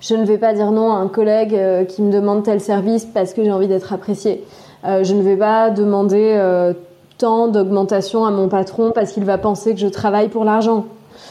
Je 0.00 0.14
ne 0.14 0.24
vais 0.24 0.38
pas 0.38 0.52
dire 0.52 0.70
non 0.70 0.92
à 0.92 0.96
un 0.96 1.08
collègue 1.08 1.54
euh, 1.54 1.84
qui 1.84 2.02
me 2.02 2.12
demande 2.12 2.42
tel 2.42 2.60
service 2.60 3.04
parce 3.06 3.32
que 3.32 3.42
j'ai 3.42 3.52
envie 3.52 3.68
d'être 3.68 3.92
apprécié. 3.92 4.44
Euh, 4.84 5.02
je 5.02 5.14
ne 5.14 5.22
vais 5.22 5.36
pas 5.36 5.70
demander 5.70 6.34
euh, 6.36 6.74
tant 7.16 7.48
d'augmentation 7.48 8.26
à 8.26 8.30
mon 8.30 8.48
patron 8.48 8.92
parce 8.94 9.12
qu'il 9.12 9.24
va 9.24 9.38
penser 9.38 9.72
que 9.72 9.80
je 9.80 9.86
travaille 9.86 10.28
pour 10.28 10.44
l'argent. 10.44 10.84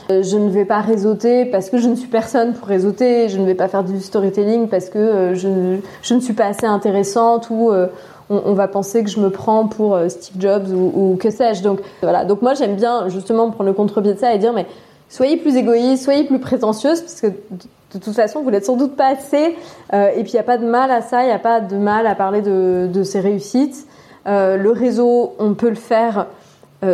Je 0.10 0.38
ne 0.38 0.50
vais 0.50 0.66
pas 0.66 0.82
réseauter 0.82 1.46
parce 1.46 1.70
que 1.70 1.78
je 1.78 1.88
ne 1.88 1.96
suis 1.96 2.08
personne 2.08 2.54
pour 2.54 2.68
réseauter. 2.68 3.30
Je 3.30 3.38
ne 3.38 3.46
vais 3.46 3.56
pas 3.56 3.68
faire 3.68 3.84
du 3.84 4.00
storytelling 4.00 4.68
parce 4.68 4.90
que 4.90 5.34
je 5.34 5.48
ne, 5.48 5.78
je 6.02 6.14
ne 6.14 6.20
suis 6.20 6.34
pas 6.34 6.46
assez 6.46 6.66
intéressante 6.66 7.50
ou 7.50 7.72
on, 8.30 8.54
va 8.54 8.68
penser 8.68 9.04
que 9.04 9.10
je 9.10 9.20
me 9.20 9.30
prends 9.30 9.68
pour 9.68 9.96
euh, 9.96 10.10
Steve 10.10 10.40
Jobs 10.40 10.70
ou, 10.72 11.18
que 11.20 11.30
sais-je. 11.30 11.64
Donc 11.64 11.80
voilà. 12.02 12.26
Donc 12.26 12.42
moi 12.42 12.54
j'aime 12.54 12.76
bien 12.76 13.10
justement 13.10 13.50
prendre 13.50 13.70
le 13.70 13.74
contre-pied 13.74 14.14
de 14.14 14.20
ça 14.20 14.34
et 14.34 14.38
dire 14.38 14.54
mais 14.54 14.66
soyez 15.10 15.38
plus 15.38 15.56
égoïste, 15.56 16.04
soyez 16.04 16.24
plus 16.24 16.40
prétentieuse 16.40 17.02
parce 17.02 17.22
que 17.22 17.28
de 17.28 18.00
toute 18.00 18.14
façon 18.14 18.42
vous 18.42 18.52
n'êtes 18.52 18.66
sans 18.66 18.76
doute 18.76 18.96
pas 18.96 19.08
assez. 19.08 19.56
Euh, 19.94 20.10
et 20.16 20.24
puis 20.24 20.32
il 20.32 20.36
n'y 20.36 20.40
a 20.40 20.44
pas 20.44 20.58
de 20.58 20.66
mal 20.66 20.92
à 20.92 21.02
ça, 21.02 21.24
il 21.24 21.28
n'y 21.28 21.32
a 21.32 21.40
pas 21.40 21.60
de 21.60 21.76
mal 21.76 22.08
à 22.08 22.16
parler 22.16 22.42
de, 22.42 23.04
ses 23.04 23.20
réussites. 23.20 23.88
Euh, 24.26 24.58
le 24.58 24.72
réseau, 24.72 25.34
on 25.40 25.54
peut 25.54 25.70
le 25.70 25.76
faire 25.76 26.28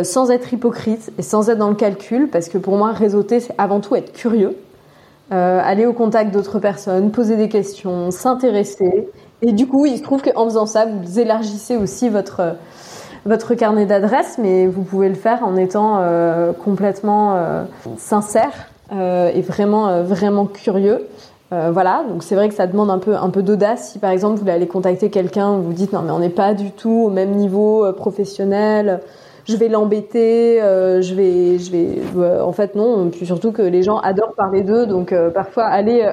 sans 0.04 0.30
être 0.30 0.52
hypocrite 0.52 1.12
et 1.18 1.22
sans 1.22 1.50
être 1.50 1.58
dans 1.58 1.68
le 1.68 1.74
calcul, 1.74 2.28
parce 2.28 2.48
que 2.48 2.58
pour 2.58 2.76
moi, 2.76 2.92
réseauter, 2.92 3.40
c'est 3.40 3.54
avant 3.58 3.80
tout 3.80 3.96
être 3.96 4.12
curieux, 4.12 4.56
aller 5.30 5.86
au 5.86 5.92
contact 5.92 6.32
d'autres 6.32 6.58
personnes, 6.58 7.10
poser 7.10 7.36
des 7.36 7.48
questions, 7.48 8.10
s'intéresser 8.10 9.08
et 9.42 9.52
du 9.52 9.66
coup, 9.66 9.86
il 9.86 9.96
se 9.98 10.02
trouve 10.02 10.22
qu'en 10.22 10.44
faisant 10.44 10.66
ça, 10.66 10.86
vous 10.86 11.18
élargissez 11.18 11.76
aussi 11.76 12.08
votre 12.08 12.56
votre 13.26 13.54
carnet 13.54 13.84
d'adresses, 13.84 14.38
mais 14.38 14.66
vous 14.66 14.82
pouvez 14.82 15.10
le 15.10 15.14
faire 15.14 15.44
en 15.44 15.56
étant 15.56 15.98
euh, 15.98 16.52
complètement 16.52 17.36
euh, 17.36 17.64
sincère 17.98 18.70
euh, 18.92 19.30
et 19.34 19.42
vraiment 19.42 19.88
euh, 19.88 20.02
vraiment 20.02 20.46
curieux. 20.46 21.06
Euh, 21.52 21.70
voilà, 21.70 22.04
donc 22.08 22.22
c'est 22.22 22.34
vrai 22.34 22.48
que 22.48 22.54
ça 22.54 22.66
demande 22.66 22.90
un 22.90 22.98
peu 22.98 23.16
un 23.16 23.28
peu 23.28 23.42
d'audace. 23.42 23.92
Si 23.92 23.98
par 23.98 24.10
exemple 24.10 24.40
vous 24.40 24.48
aller 24.48 24.66
contacter 24.66 25.10
quelqu'un, 25.10 25.58
vous 25.58 25.74
dites 25.74 25.92
non 25.92 26.00
mais 26.02 26.12
on 26.12 26.18
n'est 26.18 26.30
pas 26.30 26.54
du 26.54 26.70
tout 26.70 27.04
au 27.06 27.10
même 27.10 27.32
niveau 27.32 27.92
professionnel 27.92 29.00
je 29.50 29.56
vais 29.56 29.68
l'embêter, 29.68 30.62
euh, 30.62 31.02
je 31.02 31.14
vais, 31.14 31.58
je 31.58 31.72
vais. 31.72 31.88
Euh, 32.16 32.40
en 32.42 32.52
fait, 32.52 32.74
non. 32.74 33.10
Puis 33.10 33.26
surtout 33.26 33.52
que 33.52 33.62
les 33.62 33.82
gens 33.82 33.98
adorent 33.98 34.34
parler 34.34 34.62
d'eux, 34.62 34.86
donc 34.86 35.12
euh, 35.12 35.30
parfois 35.30 35.64
aller, 35.64 36.10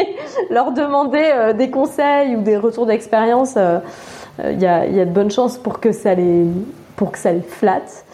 leur 0.50 0.72
demander 0.72 1.52
des 1.56 1.70
conseils 1.70 2.36
ou 2.36 2.42
des 2.42 2.56
retours 2.56 2.86
d'expérience. 2.86 3.56
il 3.56 4.60
y 4.60 4.66
a, 4.66 4.86
y, 4.86 5.00
a, 5.00 5.04
de 5.04 5.10
bonnes 5.10 5.30
chances 5.30 5.56
pour 5.56 5.80
que 5.80 5.92
ça 5.92 6.14
les, 6.14 6.46
pour 6.96 7.12
que 7.12 7.18
ça 7.18 7.32
les 7.32 7.42
flatte. 7.42 8.04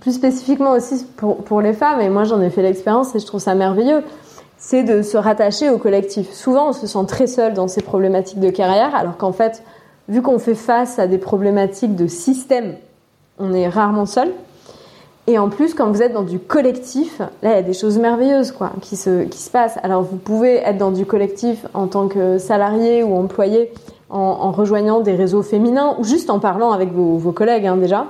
Plus 0.00 0.12
spécifiquement 0.12 0.72
aussi 0.72 1.06
pour, 1.16 1.44
pour 1.44 1.60
les 1.60 1.72
femmes, 1.72 2.00
et 2.00 2.08
moi 2.08 2.24
j'en 2.24 2.40
ai 2.40 2.50
fait 2.50 2.62
l'expérience 2.62 3.14
et 3.14 3.20
je 3.20 3.26
trouve 3.26 3.40
ça 3.40 3.54
merveilleux, 3.54 4.02
c'est 4.58 4.82
de 4.82 5.02
se 5.02 5.16
rattacher 5.16 5.70
au 5.70 5.78
collectif. 5.78 6.32
Souvent 6.32 6.70
on 6.70 6.72
se 6.72 6.88
sent 6.88 7.06
très 7.06 7.28
seul 7.28 7.54
dans 7.54 7.68
ces 7.68 7.82
problématiques 7.82 8.40
de 8.40 8.50
carrière, 8.50 8.96
alors 8.96 9.16
qu'en 9.16 9.32
fait, 9.32 9.62
vu 10.08 10.20
qu'on 10.20 10.40
fait 10.40 10.56
face 10.56 10.98
à 10.98 11.06
des 11.06 11.18
problématiques 11.18 11.94
de 11.94 12.08
système, 12.08 12.74
on 13.42 13.52
est 13.52 13.68
rarement 13.68 14.06
seul. 14.06 14.32
Et 15.26 15.38
en 15.38 15.48
plus, 15.48 15.74
quand 15.74 15.90
vous 15.90 16.02
êtes 16.02 16.12
dans 16.12 16.22
du 16.22 16.38
collectif, 16.38 17.18
là, 17.42 17.50
il 17.50 17.54
y 17.54 17.58
a 17.58 17.62
des 17.62 17.74
choses 17.74 17.98
merveilleuses 17.98 18.50
quoi, 18.50 18.72
qui, 18.80 18.96
se, 18.96 19.26
passent. 19.50 19.78
Alors, 19.82 20.02
vous 20.02 20.16
pouvez 20.16 20.56
être 20.56 20.78
dans 20.78 20.90
du 20.90 21.06
collectif 21.06 21.64
en 21.74 21.86
tant 21.86 22.08
que 22.08 22.38
salarié 22.38 23.02
ou 23.02 23.14
employé 23.14 23.72
en, 24.10 24.50
rejoignant 24.50 25.00
des 25.00 25.14
réseaux 25.14 25.42
féminins 25.42 25.96
ou 25.98 26.04
juste 26.04 26.28
en 26.28 26.38
parlant 26.38 26.72
avec 26.72 26.92
vos, 26.92 27.16
vos 27.16 27.32
collègues 27.32 27.66
hein, 27.66 27.76
déjà. 27.76 28.06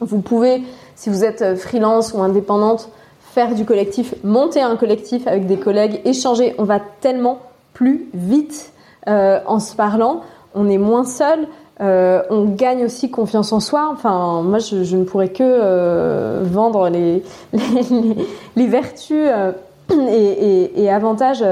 Vous 0.00 0.20
pouvez, 0.20 0.62
si 0.94 1.10
vous 1.10 1.24
êtes 1.24 1.42
euh, 1.42 1.56
freelance 1.56 2.12
ou 2.14 2.22
indépendante, 2.22 2.90
faire 3.20 3.54
du 3.54 3.64
collectif, 3.64 4.14
monter 4.24 4.62
un 4.62 4.76
collectif 4.76 5.26
avec 5.26 5.46
des 5.46 5.58
collègues, 5.58 6.00
échanger. 6.04 6.54
On 6.58 6.64
va 6.64 6.80
tellement 6.80 7.40
plus 7.74 8.08
vite 8.14 8.72
euh, 9.08 9.40
en 9.46 9.58
se 9.58 9.74
parlant. 9.74 10.22
On 10.54 10.68
est 10.68 10.78
moins 10.78 11.04
seul. 11.04 11.46
Euh, 11.80 12.22
on 12.30 12.44
gagne 12.46 12.84
aussi 12.84 13.10
confiance 13.10 13.52
en 13.52 13.60
soi. 13.60 13.90
Enfin, 13.92 14.42
moi, 14.42 14.58
je, 14.58 14.96
ne 14.96 15.04
pourrais 15.04 15.28
que 15.28 15.42
euh, 15.42 16.42
vendre 16.44 16.88
les, 16.88 17.22
vertus 18.56 19.28
euh, 19.28 19.52
et, 19.90 20.90
avantages 20.90 21.44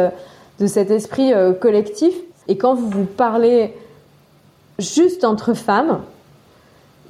de 0.61 0.67
cet 0.67 0.91
esprit 0.91 1.33
collectif. 1.61 2.15
Et 2.49 2.57
quand 2.57 2.75
vous 2.75 2.89
vous 2.89 3.05
parlez 3.05 3.75
juste 4.79 5.25
entre 5.25 5.55
femmes, 5.55 6.01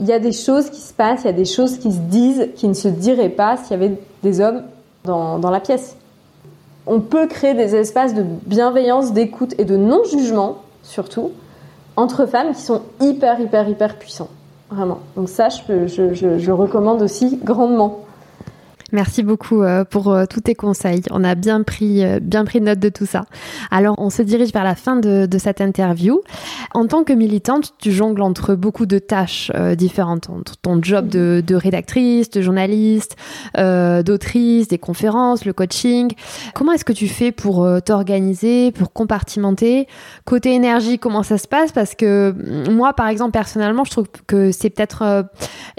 il 0.01 0.07
y 0.07 0.13
a 0.13 0.19
des 0.19 0.33
choses 0.33 0.71
qui 0.71 0.81
se 0.81 0.93
passent, 0.93 1.23
il 1.23 1.27
y 1.27 1.31
a 1.31 1.35
des 1.35 1.45
choses 1.45 1.79
qui 1.79 1.93
se 1.93 1.99
disent 1.99 2.49
qui 2.57 2.67
ne 2.67 2.75
se 2.75 2.89
diraient 2.89 3.29
pas 3.29 3.57
s'il 3.57 3.71
y 3.73 3.75
avait 3.75 3.97
des 4.25 4.41
hommes 4.41 4.63
dans 5.05 5.51
la 5.51 5.61
pièce. 5.61 5.97
On 6.87 7.01
peut 7.01 7.27
créer 7.27 7.55
des 7.55 7.77
espaces 7.77 8.13
de 8.13 8.23
bienveillance, 8.23 9.13
d'écoute 9.13 9.55
et 9.59 9.65
de 9.65 9.77
non-jugement, 9.77 10.59
surtout, 10.83 11.31
entre 11.97 12.27
femmes 12.27 12.53
qui 12.55 12.61
sont 12.61 12.83
hyper, 13.01 13.41
hyper, 13.41 13.69
hyper 13.69 13.97
puissants. 13.97 14.29
Vraiment. 14.71 15.01
Donc 15.17 15.29
ça, 15.29 15.49
je, 15.49 15.87
je, 15.87 16.15
je, 16.15 16.39
je 16.39 16.51
recommande 16.51 17.03
aussi 17.03 17.39
grandement. 17.43 18.05
Merci 18.95 19.25
beaucoup 19.25 19.65
euh, 19.65 19.85
pour 19.85 20.13
euh, 20.13 20.25
tous 20.25 20.43
tes 20.43 20.55
conseils. 20.55 21.03
On 21.11 21.25
a 21.25 21.35
bien 21.35 21.65
pris, 21.65 22.05
euh, 22.05 22.21
bien 22.21 22.45
pris 22.45 22.61
note 22.61 22.79
de 22.79 22.89
tout 22.89 23.07
ça. 23.07 23.25
Alors, 23.73 23.97
on 23.99 24.09
se 24.09 24.23
dirige 24.23 24.53
vers 24.53 24.63
la 24.63 24.77
fin 24.77 24.95
de, 24.95 25.29
cette 25.37 25.61
interview. 25.61 26.21
En 26.75 26.87
tant 26.87 27.03
que 27.03 27.13
militante, 27.13 27.73
tu 27.81 27.91
jongles 27.91 28.23
entre 28.23 28.55
beaucoup 28.55 28.87
de 28.87 29.01
tâches 29.01 29.51
différentes, 29.77 30.31
entre 30.31 30.57
ton 30.57 30.81
job 30.81 31.09
de, 31.09 31.55
rédactrice, 31.55 32.31
de 32.31 32.41
journaliste, 32.41 33.17
d'autrice, 33.57 34.69
des 34.69 34.79
conférences, 34.79 35.45
le 35.45 35.53
coaching. 35.53 36.13
Comment 36.55 36.73
est-ce 36.73 36.85
que 36.85 36.93
tu 36.93 37.09
fais 37.09 37.33
pour 37.33 37.69
t'organiser, 37.85 38.71
pour 38.71 38.93
compartimenter? 38.93 39.89
Côté 40.25 40.55
énergie, 40.55 41.01
comment 41.01 41.25
ça 41.25 41.37
se 41.37 41.49
passe? 41.49 41.73
Parce 41.73 41.97
que 41.97 42.33
mm, 42.33 42.73
moi, 42.73 42.93
par 42.93 43.09
exemple, 43.09 43.33
personnellement, 43.33 43.85
je 43.85 43.91
trouve 43.91 44.07
que 44.27 44.53
c'est 44.53 44.71
peut-être 44.71 45.27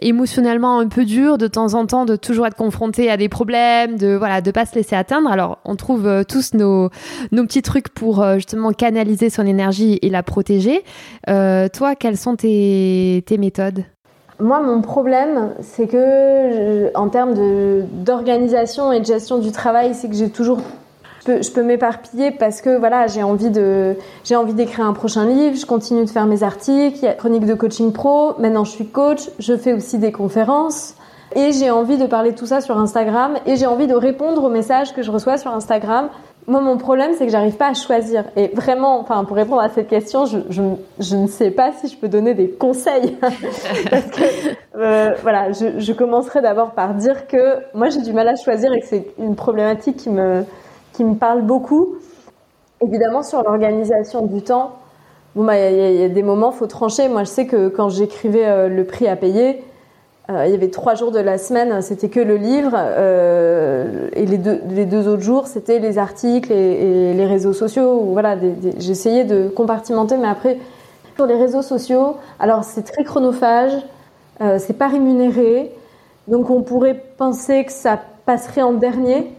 émotionnellement 0.02 0.80
un 0.80 0.88
peu 0.88 1.06
dur 1.06 1.38
de 1.38 1.48
temps 1.48 1.74
en 1.76 1.86
temps 1.86 2.06
de 2.06 2.18
toujours 2.18 2.46
être 2.46 2.56
à 3.10 3.18
des 3.18 3.30
problèmes, 3.30 3.98
de 3.98 4.16
voilà, 4.16 4.42
de 4.42 4.52
pas 4.52 4.66
se 4.66 4.76
laisser 4.76 4.96
atteindre. 4.96 5.30
Alors, 5.30 5.60
on 5.66 5.76
trouve 5.76 6.08
euh, 6.08 6.24
tous 6.24 6.54
nos 6.54 6.90
nos 7.32 7.44
petits 7.46 7.62
trucs 7.62 7.90
pour 7.90 8.22
euh, 8.22 8.36
justement 8.36 8.72
canaliser 8.72 9.30
son 9.30 9.46
énergie 9.46 10.00
et 10.02 10.10
la 10.10 10.24
protéger. 10.24 10.84
Euh, 11.30 11.68
toi, 11.70 11.96
quelles 11.96 12.18
sont 12.18 12.36
tes, 12.36 13.24
tes 13.26 13.38
méthodes? 13.38 13.84
Moi, 14.40 14.62
mon 14.62 14.82
problème, 14.82 15.54
c'est 15.62 15.88
que 15.88 16.96
en 16.98 17.08
termes 17.08 17.36
d'organisation 18.04 18.92
et 18.92 19.00
de 19.00 19.06
gestion 19.06 19.38
du 19.38 19.52
travail, 19.52 19.94
c'est 19.94 20.10
que 20.10 20.16
j'ai 20.16 20.30
toujours 20.30 20.60
je 21.22 21.26
peux, 21.26 21.42
je 21.42 21.52
peux 21.52 21.64
m'éparpiller 21.64 22.32
parce 22.32 22.62
que 22.62 22.78
voilà, 22.78 23.08
j'ai 23.08 23.24
envie 23.24 23.50
de 23.50 23.96
j'ai 24.24 24.36
envie 24.36 24.54
d'écrire 24.54 24.86
un 24.86 24.94
prochain 24.94 25.26
livre, 25.26 25.56
je 25.56 25.66
continue 25.66 26.06
de 26.06 26.10
faire 26.10 26.28
mes 26.28 26.44
articles, 26.44 26.98
il 27.02 27.06
y 27.06 27.08
a 27.08 27.14
chronique 27.14 27.46
de 27.46 27.54
coaching 27.54 27.92
pro, 27.92 28.34
maintenant 28.40 28.64
je 28.64 28.72
suis 28.72 28.88
coach, 28.88 29.30
je 29.40 29.58
fais 29.58 29.74
aussi 29.74 29.98
des 29.98 30.12
conférences 30.12 30.96
et 31.34 31.52
j'ai 31.52 31.72
envie 31.72 31.98
de 31.98 32.06
parler 32.06 32.32
de 32.32 32.38
tout 32.38 32.46
ça 32.46 32.62
sur 32.62 32.78
Instagram 32.78 33.36
et 33.46 33.56
j'ai 33.56 33.66
envie 33.66 33.88
de 33.88 33.96
répondre 33.96 34.44
aux 34.44 34.50
messages 34.50 34.94
que 34.94 35.02
je 35.02 35.12
reçois 35.12 35.38
sur 35.38 35.52
Instagram. 35.52 36.10
Moi, 36.48 36.62
mon 36.62 36.78
problème, 36.78 37.14
c'est 37.18 37.26
que 37.26 37.32
j'arrive 37.32 37.56
pas 37.56 37.70
à 37.70 37.74
choisir. 37.74 38.24
Et 38.36 38.50
vraiment, 38.50 39.00
enfin, 39.00 39.24
pour 39.26 39.36
répondre 39.36 39.62
à 39.62 39.70
cette 39.70 39.88
question, 39.88 40.26
je, 40.26 41.16
ne 41.16 41.28
sais 41.28 41.50
pas 41.50 41.72
si 41.72 41.88
je 41.88 41.98
peux 41.98 42.08
donner 42.08 42.36
des 42.36 42.50
conseils. 42.50 43.18
Parce 43.90 44.06
que, 44.06 44.24
euh, 44.78 45.16
voilà, 45.24 45.52
je, 45.54 45.92
commencerai 45.94 46.42
d'abord 46.42 46.72
par 46.72 46.94
dire 46.94 47.26
que 47.26 47.58
moi, 47.74 47.90
j'ai 47.90 48.02
du 48.02 48.14
mal 48.14 48.28
à 48.28 48.36
choisir 48.36 48.72
et 48.74 48.80
que 48.80 48.86
c'est 48.86 49.08
une 49.18 49.36
problématique 49.36 49.98
qui 49.98 50.12
me, 50.12 50.44
qui 50.94 51.04
me 51.04 51.16
parle 51.16 51.42
beaucoup. 51.42 51.96
Évidemment, 52.82 53.24
sur 53.24 53.42
l'organisation 53.42 54.24
du 54.28 54.44
temps, 54.44 54.74
bon, 55.36 55.46
bah, 55.46 55.58
il 55.58 56.00
y, 56.00 56.04
a 56.04 56.10
des 56.10 56.24
moments, 56.24 56.52
faut 56.52 56.68
trancher. 56.68 57.10
Moi, 57.10 57.24
je 57.24 57.30
sais 57.30 57.48
que 57.48 57.70
quand 57.70 57.90
j'écrivais 57.90 58.46
euh, 58.46 58.68
le 58.68 58.84
prix 58.84 59.08
à 59.08 59.16
payer, 59.16 59.64
il 60.28 60.52
y 60.52 60.56
avait 60.56 60.70
trois 60.70 60.96
jours 60.96 61.12
de 61.12 61.20
la 61.20 61.38
semaine, 61.38 61.82
c'était 61.82 62.10
que 62.10 62.20
le 62.20 62.36
livre, 62.36 62.74
euh, 62.76 64.10
et 64.14 64.26
les 64.26 64.40
deux, 64.40 64.60
les 64.70 64.86
deux 64.86 65.08
autres 65.08 65.22
jours, 65.22 65.48
c'était 65.48 65.78
les 65.78 66.00
articles 66.00 66.52
et, 66.52 67.14
les 67.14 67.26
réseaux 67.26 67.54
sociaux. 67.54 68.10
Voilà, 68.12 68.36
j'essayais 68.80 69.24
de 69.24 69.50
compartimenter, 69.50 70.18
mais 70.18 70.28
après, 70.28 70.58
sur 71.16 71.28
les 71.28 71.36
réseaux 71.36 71.62
sociaux, 71.62 72.16
alors 72.40 72.64
c'est 72.64 72.82
très 72.82 73.04
chronophage, 73.04 73.74
euh, 74.42 74.58
c'est 74.58 74.74
pas 74.74 74.88
rémunéré, 74.88 75.72
donc 76.28 76.50
on 76.50 76.64
pourrait 76.64 77.04
penser 77.18 77.64
que 77.64 77.72
ça 77.72 78.00
passerait 78.26 78.64
en 78.64 78.74
dernier, 78.74 79.32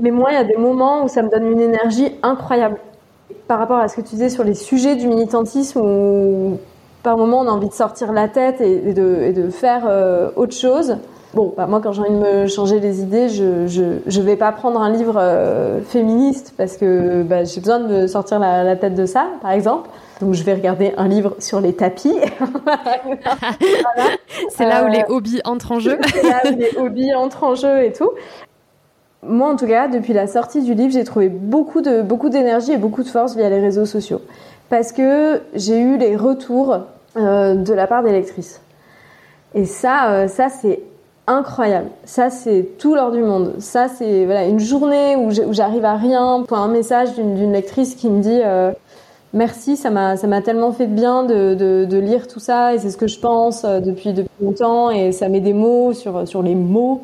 mais 0.00 0.10
moi, 0.10 0.32
il 0.32 0.34
y 0.34 0.38
a 0.38 0.44
des 0.44 0.56
moments 0.56 1.04
où 1.04 1.08
ça 1.08 1.22
me 1.22 1.30
donne 1.30 1.46
une 1.46 1.60
énergie 1.60 2.12
incroyable. 2.24 2.78
Par 3.46 3.58
rapport 3.58 3.78
à 3.78 3.86
ce 3.86 3.96
que 3.96 4.00
tu 4.00 4.10
disais 4.10 4.30
sur 4.30 4.42
les 4.42 4.54
sujets 4.54 4.96
du 4.96 5.06
militantisme, 5.06 6.58
par 7.02 7.16
moment 7.16 7.40
on 7.40 7.48
a 7.48 7.50
envie 7.50 7.68
de 7.68 7.74
sortir 7.74 8.12
la 8.12 8.28
tête 8.28 8.60
et, 8.60 8.88
et, 8.88 8.92
de, 8.94 9.18
et 9.22 9.32
de, 9.32 9.50
faire 9.50 9.82
euh, 9.86 10.30
autre 10.36 10.54
chose. 10.54 10.96
Bon, 11.34 11.54
bah 11.56 11.66
moi 11.66 11.80
quand 11.82 11.92
j'ai 11.92 12.02
envie 12.02 12.10
de 12.10 12.42
me 12.42 12.46
changer 12.46 12.78
les 12.78 13.00
idées, 13.00 13.28
je, 13.28 13.66
je, 13.66 14.00
je 14.06 14.20
vais 14.20 14.36
pas 14.36 14.52
prendre 14.52 14.80
un 14.80 14.90
livre 14.90 15.14
euh, 15.16 15.80
féministe 15.80 16.52
parce 16.56 16.76
que 16.76 17.22
bah, 17.22 17.44
j'ai 17.44 17.60
besoin 17.60 17.80
de 17.80 17.86
me 17.86 18.06
sortir 18.06 18.38
la, 18.38 18.62
la, 18.62 18.76
tête 18.76 18.94
de 18.94 19.06
ça, 19.06 19.28
par 19.40 19.52
exemple. 19.52 19.88
Donc 20.20 20.34
je 20.34 20.42
vais 20.42 20.54
regarder 20.54 20.92
un 20.98 21.08
livre 21.08 21.34
sur 21.38 21.60
les 21.60 21.72
tapis. 21.72 22.14
voilà. 22.64 24.10
C'est 24.50 24.66
là 24.66 24.84
où 24.84 24.88
les 24.88 25.00
euh, 25.00 25.14
hobbies 25.14 25.40
entrent 25.44 25.72
en 25.72 25.80
jeu. 25.80 25.98
C'est 26.06 26.22
là 26.22 26.42
où 26.52 26.56
les 26.56 26.76
hobbies 26.76 27.14
entrent 27.14 27.44
en 27.44 27.54
jeu 27.54 27.82
et 27.82 27.92
tout. 27.92 28.10
Moi, 29.24 29.48
en 29.48 29.56
tout 29.56 29.68
cas, 29.68 29.88
depuis 29.88 30.12
la 30.12 30.26
sortie 30.26 30.62
du 30.62 30.74
livre, 30.74 30.92
j'ai 30.92 31.04
trouvé 31.04 31.28
beaucoup 31.28 31.80
de 31.80 32.02
beaucoup 32.02 32.28
d'énergie 32.28 32.72
et 32.72 32.76
beaucoup 32.76 33.04
de 33.04 33.08
force 33.08 33.36
via 33.36 33.48
les 33.48 33.60
réseaux 33.60 33.86
sociaux 33.86 34.20
parce 34.72 34.90
que 34.92 35.42
j'ai 35.54 35.78
eu 35.78 35.98
les 35.98 36.16
retours 36.16 36.78
euh, 37.18 37.54
de 37.56 37.74
la 37.74 37.86
part 37.86 38.02
des 38.02 38.10
lectrices. 38.10 38.62
Et 39.54 39.66
ça, 39.66 40.12
euh, 40.12 40.28
ça 40.28 40.48
c'est 40.48 40.80
incroyable. 41.26 41.90
Ça, 42.06 42.30
c'est 42.30 42.78
tout 42.78 42.94
l'or 42.94 43.10
du 43.10 43.20
monde. 43.20 43.56
Ça, 43.58 43.88
c'est 43.88 44.24
voilà 44.24 44.46
une 44.46 44.58
journée 44.58 45.14
où 45.16 45.28
j'arrive 45.52 45.84
à 45.84 45.96
rien. 45.96 46.42
Pour 46.48 46.56
un 46.56 46.68
message 46.68 47.14
d'une 47.16 47.52
lectrice 47.52 47.96
qui 47.96 48.08
me 48.08 48.22
dit 48.22 48.40
euh, 48.42 48.72
merci, 49.34 49.76
ça 49.76 49.90
m'a 49.90 50.16
tellement 50.40 50.72
fait 50.72 50.86
de 50.86 50.94
bien 50.94 51.24
de, 51.24 51.52
de, 51.84 51.98
lire 51.98 52.26
tout 52.26 52.40
ça 52.40 52.72
et 52.72 52.78
c'est 52.78 52.88
ce 52.88 52.96
que 52.96 53.08
je 53.08 53.20
pense 53.20 53.64
depuis 53.66 54.14
depuis 54.14 54.30
longtemps 54.40 54.88
et 54.88 55.12
ça 55.12 55.28
met 55.28 55.40
des 55.40 55.52
mots 55.52 55.92
sur 55.92 56.26
sur 56.26 56.42
les 56.42 56.54
mots 56.54 57.02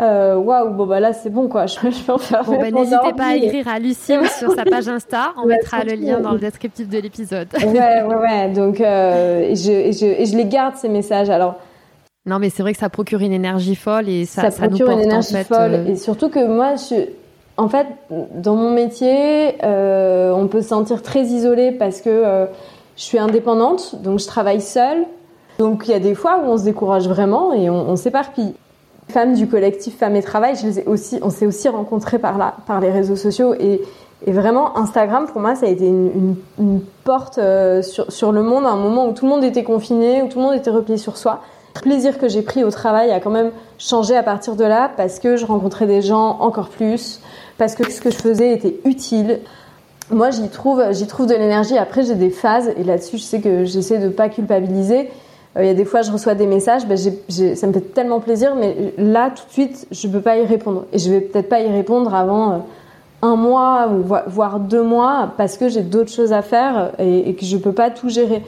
euh, 0.00 0.36
waouh, 0.36 0.70
bon 0.70 0.86
bah 0.86 1.00
là 1.00 1.12
c'est 1.12 1.30
bon 1.30 1.48
quoi, 1.48 1.66
je, 1.66 1.74
je 1.90 2.02
peux 2.02 2.12
en 2.12 2.18
faire 2.18 2.44
bon, 2.44 2.58
bah, 2.58 2.70
N'hésitez 2.70 3.12
pas 3.16 3.28
à 3.28 3.34
écrire 3.36 3.66
à 3.68 3.78
Lucille 3.78 4.26
sur 4.38 4.52
sa 4.52 4.64
page 4.64 4.88
Insta, 4.88 5.32
on 5.38 5.42
ouais, 5.46 5.56
mettra 5.56 5.84
le 5.84 5.94
lien 5.94 6.20
dans 6.20 6.32
le 6.32 6.38
descriptif 6.38 6.88
de 6.88 6.98
l'épisode. 6.98 7.48
ouais, 7.54 8.02
ouais, 8.02 8.16
ouais, 8.16 8.48
donc 8.50 8.80
euh, 8.80 9.40
et 9.40 9.56
je, 9.56 9.72
et 9.72 9.92
je, 9.92 10.04
et 10.06 10.26
je 10.26 10.36
les 10.36 10.44
garde 10.44 10.76
ces 10.76 10.88
messages. 10.88 11.30
Alors, 11.30 11.54
non 12.26 12.38
mais 12.38 12.50
c'est 12.50 12.62
vrai 12.62 12.72
que 12.72 12.78
ça 12.78 12.90
procure 12.90 13.20
une 13.20 13.32
énergie 13.32 13.74
folle 13.76 14.08
et 14.08 14.26
ça, 14.26 14.42
ça, 14.42 14.50
ça 14.50 14.68
procure 14.68 14.86
nous 14.86 14.92
porte, 14.92 15.04
une 15.04 15.10
énergie 15.10 15.34
en 15.34 15.38
fait, 15.38 15.44
folle. 15.44 15.74
euh... 15.74 15.86
et 15.86 15.96
surtout 15.96 16.28
que 16.28 16.46
moi 16.46 16.74
je 16.76 17.06
en 17.58 17.68
fait, 17.68 17.86
dans 18.34 18.54
mon 18.54 18.70
métier, 18.70 19.54
euh, 19.64 20.30
on 20.32 20.46
peut 20.46 20.60
se 20.60 20.68
sentir 20.68 21.02
très 21.02 21.22
isolé 21.22 21.72
parce 21.72 22.02
que 22.02 22.10
euh, 22.10 22.44
je 22.96 23.02
suis 23.02 23.18
indépendante, 23.18 23.94
donc 24.02 24.18
je 24.18 24.26
travaille 24.26 24.60
seule. 24.60 25.04
Donc 25.58 25.84
il 25.86 25.92
y 25.92 25.94
a 25.94 25.98
des 26.00 26.14
fois 26.14 26.38
où 26.44 26.50
on 26.50 26.58
se 26.58 26.64
décourage 26.64 27.08
vraiment 27.08 27.54
et 27.54 27.70
on, 27.70 27.88
on 27.88 27.96
s'éparpille 27.96 28.52
femmes 29.08 29.34
du 29.34 29.46
collectif 29.46 29.96
Femmes 29.98 30.16
et 30.16 30.22
Travail, 30.22 30.54
on 31.22 31.30
s'est 31.30 31.46
aussi 31.46 31.68
rencontrés 31.68 32.18
par 32.18 32.38
là, 32.38 32.54
par 32.66 32.80
les 32.80 32.90
réseaux 32.90 33.16
sociaux 33.16 33.54
et, 33.54 33.82
vraiment 34.26 34.76
Instagram 34.78 35.26
pour 35.26 35.40
moi 35.40 35.54
ça 35.54 35.66
a 35.66 35.68
été 35.68 35.86
une, 35.86 36.36
porte 37.04 37.38
euh, 37.38 37.82
sur, 37.82 38.32
le 38.32 38.42
monde 38.42 38.64
à 38.64 38.70
un 38.70 38.76
moment 38.76 39.06
où 39.06 39.12
tout 39.12 39.26
le 39.26 39.30
monde 39.30 39.44
était 39.44 39.62
confiné, 39.62 40.22
où 40.22 40.28
tout 40.28 40.38
le 40.38 40.44
monde 40.44 40.54
était 40.54 40.70
replié 40.70 40.98
sur 40.98 41.16
soi. 41.16 41.42
Le 41.76 41.82
plaisir 41.82 42.18
que 42.18 42.26
j'ai 42.26 42.42
pris 42.42 42.64
au 42.64 42.70
travail 42.70 43.12
a 43.12 43.20
quand 43.20 43.30
même 43.30 43.52
changé 43.78 44.16
à 44.16 44.22
partir 44.22 44.56
de 44.56 44.64
là 44.64 44.90
parce 44.96 45.20
que 45.20 45.36
je 45.36 45.44
rencontrais 45.44 45.86
des 45.86 46.02
gens 46.02 46.38
encore 46.40 46.70
plus, 46.70 47.20
parce 47.58 47.74
que 47.74 47.88
ce 47.88 48.00
que 48.00 48.10
je 48.10 48.16
faisais 48.16 48.52
était 48.52 48.80
utile. 48.84 49.40
moi 50.10 50.30
j'y 50.30 50.48
trouve, 50.48 50.82
j'y 50.92 51.06
trouve 51.06 51.26
de 51.26 51.34
l'énergie. 51.34 51.76
Après 51.78 52.02
j'ai 52.02 52.14
des 52.14 52.30
phases 52.30 52.72
et 52.76 52.82
là-dessus 52.82 53.18
je 53.18 53.22
sais 53.22 53.40
que 53.40 53.64
j'essaie 53.64 53.98
de 53.98 54.08
pas 54.08 54.30
culpabiliser. 54.30 55.10
Euh, 55.56 55.64
il 55.64 55.66
y 55.66 55.70
a 55.70 55.74
des 55.74 55.84
fois 55.84 56.02
je 56.02 56.10
reçois 56.10 56.34
des 56.34 56.46
messages, 56.46 56.86
ben, 56.86 56.96
ça 56.96 57.66
me 57.66 57.72
fait 57.72 57.92
tellement 57.94 58.20
plaisir, 58.20 58.54
mais 58.54 58.94
là 58.98 59.30
tout 59.30 59.44
de 59.46 59.52
suite 59.52 59.86
je 59.90 60.08
peux 60.08 60.20
pas 60.20 60.36
y 60.38 60.44
répondre 60.44 60.84
et 60.92 60.98
je 60.98 61.10
vais 61.10 61.20
peut-être 61.20 61.48
pas 61.48 61.60
y 61.60 61.70
répondre 61.70 62.14
avant 62.14 62.52
euh, 62.52 62.56
un 63.22 63.36
mois 63.36 63.88
voire 64.26 64.60
deux 64.60 64.82
mois 64.82 65.32
parce 65.36 65.56
que 65.56 65.68
j'ai 65.68 65.82
d'autres 65.82 66.12
choses 66.12 66.32
à 66.32 66.42
faire 66.42 66.92
et, 66.98 67.34
que 67.34 67.44
je 67.44 67.56
peux 67.56 67.72
pas 67.72 67.90
tout 67.90 68.08
gérer. 68.08 68.42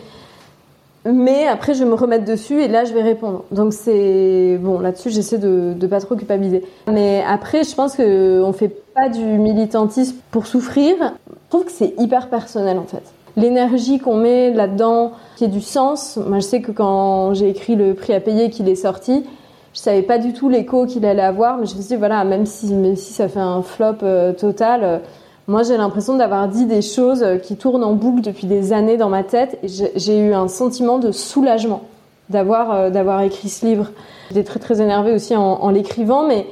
Mais 1.11 1.47
après, 1.47 1.73
je 1.73 1.85
vais 1.85 1.89
me 1.89 1.95
remettre 1.95 2.27
dessus 2.27 2.61
et 2.61 2.69
là, 2.69 2.85
je 2.85 2.93
vais 2.93 3.03
répondre. 3.03 3.45
Donc 3.51 3.73
c'est 3.73 4.59
bon 4.61 4.79
là-dessus, 4.79 5.09
j'essaie 5.11 5.39
de 5.39 5.75
ne 5.81 5.87
pas 5.87 6.01
trop 6.01 6.17
culpabiliser. 6.17 6.65
Mais 6.87 7.25
après, 7.27 7.65
je 7.65 7.75
pense 7.75 7.97
que 7.97 8.43
on 8.43 8.53
fait 8.53 8.77
pas 8.95 9.09
du 9.09 9.25
militantisme 9.25 10.17
pour 10.31 10.47
souffrir. 10.47 10.97
Je 10.99 11.49
trouve 11.49 11.65
que 11.65 11.73
c'est 11.73 11.95
hyper 11.99 12.29
personnel 12.29 12.79
en 12.79 12.85
fait. 12.85 13.03
L'énergie 13.39 14.01
qu'on 14.01 14.17
met 14.17 14.53
là-dedans, 14.53 15.13
qui 15.37 15.45
est 15.45 15.49
du 15.49 15.61
sens. 15.61 16.17
Moi, 16.17 16.41
je 16.41 16.45
sais 16.45 16.61
que 16.61 16.73
quand 16.73 17.35
j'ai 17.35 17.49
écrit 17.49 17.77
le 17.77 17.95
prix 17.95 18.13
à 18.13 18.19
payer, 18.19 18.51
qu'il 18.51 18.69
est 18.69 18.75
sorti, 18.75 19.25
je 19.73 19.79
savais 19.79 20.03
pas 20.03 20.19
du 20.19 20.33
tout 20.33 20.49
l'écho 20.49 20.87
qu'il 20.87 21.07
allait 21.07 21.23
avoir, 21.23 21.57
mais 21.57 21.67
je 21.67 21.77
me 21.77 21.81
suis 21.81 21.91
dit 21.91 21.97
voilà, 21.97 22.25
même 22.25 22.47
si 22.47 22.75
même 22.75 22.97
si 22.97 23.13
ça 23.13 23.29
fait 23.29 23.39
un 23.39 23.63
flop 23.63 23.99
euh, 24.03 24.33
total. 24.33 24.81
Euh, 24.83 24.99
moi, 25.47 25.63
j'ai 25.63 25.77
l'impression 25.77 26.17
d'avoir 26.17 26.49
dit 26.49 26.67
des 26.67 26.83
choses 26.83 27.25
qui 27.45 27.57
tournent 27.57 27.85
en 27.85 27.95
boucle 27.95 28.23
depuis 28.23 28.49
des 28.49 28.73
années 28.73 28.97
dans 28.97 29.09
ma 29.09 29.23
tête. 29.23 29.59
Et 29.63 29.69
j'ai 29.95 30.19
eu 30.19 30.35
un 30.35 30.49
sentiment 30.49 30.99
de 30.99 31.13
soulagement 31.13 31.83
d'avoir 32.29 32.73
euh, 32.73 33.21
écrit 33.21 33.49
ce 33.49 33.65
livre. 33.65 33.93
J'étais 34.31 34.43
très 34.43 34.59
très 34.59 34.83
énervée 34.83 35.13
aussi 35.13 35.37
en 35.37 35.71
l'écrivant, 35.71 36.27
mais 36.27 36.45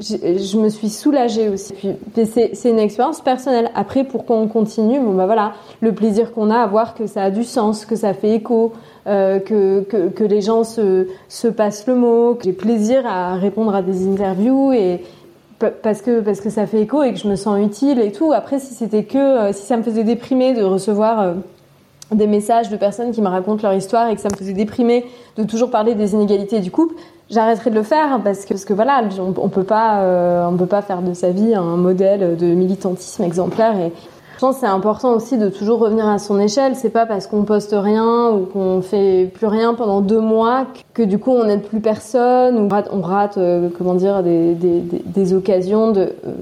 je 0.00 0.58
me 0.58 0.68
suis 0.68 0.88
soulagée 0.88 1.48
aussi. 1.48 1.74
C'est 2.14 2.70
une 2.70 2.78
expérience 2.78 3.20
personnelle. 3.20 3.70
Après, 3.74 4.04
pour 4.04 4.24
qu'on 4.24 4.46
continue, 4.46 5.00
bon 5.00 5.14
bah 5.14 5.26
voilà, 5.26 5.54
le 5.80 5.92
plaisir 5.92 6.32
qu'on 6.32 6.50
a 6.50 6.58
à 6.58 6.66
voir 6.66 6.94
que 6.94 7.06
ça 7.06 7.24
a 7.24 7.30
du 7.30 7.42
sens, 7.42 7.84
que 7.84 7.96
ça 7.96 8.14
fait 8.14 8.36
écho, 8.36 8.72
euh, 9.06 9.40
que, 9.40 9.80
que, 9.82 10.08
que 10.08 10.24
les 10.24 10.40
gens 10.40 10.62
se 10.62 11.08
se 11.28 11.48
passent 11.48 11.86
le 11.86 11.96
mot. 11.96 12.34
que 12.34 12.44
J'ai 12.44 12.52
plaisir 12.52 13.06
à 13.06 13.34
répondre 13.34 13.74
à 13.74 13.82
des 13.82 14.06
interviews 14.06 14.72
et 14.72 15.02
parce 15.58 16.02
que 16.02 16.20
parce 16.20 16.40
que 16.40 16.50
ça 16.50 16.66
fait 16.66 16.82
écho 16.82 17.02
et 17.02 17.12
que 17.12 17.18
je 17.18 17.26
me 17.26 17.34
sens 17.34 17.58
utile 17.60 17.98
et 17.98 18.12
tout. 18.12 18.32
Après, 18.32 18.60
si 18.60 18.74
c'était 18.74 19.04
que 19.04 19.18
euh, 19.18 19.52
si 19.52 19.66
ça 19.66 19.76
me 19.76 19.82
faisait 19.82 20.04
déprimer 20.04 20.54
de 20.54 20.62
recevoir 20.62 21.20
euh, 21.20 21.34
des 22.12 22.26
messages 22.26 22.68
de 22.68 22.76
personnes 22.76 23.10
qui 23.10 23.20
me 23.20 23.28
racontent 23.28 23.62
leur 23.62 23.76
histoire 23.76 24.08
et 24.08 24.14
que 24.14 24.20
ça 24.20 24.28
me 24.30 24.36
faisait 24.36 24.52
déprimer 24.52 25.04
de 25.36 25.42
toujours 25.42 25.70
parler 25.70 25.94
des 25.94 26.12
inégalités 26.14 26.60
du 26.60 26.70
couple, 26.70 26.94
j'arrêterais 27.30 27.70
de 27.70 27.74
le 27.74 27.82
faire 27.82 28.20
parce 28.22 28.44
que 28.44 28.50
parce 28.50 28.64
que 28.64 28.74
voilà, 28.74 29.02
on, 29.20 29.34
on 29.40 29.48
peut 29.48 29.64
pas 29.64 30.02
euh, 30.02 30.46
on 30.46 30.56
peut 30.56 30.66
pas 30.66 30.82
faire 30.82 31.02
de 31.02 31.14
sa 31.14 31.30
vie 31.30 31.54
un 31.54 31.76
modèle 31.76 32.36
de 32.36 32.46
militantisme 32.46 33.22
exemplaire 33.22 33.78
et 33.78 33.92
je 34.38 34.46
pense 34.46 34.54
que 34.54 34.60
c'est 34.60 34.66
important 34.66 35.14
aussi 35.14 35.36
de 35.36 35.48
toujours 35.48 35.80
revenir 35.80 36.06
à 36.06 36.20
son 36.20 36.38
échelle. 36.38 36.76
C'est 36.76 36.90
pas 36.90 37.06
parce 37.06 37.26
qu'on 37.26 37.42
poste 37.42 37.74
rien 37.76 38.30
ou 38.30 38.46
qu'on 38.46 38.82
fait 38.82 39.28
plus 39.34 39.48
rien 39.48 39.74
pendant 39.74 40.00
deux 40.00 40.20
mois 40.20 40.68
que, 40.94 41.02
du 41.02 41.18
coup 41.18 41.32
on 41.32 41.42
n'aide 41.42 41.62
plus 41.62 41.80
personne 41.80 42.56
ou 42.56 42.68
on 42.92 43.00
rate, 43.00 43.36
euh, 43.36 43.68
comment 43.76 43.94
dire 43.94 44.22
des, 44.22 44.54
des, 44.54 44.80
des, 44.80 45.34
occasions 45.34 45.90
de 45.90 46.02
euh, 46.02 46.32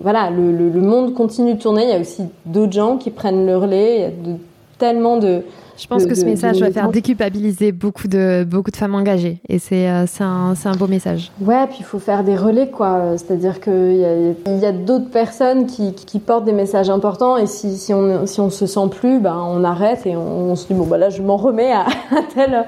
voilà 0.00 0.30
le, 0.30 0.52
le, 0.52 0.80
monde 0.80 1.12
continue 1.12 1.52
de 1.52 1.60
tourner. 1.60 1.82
Il 1.82 1.90
y 1.90 1.92
a 1.92 2.00
aussi 2.00 2.22
d'autres 2.46 2.72
gens 2.72 2.96
qui 2.96 3.10
prennent 3.10 3.44
le 3.44 3.58
relais. 3.58 3.96
Il 3.96 4.00
y 4.00 4.04
a 4.04 4.08
de, 4.08 4.38
tellement 4.78 5.18
de 5.18 5.42
je 5.76 5.86
pense 5.86 6.06
que 6.06 6.14
ce 6.14 6.24
message 6.24 6.60
va 6.60 6.70
faire 6.70 6.88
déculpabiliser 6.90 7.72
beaucoup 7.72 8.06
de, 8.06 8.44
beaucoup 8.44 8.70
de 8.70 8.76
femmes 8.76 8.94
engagées. 8.94 9.40
Et 9.48 9.58
c'est 9.58 9.88
euh, 9.88 10.04
un, 10.20 10.54
un, 10.64 10.76
beau 10.76 10.86
message. 10.86 11.32
Ouais, 11.40 11.66
puis 11.66 11.78
il 11.80 11.84
faut 11.84 11.98
faire 11.98 12.22
des 12.22 12.36
relais, 12.36 12.68
quoi. 12.68 13.16
C'est-à-dire 13.16 13.60
qu'il 13.60 13.96
y 13.96 14.64
a, 14.64 14.72
d'autres 14.72 15.10
personnes 15.10 15.66
qui, 15.66 15.92
qui, 15.94 16.18
portent 16.20 16.44
des 16.44 16.52
messages 16.52 16.90
importants. 16.90 17.36
Et 17.36 17.46
si, 17.46 17.76
si, 17.76 17.92
on, 17.92 18.26
si 18.26 18.40
on 18.40 18.50
se 18.50 18.66
sent 18.66 18.88
plus, 18.90 19.18
ben, 19.18 19.36
on 19.36 19.64
arrête 19.64 20.06
et 20.06 20.16
on, 20.16 20.54
se 20.54 20.68
dit, 20.68 20.74
bon, 20.74 20.84
bah 20.84 20.98
là, 20.98 21.10
je 21.10 21.22
m'en 21.22 21.36
remets 21.36 21.72
à, 21.72 21.86
à, 22.16 22.22
telle, 22.32 22.64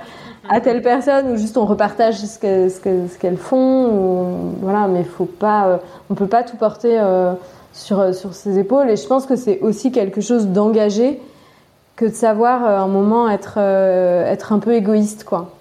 à 0.48 0.60
telle 0.60 0.82
personne 0.82 1.32
ou 1.32 1.36
juste 1.36 1.56
on 1.56 1.64
repartage 1.64 2.16
ce 2.16 2.38
qu'elles 2.38 2.70
ce 2.70 2.78
ce 2.80 3.18
qu'elles 3.18 3.36
font. 3.36 3.86
Ou, 3.88 4.26
voilà, 4.62 4.88
mais 4.88 5.04
faut 5.04 5.26
pas, 5.26 5.68
euh, 5.68 5.76
on 6.10 6.14
peut 6.14 6.26
pas 6.26 6.42
tout 6.42 6.56
porter 6.56 6.98
euh, 6.98 7.34
sur, 7.72 8.12
sur 8.14 8.34
ses 8.34 8.58
épaules. 8.58 8.90
Et 8.90 8.96
je 8.96 9.06
pense 9.06 9.26
que 9.26 9.36
c'est 9.36 9.60
aussi 9.60 9.92
quelque 9.92 10.20
chose 10.20 10.48
d'engagé 10.48 11.20
que 11.96 12.04
de 12.04 12.14
savoir 12.14 12.64
euh, 12.64 12.78
un 12.78 12.88
moment 12.88 13.28
être, 13.28 13.54
euh, 13.56 14.30
être 14.30 14.52
un 14.52 14.58
peu 14.58 14.74
égoïste, 14.74 15.24
quoi. 15.24 15.52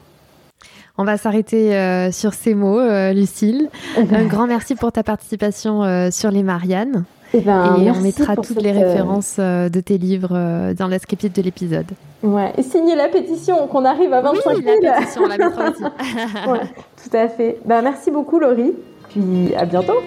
On 0.98 1.04
va 1.04 1.18
s'arrêter 1.18 1.76
euh, 1.76 2.12
sur 2.12 2.34
ces 2.34 2.54
mots, 2.54 2.80
Lucille. 3.12 3.70
un 3.98 4.26
grand 4.26 4.48
merci 4.48 4.76
pour 4.76 4.94
ta 4.94 5.04
participation 5.04 6.10
sur 6.10 6.32
les 6.32 6.42
Mariannes. 6.42 7.04
Eh 7.34 7.42
ben, 7.42 7.76
et 7.82 7.92
on 7.92 8.00
mettra 8.00 8.38
toutes 8.38 8.62
les 8.62 8.72
références 8.72 9.38
de 9.38 9.80
tes 9.82 9.98
livres 9.98 10.74
dans 10.74 10.88
la 10.88 10.98
de 10.98 11.42
l'épisode. 11.42 11.88
Ouais, 12.24 12.54
et 12.58 12.64
signez 12.64 12.96
la 12.96 13.10
pétition, 13.10 13.68
qu'on 13.68 13.84
arrive 13.84 14.14
à 14.14 14.22
25 14.22 14.42
000. 14.42 14.56
Oui, 14.56 14.64
la 14.84 14.94
pétition, 14.94 15.24
on 15.26 15.28
la 15.28 15.38
mettra 15.38 15.70
aussi. 15.70 15.84
ouais, 16.48 16.62
tout 17.04 17.18
à 17.18 17.28
fait. 17.28 17.60
Ben, 17.66 17.82
merci 17.82 18.10
beaucoup, 18.10 18.40
Laurie. 18.40 18.72
Puis 19.10 19.54
à 19.54 19.66
bientôt. 19.66 20.00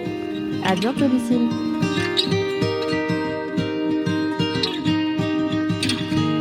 À 0.67 0.73
bientôt, 0.73 1.05
Lucille. 1.05 1.49